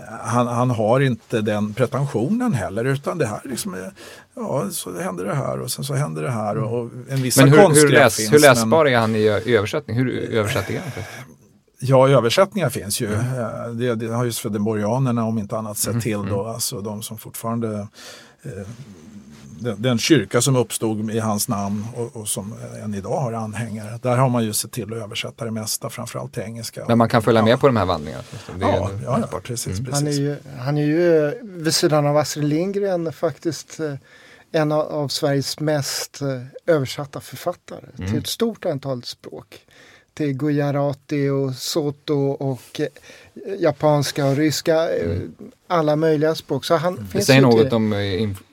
han, 0.10 0.48
han, 0.48 0.70
har 0.70 1.00
inte 1.00 1.42
den 1.42 1.74
pretensionen 1.74 2.54
heller 2.54 2.86
utan 2.86 3.18
det 3.18 3.26
här 3.26 3.42
liksom 3.44 3.92
ja 4.36 4.70
så 4.72 5.00
händer 5.00 5.26
det 5.26 5.36
här 5.36 5.60
och 5.60 5.72
sen 5.72 5.86
så 5.86 5.94
händer 5.94 6.24
det 6.24 6.32
här 6.32 6.58
och, 6.58 6.80
och 6.80 6.90
en 7.10 7.22
vissa 7.22 7.46
Men 7.46 7.54
hur, 7.54 7.70
hur, 7.70 7.90
läs, 7.90 8.16
finns, 8.16 8.34
hur 8.34 8.40
läsbar 8.40 8.84
men, 8.84 8.94
är 8.94 8.98
han 8.98 9.16
i 9.16 9.28
översättning? 9.28 9.98
Hur 9.98 10.10
översätter 10.32 10.80
han? 10.80 11.04
Ja, 11.84 12.10
översättningar 12.10 12.70
finns 12.70 13.02
ju. 13.02 13.14
Mm. 13.14 13.78
Det, 13.78 13.96
det 13.96 14.08
har 14.08 14.24
ju 14.24 14.32
swedenborgianerna 14.32 15.26
om 15.26 15.38
inte 15.38 15.58
annat 15.58 15.78
sett 15.78 15.90
mm. 15.90 16.02
till 16.02 16.18
då, 16.18 16.42
mm. 16.42 16.54
alltså 16.54 16.82
de 16.82 17.02
som 17.02 17.18
fortfarande 17.18 17.88
eh, 18.44 18.68
den, 19.62 19.82
den, 19.82 19.98
kyrka 19.98 20.42
som 20.42 20.56
uppstod 20.56 21.12
i 21.12 21.20
hans 21.20 21.48
namn 21.48 21.86
och, 21.96 22.16
och, 22.16 22.28
som 22.28 22.54
än 22.84 22.96
idag 22.96 23.20
har 23.20 23.34
anhängare. 23.34 24.00
Där 24.02 24.18
har 24.18 24.30
man 24.30 24.44
ju 24.44 24.54
sett 24.54 24.72
till 24.72 24.94
att 24.94 25.04
översätta 25.04 25.46
det 25.46 25.52
mesta, 25.52 25.90
framförallt 25.90 26.34
till 26.34 26.44
engelska. 26.44 26.86
Men 26.88 26.98
man 26.98 27.10
kan 27.10 27.22
följa 27.22 27.44
med 27.44 27.60
på 27.60 27.68
de 27.68 27.78
här 27.78 27.86
vandringarna? 27.86 28.24
Ja, 28.60 28.90
ja, 29.06 29.28
ja, 29.32 29.40
precis, 29.44 29.80
mm. 29.80 29.86
precis. 29.86 29.94
Han 29.94 30.08
är, 30.08 30.12
ju, 30.12 30.36
han 30.58 30.78
är 30.78 30.86
ju 30.86 31.34
vid 31.44 31.76
sidan 31.76 32.08
av 32.08 32.18
Astrid 32.18 32.46
Lindgren 32.46 33.14
faktiskt 33.14 33.80
en 34.52 34.72
av 34.72 35.08
Sveriges 35.08 35.60
mest 35.60 36.20
översatta 36.66 37.20
författare 37.20 37.86
mm. 37.98 38.10
till 38.10 38.20
ett 38.20 38.28
stort 38.28 38.66
antal 38.66 39.04
språk 39.04 39.66
till 40.14 40.34
gujarati 40.34 41.30
och 41.30 41.56
soto 41.56 42.16
och 42.32 42.80
eh, 42.80 42.88
japanska 43.60 44.26
och 44.26 44.36
ryska. 44.36 44.90
Eh, 44.90 45.06
mm. 45.06 45.36
Alla 45.68 45.96
möjliga 45.96 46.36
språk. 46.36 46.66
Så 46.66 46.76
han 46.76 47.08
det 47.14 47.22
säger 47.22 47.42
något 47.42 47.62
till... 47.62 47.74
om 47.74 47.94
eh, 47.94 48.22
inf 48.22 48.44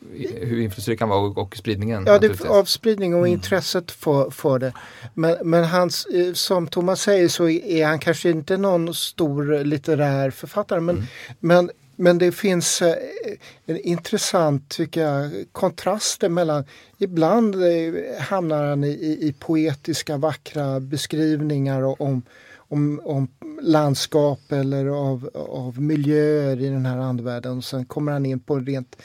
hur 0.41 0.61
inflytelserik 0.61 1.01
han 1.01 1.09
var 1.09 1.17
och, 1.17 1.39
och 1.39 1.57
spridningen. 1.57 2.05
Ja, 2.07 2.19
det, 2.19 2.45
av 2.45 2.65
spridning 2.65 3.15
och 3.15 3.21
mm. 3.21 3.33
intresset 3.33 3.91
för, 3.91 4.31
för 4.31 4.59
det. 4.59 4.73
Men, 5.15 5.37
men 5.45 5.65
hans, 5.65 6.07
som 6.35 6.67
Thomas 6.67 7.01
säger 7.01 7.29
så 7.29 7.49
är 7.49 7.87
han 7.87 7.99
kanske 7.99 8.31
inte 8.31 8.57
någon 8.57 8.95
stor 8.95 9.65
litterär 9.65 10.31
författare. 10.31 10.81
Men, 10.81 10.97
mm. 10.97 11.07
men 11.41 11.71
men 12.01 12.19
det 12.19 12.33
finns 12.33 12.83
eh, 12.83 12.97
en 13.67 13.77
intressant 13.77 14.69
tycker 14.69 15.01
jag, 15.01 15.45
kontraster 15.53 16.29
mellan, 16.29 16.65
ibland 16.99 17.55
eh, 17.55 18.21
hamnar 18.21 18.65
han 18.65 18.85
i, 18.85 19.19
i 19.21 19.35
poetiska 19.39 20.17
vackra 20.17 20.81
beskrivningar 20.81 22.03
om, 22.03 22.23
om, 22.57 23.01
om 23.05 23.29
landskap 23.63 24.53
eller 24.53 24.87
av, 24.87 25.31
av 25.35 25.81
miljöer 25.81 26.61
i 26.61 26.69
den 26.69 26.87
här 26.87 26.99
andevärlden. 26.99 27.59
Och 27.59 27.65
sen 27.65 27.85
kommer 27.85 28.13
han 28.13 28.27
in 28.27 28.41
på 28.41 28.59
rent 28.59 28.97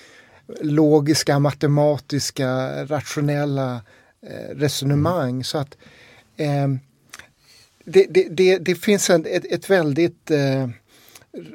logiska, 0.61 1.39
matematiska, 1.39 2.85
rationella 2.85 3.81
eh, 4.21 4.55
resonemang. 4.55 5.29
Mm. 5.29 5.43
Så 5.43 5.57
att 5.57 5.77
eh, 6.37 6.67
det, 7.85 8.05
det, 8.09 8.27
det, 8.29 8.57
det, 8.57 8.75
finns 8.75 9.09
en, 9.09 9.25
ett, 9.25 9.45
ett 9.51 9.69
väldigt 9.69 10.31
eh, 10.31 10.69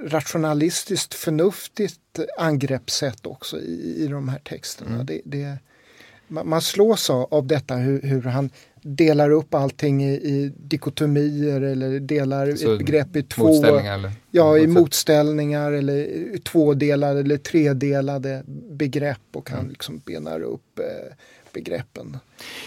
rationalistiskt 0.05 1.15
förnuftigt 1.15 2.19
angreppssätt 2.39 3.27
också 3.27 3.61
i, 3.61 4.05
i 4.05 4.07
de 4.07 4.29
här 4.29 4.39
texterna. 4.39 4.95
Mm. 4.95 5.07
Det, 5.07 5.21
det, 5.25 5.59
man 6.29 6.63
slås 6.63 7.11
av, 7.11 7.47
detta 7.47 7.77
hur, 7.77 8.03
hur, 8.03 8.23
han 8.23 8.51
delar 8.83 9.31
upp 9.31 9.55
allting 9.55 10.05
i, 10.05 10.13
i 10.13 10.53
dikotomier 10.57 11.61
eller 11.61 12.01
delar 12.01 12.55
Så 12.55 12.73
ett 12.73 12.79
begrepp 12.79 13.17
i 13.17 13.23
två 13.23 13.47
motställningar, 13.47 13.95
eller? 13.95 14.13
Ja, 14.31 14.59
i 14.59 14.67
motställningar 14.67 15.73
eller 15.73 16.39
tvådelade 16.39 17.21
eller 17.21 17.37
tredelade 17.37 18.43
begrepp 18.71 19.21
och 19.33 19.51
han 19.51 19.59
mm. 19.59 19.71
liksom 19.71 20.03
benar 20.05 20.41
upp 20.41 20.79
eh, 20.79 21.15
begreppen. 21.53 22.17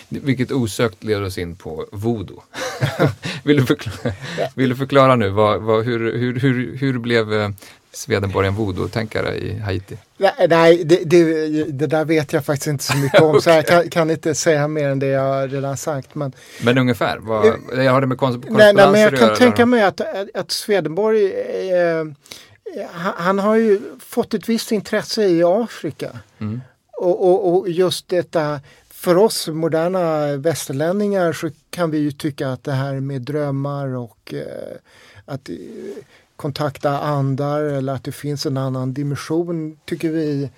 Vilket 0.10 0.52
osökt 0.52 1.04
leder 1.04 1.24
oss 1.24 1.38
in 1.38 1.56
på 1.56 1.86
voodoo. 1.92 2.44
vill, 3.44 3.58
du 3.58 3.66
förklara, 3.66 4.16
vill 4.56 4.70
du 4.70 4.76
förklara 4.76 5.16
nu, 5.16 5.30
vad, 5.30 5.62
vad, 5.62 5.86
hur, 5.86 6.18
hur, 6.18 6.40
hur, 6.40 6.78
hur 6.78 7.00
blev 7.00 7.34
eh, 7.34 7.50
Swedenborg 7.94 8.48
en 8.48 8.56
voodoo-tänkare 8.56 9.36
i 9.36 9.60
Haiti? 9.60 9.98
Nej, 10.50 10.84
det, 10.84 11.00
det, 11.06 11.64
det, 11.64 11.88
där 11.88 12.06
vet 12.06 12.34
jag 12.34 12.46
faktiskt 12.46 12.68
inte 12.68 12.84
så 12.84 12.98
mycket 12.98 13.22
om 13.22 13.30
okay. 13.30 13.42
så 13.42 13.50
jag 13.50 13.68
kan, 13.68 13.90
kan, 13.90 14.12
inte 14.12 14.36
säga 14.36 14.68
mer 14.68 14.90
än 14.90 15.00
det 15.00 15.08
jag 15.08 15.54
redan 15.54 15.78
sagt. 15.78 16.16
Men, 16.16 16.34
men 16.62 16.78
ungefär, 16.78 17.18
vad, 17.18 17.46
jag 17.76 17.92
har 17.92 18.02
det 18.02 18.08
med 18.08 18.18
nej, 18.50 18.74
nej, 18.74 18.92
men 18.92 19.02
Jag 19.02 19.18
kan 19.18 19.36
tänka 19.36 19.66
mig 19.66 19.84
att, 19.84 20.02
att 20.34 20.52
Swedenborg 20.52 21.26
eh, 21.72 22.06
han 23.16 23.40
har 23.40 23.56
ju 23.56 23.80
fått 24.00 24.34
ett 24.34 24.50
visst 24.50 24.72
intresse 24.72 25.24
i 25.24 25.44
Afrika. 25.44 26.10
Mm. 26.40 26.62
Och, 26.98 27.28
och, 27.28 27.54
och, 27.54 27.70
just 27.70 28.08
detta 28.08 28.60
för 29.02 29.18
oss 29.18 29.48
moderna 29.48 30.38
västerlänningar 30.38 31.34
så 31.34 31.50
kan 31.70 31.92
vi 31.92 31.98
ju 31.98 32.12
tycka 32.12 32.50
att 32.50 32.64
det 32.64 32.72
här 32.72 33.00
med 33.00 33.22
drömmar 33.22 33.96
och 33.96 34.34
eh, 34.34 34.78
att 35.26 35.50
eh, 35.50 35.56
kontakta 36.36 37.00
andar 37.00 37.64
eller 37.64 37.94
att 37.94 38.04
det 38.04 38.12
finns 38.12 38.46
en 38.46 38.58
annan 38.58 38.94
dimension 38.94 39.78
tycker 39.86 40.10
vi 40.10 40.50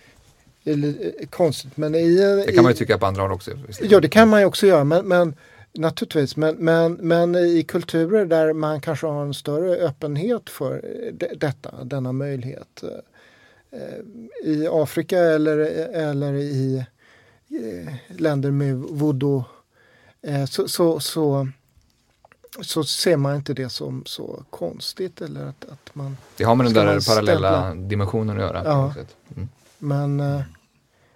är 0.63 0.75
lite 0.75 1.25
konstigt. 1.25 1.77
Men 1.77 1.95
i, 1.95 2.15
det 2.45 2.51
kan 2.51 2.63
man 2.63 2.71
ju 2.71 2.77
tycka 2.77 2.97
på 2.97 3.05
andra 3.05 3.21
håll 3.21 3.31
också. 3.31 3.51
Ja 3.81 3.99
det 3.99 4.09
kan 4.09 4.29
man 4.29 4.39
ju 4.39 4.45
också 4.45 4.67
göra 4.67 4.83
men, 4.83 5.07
men 5.07 5.35
naturligtvis 5.73 6.35
men, 6.35 6.55
men, 6.55 6.93
men 6.93 7.35
i 7.35 7.63
kulturer 7.63 8.25
där 8.25 8.53
man 8.53 8.81
kanske 8.81 9.07
har 9.07 9.25
en 9.25 9.33
större 9.33 9.75
öppenhet 9.75 10.49
för 10.49 10.81
detta, 11.35 11.83
denna 11.83 12.11
möjlighet. 12.11 12.83
Eh, 13.71 14.49
I 14.51 14.67
Afrika 14.71 15.19
eller, 15.19 15.57
eller 15.93 16.33
i 16.33 16.77
Eh, 16.77 16.92
länder 18.07 18.51
med 18.51 18.75
voodoo 18.75 19.43
eh, 20.21 20.45
så, 20.45 20.67
så, 20.67 20.99
så, 20.99 21.47
så, 22.61 22.83
ser 22.83 23.17
man 23.17 23.35
inte 23.35 23.53
det 23.53 23.69
som 23.69 24.03
så 24.05 24.43
konstigt. 24.49 25.21
Eller 25.21 25.45
att, 25.45 25.65
att 25.65 25.95
man 25.95 26.17
det 26.37 26.43
har 26.43 26.55
med 26.55 26.65
den 26.65 26.73
där 26.73 27.07
parallella 27.07 27.75
dimensionen 27.75 28.35
att 28.35 28.41
göra. 28.41 28.63
Ja. 28.63 28.93
Mm. 29.35 29.49
Men, 29.77 30.19
eh, 30.19 30.41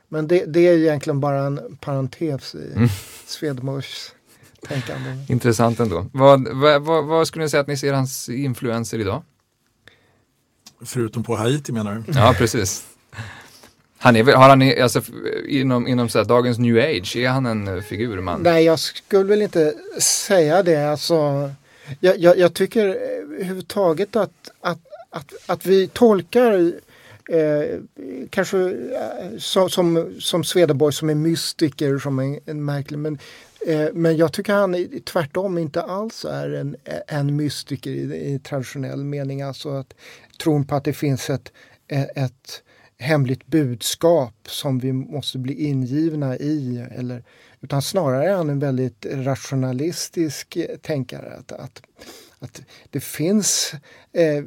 men 0.07 0.27
det, 0.27 0.45
det, 0.45 0.59
är 0.59 0.77
egentligen 0.77 1.19
bara 1.19 1.39
en 1.39 1.77
parentes 1.81 2.55
i 2.55 2.71
mm. 2.75 2.89
Svedmors 3.25 4.11
tänkande. 4.67 5.25
Intressant 5.29 5.79
ändå. 5.79 6.05
Vad, 6.13 6.47
vad, 6.47 6.81
vad, 6.81 7.05
vad 7.05 7.27
skulle 7.27 7.45
ni 7.45 7.49
säga 7.49 7.61
att 7.61 7.67
ni 7.67 7.77
ser 7.77 7.93
hans 7.93 8.29
influenser 8.29 8.99
idag? 8.99 9.23
Förutom 10.81 11.23
på 11.23 11.35
Haiti 11.35 11.71
menar 11.71 11.95
du? 11.95 12.13
Ja, 12.13 12.35
precis. 12.37 12.96
Han 14.07 14.15
är, 14.15 14.23
har 14.23 14.49
han, 14.49 14.83
alltså, 14.83 15.01
inom, 15.47 15.87
inom 15.87 16.09
så 16.09 16.17
här, 16.17 16.25
dagens 16.25 16.57
new 16.57 16.77
age, 16.77 17.15
är 17.15 17.27
han 17.27 17.45
en 17.45 17.67
eh, 17.67 17.81
figur? 17.81 18.21
Man? 18.21 18.41
Nej, 18.41 18.63
jag 18.63 18.79
skulle 18.79 19.23
väl 19.23 19.41
inte 19.41 19.73
säga 19.99 20.63
det. 20.63 20.91
Alltså, 20.91 21.15
jag, 21.99 22.17
jag, 22.17 22.37
jag 22.37 22.53
tycker 22.53 22.87
eh, 22.87 22.93
överhuvudtaget 22.93 24.15
att, 24.15 24.49
att, 24.61 24.79
att, 25.09 25.33
att 25.45 25.65
vi 25.65 25.87
tolkar 25.87 26.71
eh, 27.29 27.79
kanske 28.29 28.57
eh, 28.57 29.37
som, 29.37 29.69
som, 29.69 30.13
som 30.19 30.43
Swedenborg 30.43 30.93
som 30.93 31.09
en 31.09 31.21
mystiker, 31.21 31.99
som 31.99 32.19
en, 32.19 32.39
en 32.45 32.65
märklig, 32.65 32.99
men, 32.99 33.19
eh, 33.67 33.87
men 33.93 34.17
jag 34.17 34.33
tycker 34.33 34.53
han 34.53 34.87
tvärtom 35.05 35.57
inte 35.57 35.81
alls 35.81 36.25
är 36.25 36.53
en, 36.53 36.75
en 37.07 37.35
mystiker 37.35 37.91
i, 37.91 38.33
i 38.33 38.39
traditionell 38.39 39.03
mening. 39.03 39.41
Alltså 39.41 39.69
att 39.69 39.93
tron 40.43 40.65
på 40.65 40.75
att 40.75 40.83
det 40.83 40.93
finns 40.93 41.29
ett, 41.29 41.51
ett 42.15 42.63
hemligt 42.97 43.47
budskap 43.47 44.33
som 44.47 44.79
vi 44.79 44.93
måste 44.93 45.37
bli 45.37 45.53
ingivna 45.53 46.37
i. 46.37 46.87
Eller, 46.91 47.23
utan 47.61 47.81
snarare 47.81 48.29
är 48.29 48.35
han 48.35 48.49
en 48.49 48.59
väldigt 48.59 49.05
rationalistisk 49.09 50.57
tänkare. 50.81 51.33
Att, 51.33 51.51
att, 51.51 51.81
att 52.39 52.61
det 52.89 52.99
finns, 52.99 53.73
eh, 54.13 54.37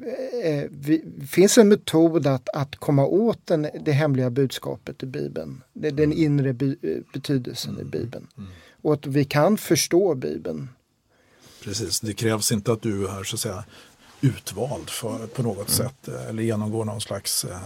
eh, 0.44 0.64
vi, 0.70 1.04
finns 1.30 1.58
en 1.58 1.68
metod 1.68 2.26
att, 2.26 2.48
att 2.48 2.76
komma 2.76 3.06
åt 3.06 3.46
den, 3.46 3.68
det 3.84 3.92
hemliga 3.92 4.30
budskapet 4.30 5.02
i 5.02 5.06
Bibeln. 5.06 5.62
Det, 5.72 5.90
den 5.90 6.12
mm. 6.12 6.24
inre 6.24 6.52
be, 6.52 6.76
betydelsen 7.12 7.74
i 7.74 7.80
mm. 7.80 7.90
Bibeln. 7.90 8.26
Mm. 8.38 8.50
Och 8.82 8.94
att 8.94 9.06
vi 9.06 9.24
kan 9.24 9.58
förstå 9.58 10.14
Bibeln. 10.14 10.68
Precis, 11.64 12.00
det 12.00 12.14
krävs 12.14 12.52
inte 12.52 12.72
att 12.72 12.82
du 12.82 13.08
är 13.08 13.24
så 13.24 13.36
att 13.36 13.40
säga 13.40 13.64
utvald 14.20 14.90
för, 14.90 15.26
på 15.26 15.42
något 15.42 15.56
mm. 15.56 15.88
sätt 15.88 16.08
eller 16.08 16.42
genomgår 16.42 16.84
någon 16.84 17.00
slags 17.00 17.44
eh, 17.44 17.58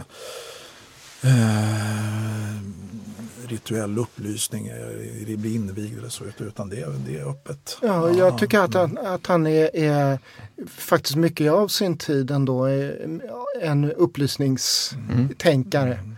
eh, 1.25 2.59
rituell 3.49 3.99
upplysning, 3.99 4.67
eh, 4.67 4.75
bli 5.39 5.55
invigd 5.55 5.99
eller 5.99 6.09
så, 6.09 6.25
utan 6.39 6.69
det, 6.69 6.87
det 7.07 7.19
är 7.19 7.31
öppet. 7.31 7.79
Ja, 7.83 8.11
jag 8.11 8.39
tycker 8.39 8.59
att 8.59 8.75
han, 8.75 8.99
att 8.99 9.27
han 9.27 9.47
är, 9.47 9.77
är 9.77 10.19
faktiskt 10.69 11.17
mycket 11.17 11.53
av 11.53 11.69
sin 11.69 11.99
tid 11.99 12.31
ändå 12.31 12.67
en 13.61 13.93
upplysningstänkare. 13.93 15.95
Mm. 15.95 16.17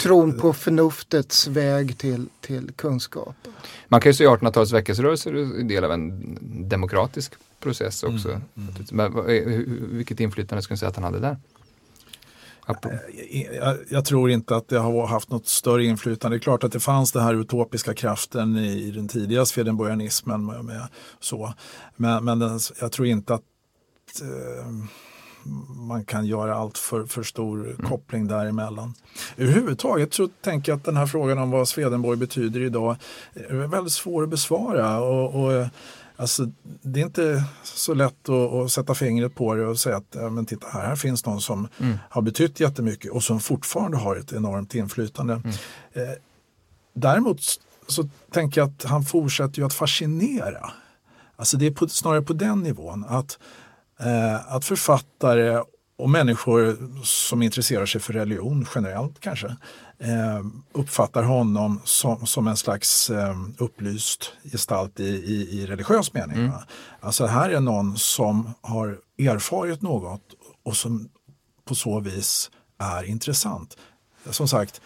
Tron 0.00 0.38
på 0.38 0.52
förnuftets 0.52 1.46
väg 1.46 1.98
till, 1.98 2.28
till 2.40 2.70
kunskap. 2.76 3.36
Man 3.88 4.00
kan 4.00 4.10
ju 4.10 4.14
säga 4.14 4.30
1800-talets 4.30 4.72
väckelserörelse 4.72 5.30
är 5.30 5.64
del 5.64 5.84
av 5.84 5.92
en 5.92 6.38
demokratisk 6.68 7.32
process 7.60 8.02
också. 8.02 8.28
Mm. 8.28 8.42
Mm. 8.56 8.74
Men, 8.90 9.26
vilket 9.96 10.20
inflytande 10.20 10.62
skulle 10.62 10.74
du 10.74 10.78
säga 10.78 10.88
att 10.88 10.96
han 10.96 11.04
hade 11.04 11.20
där? 11.20 11.36
Eh, 12.68 13.56
jag, 13.56 13.76
jag, 13.88 14.04
tror 14.04 14.30
inte 14.30 14.56
att 14.56 14.68
det 14.68 14.78
har 14.78 15.06
haft 15.06 15.30
något 15.30 15.46
större 15.46 15.84
inflytande. 15.84 16.36
Det 16.36 16.38
är 16.38 16.42
klart 16.42 16.64
att 16.64 16.72
det 16.72 16.80
fanns 16.80 17.12
den 17.12 17.22
här 17.22 17.34
utopiska 17.34 17.94
kraften 17.94 18.56
i, 18.56 18.90
den 18.90 19.08
tidiga 19.08 19.46
swedenborgianismen. 19.46 20.46
Med, 20.46 20.64
med, 20.64 20.88
så. 21.20 21.54
Men, 21.96 22.24
men 22.24 22.38
den, 22.38 22.60
jag 22.80 22.92
tror 22.92 23.08
inte 23.08 23.34
att 23.34 23.42
eh, 24.22 24.66
man 25.68 26.04
kan 26.04 26.26
göra 26.26 26.54
allt 26.54 26.78
för, 26.78 27.04
för 27.04 27.22
stor 27.22 27.64
mm. 27.64 27.76
koppling 27.76 28.28
däremellan. 28.28 28.94
Överhuvudtaget 29.36 30.14
så 30.14 30.28
tänker 30.28 30.72
jag 30.72 30.76
att 30.76 30.84
den 30.84 30.96
här 30.96 31.06
frågan 31.06 31.38
om 31.38 31.50
vad 31.50 31.68
Swedenborg 31.68 32.18
betyder 32.18 32.60
idag 32.60 32.96
är 33.34 33.54
väldigt 33.54 33.92
svår 33.92 34.22
att 34.22 34.28
besvara. 34.28 35.00
Och, 35.00 35.44
och 35.44 35.66
Alltså, 36.20 36.46
det 36.82 37.00
är 37.00 37.04
inte 37.04 37.44
så 37.62 37.94
lätt 37.94 38.28
att, 38.28 38.52
att, 38.52 38.72
sätta 38.72 38.94
fingret 38.94 39.34
på 39.34 39.54
det 39.54 39.66
och 39.66 39.78
säga 39.78 39.96
att 39.96 40.06
ja, 40.10 40.30
men 40.30 40.46
titta 40.46 40.66
här, 40.68 40.86
här 40.86 40.96
finns 40.96 41.26
någon 41.26 41.40
som 41.40 41.68
mm. 41.78 41.98
har 42.10 42.22
betytt 42.22 42.60
jättemycket 42.60 43.10
och 43.12 43.22
som 43.22 43.40
fortfarande 43.40 43.96
har 43.96 44.16
ett 44.16 44.32
enormt 44.32 44.74
inflytande. 44.74 45.34
Mm. 45.34 45.48
Eh, 45.92 46.14
däremot 46.94 47.40
så 47.86 48.08
tänker 48.30 48.60
jag 48.60 48.68
att 48.68 48.84
han 48.84 49.04
fortsätter 49.04 49.58
ju 49.58 49.66
att 49.66 49.74
fascinera. 49.74 50.70
Alltså 51.36 51.56
det 51.56 51.66
är 51.66 51.70
på, 51.70 51.88
snarare 51.88 52.22
på 52.22 52.32
den 52.32 52.62
nivån 52.62 53.04
att, 53.08 53.38
eh, 54.00 54.54
att 54.54 54.64
författare 54.64 55.62
och 55.98 56.10
människor 56.10 56.76
som 57.04 57.42
intresserar 57.42 57.86
sig 57.86 58.00
för 58.00 58.12
religion 58.12 58.66
generellt 58.74 59.20
kanske 59.20 59.46
eh, 59.98 60.44
uppfattar 60.72 61.22
honom 61.22 61.80
som, 61.84 62.26
som 62.26 62.48
en 62.48 62.56
slags 62.56 63.10
eh, 63.10 63.36
upplyst 63.58 64.32
gestalt 64.52 65.00
i, 65.00 65.08
i, 65.08 65.60
i 65.60 65.66
religiös 65.66 66.12
mening. 66.12 66.38
Mm. 66.38 66.52
Alltså 67.00 67.26
här 67.26 67.50
är 67.50 67.60
någon 67.60 67.96
som 67.96 68.54
har 68.60 68.98
erfarit 69.18 69.82
något 69.82 70.22
och 70.62 70.76
som 70.76 71.08
på 71.64 71.74
så 71.74 72.00
vis 72.00 72.50
är 72.78 73.02
intressant. 73.04 73.76
Som 74.30 74.48
sagt, 74.48 74.80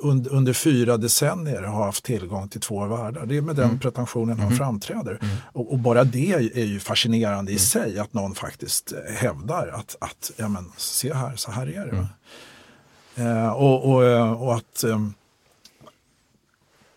under, 0.00 0.32
under 0.32 0.52
fyra 0.52 0.96
decennier 0.96 1.62
har 1.62 1.84
haft 1.84 2.04
tillgång 2.04 2.48
till 2.48 2.60
två 2.60 2.86
världar. 2.86 3.26
Det 3.26 3.36
är 3.36 3.40
med 3.40 3.56
den 3.56 3.64
mm. 3.64 3.78
pretensionen 3.78 4.38
han 4.38 4.46
mm. 4.46 4.58
framträder. 4.58 5.18
Mm. 5.22 5.36
Och, 5.52 5.72
och, 5.72 5.78
bara 5.78 6.04
det 6.04 6.32
är 6.32 6.64
ju 6.64 6.80
fascinerande 6.80 7.52
i 7.52 7.54
mm. 7.54 7.58
sig 7.58 7.98
att 7.98 8.14
någon 8.14 8.34
faktiskt 8.34 8.92
hävdar 9.08 9.68
att, 9.68 9.96
att 10.00 10.30
ja, 10.36 10.48
men, 10.48 10.72
se 10.76 11.14
här, 11.14 11.36
så 11.36 11.50
här 11.50 11.66
är 11.66 11.86
det. 11.86 11.90
Mm. 11.90 12.06
Eh, 13.18 13.50
och, 13.50 13.94
och, 13.94 14.04
eh, 14.04 14.32
och, 14.32 14.54
att 14.54 14.84
eh, 14.84 15.08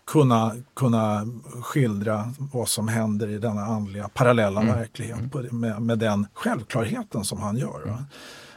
kunna, 0.04 0.56
kunna 0.74 1.26
skildra 1.62 2.32
vad 2.38 2.68
som 2.68 2.88
händer 2.88 3.28
i 3.28 3.38
denna 3.38 3.62
andliga 3.62 4.08
parallella 4.08 4.60
mm. 4.60 4.74
verklighet 4.74 5.52
med, 5.52 5.82
med 5.82 5.98
den 5.98 6.26
självklarheten 6.34 7.24
som 7.24 7.40
han 7.40 7.56
gör. 7.56 8.04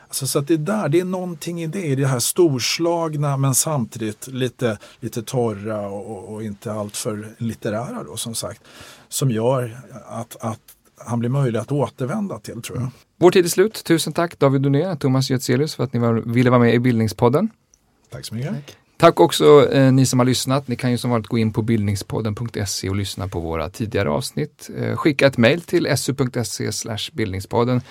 Alltså, 0.08 0.28
så 0.28 0.40
att 0.40 0.48
det 0.48 0.58
där, 0.58 0.90
det 0.90 1.00
är 1.00 1.06
någonting 1.06 1.64
i 1.64 1.68
det, 1.68 1.84
i 1.86 1.96
det 1.96 2.08
här 2.08 2.20
storslagna 2.20 3.38
men 3.38 3.56
samtidigt 3.56 4.28
lite, 4.28 4.78
lite 5.00 5.24
torra 5.24 5.88
och, 5.88 6.34
och 6.34 6.44
inte 6.44 6.74
alltför 6.74 7.28
litterära 7.38 8.04
då 8.04 8.18
som 8.18 8.36
sagt. 8.36 8.62
Som 9.10 9.32
gör 9.32 9.78
att, 10.06 10.36
att 10.40 10.60
han 10.98 11.20
blir 11.20 11.30
möjlig 11.30 11.60
att 11.60 11.72
återvända 11.72 12.40
till 12.40 12.62
tror 12.62 12.78
jag. 12.78 12.90
Vår 13.18 13.32
tid 13.32 13.46
är 13.46 13.50
slut. 13.50 13.84
Tusen 13.84 14.14
tack 14.14 14.40
David 14.40 14.62
Doné 14.62 14.88
och 14.88 15.00
Thomas 15.00 15.30
Götzelius 15.30 15.76
för 15.76 15.84
att 15.84 15.94
ni 15.94 16.00
var, 16.00 16.14
ville 16.14 16.50
vara 16.50 16.60
med 16.60 16.74
i 16.74 16.80
Bildningspodden. 16.80 17.50
Tack 18.10 18.26
så 18.26 18.36
mycket. 18.36 18.52
Tack. 18.52 18.78
Tack 18.98 19.20
också 19.20 19.72
eh, 19.72 19.92
ni 19.92 20.06
som 20.06 20.20
har 20.20 20.26
lyssnat. 20.26 20.68
Ni 20.68 20.76
kan 20.76 20.92
ju 20.92 20.98
som 20.98 21.10
vanligt 21.10 21.28
gå 21.28 21.38
in 21.38 21.54
på 21.54 21.62
bildningspodden.se 21.62 22.90
och 22.90 22.96
lyssna 22.96 23.28
på 23.28 23.40
våra 23.40 23.70
tidigare 23.70 24.10
avsnitt. 24.10 24.70
Eh, 24.78 24.96
skicka 24.96 25.28
ett 25.28 25.38
mejl 25.38 25.62
till 25.62 25.98
su.se 25.98 26.72
bildningspodden 27.14 27.82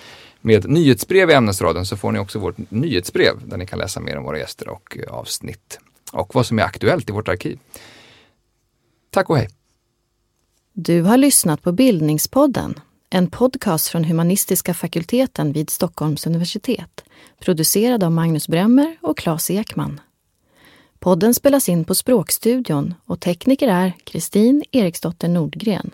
med 0.45 0.71
nyhetsbrev 0.71 1.31
i 1.31 1.35
ämnesraden 1.35 1.87
så 1.87 1.97
får 1.97 2.13
ni 2.13 2.19
också 2.19 2.39
vårt 2.39 2.71
nyhetsbrev 2.71 3.49
där 3.49 3.57
ni 3.57 3.67
kan 3.67 3.79
läsa 3.79 4.01
mer 4.01 4.17
om 4.17 4.25
våra 4.25 4.39
gäster 4.39 4.69
och 4.69 4.99
eh, 4.99 5.15
avsnitt 5.15 5.79
och 6.13 6.35
vad 6.35 6.47
som 6.47 6.59
är 6.59 6.63
aktuellt 6.63 7.11
i 7.11 7.13
vårt 7.13 7.29
arkiv. 7.29 7.59
Tack 9.11 9.31
och 9.31 9.37
hej! 9.37 9.49
Du 10.73 11.03
har 11.03 11.17
lyssnat 11.17 11.63
på 11.63 11.73
Bildningspodden, 11.73 12.75
en 13.11 13.31
podcast 13.31 13.89
från 13.89 14.05
humanistiska 14.05 14.75
fakulteten 14.75 15.53
vid 15.53 15.71
Stockholms 15.71 16.27
universitet, 16.27 17.05
producerad 17.41 18.05
av 18.05 18.13
Magnus 18.13 18.49
Bremmer 18.49 18.97
och 19.03 19.19
Claes 19.19 19.51
Ekman. 19.51 20.01
Podden 20.99 21.35
spelas 21.35 21.69
in 21.69 21.85
på 21.85 21.95
Språkstudion 21.95 22.95
och 23.07 23.21
tekniker 23.21 23.69
är 23.69 23.93
Kristin 24.05 24.65
Eriksdotter 24.73 25.29
Nordgren. 25.29 25.91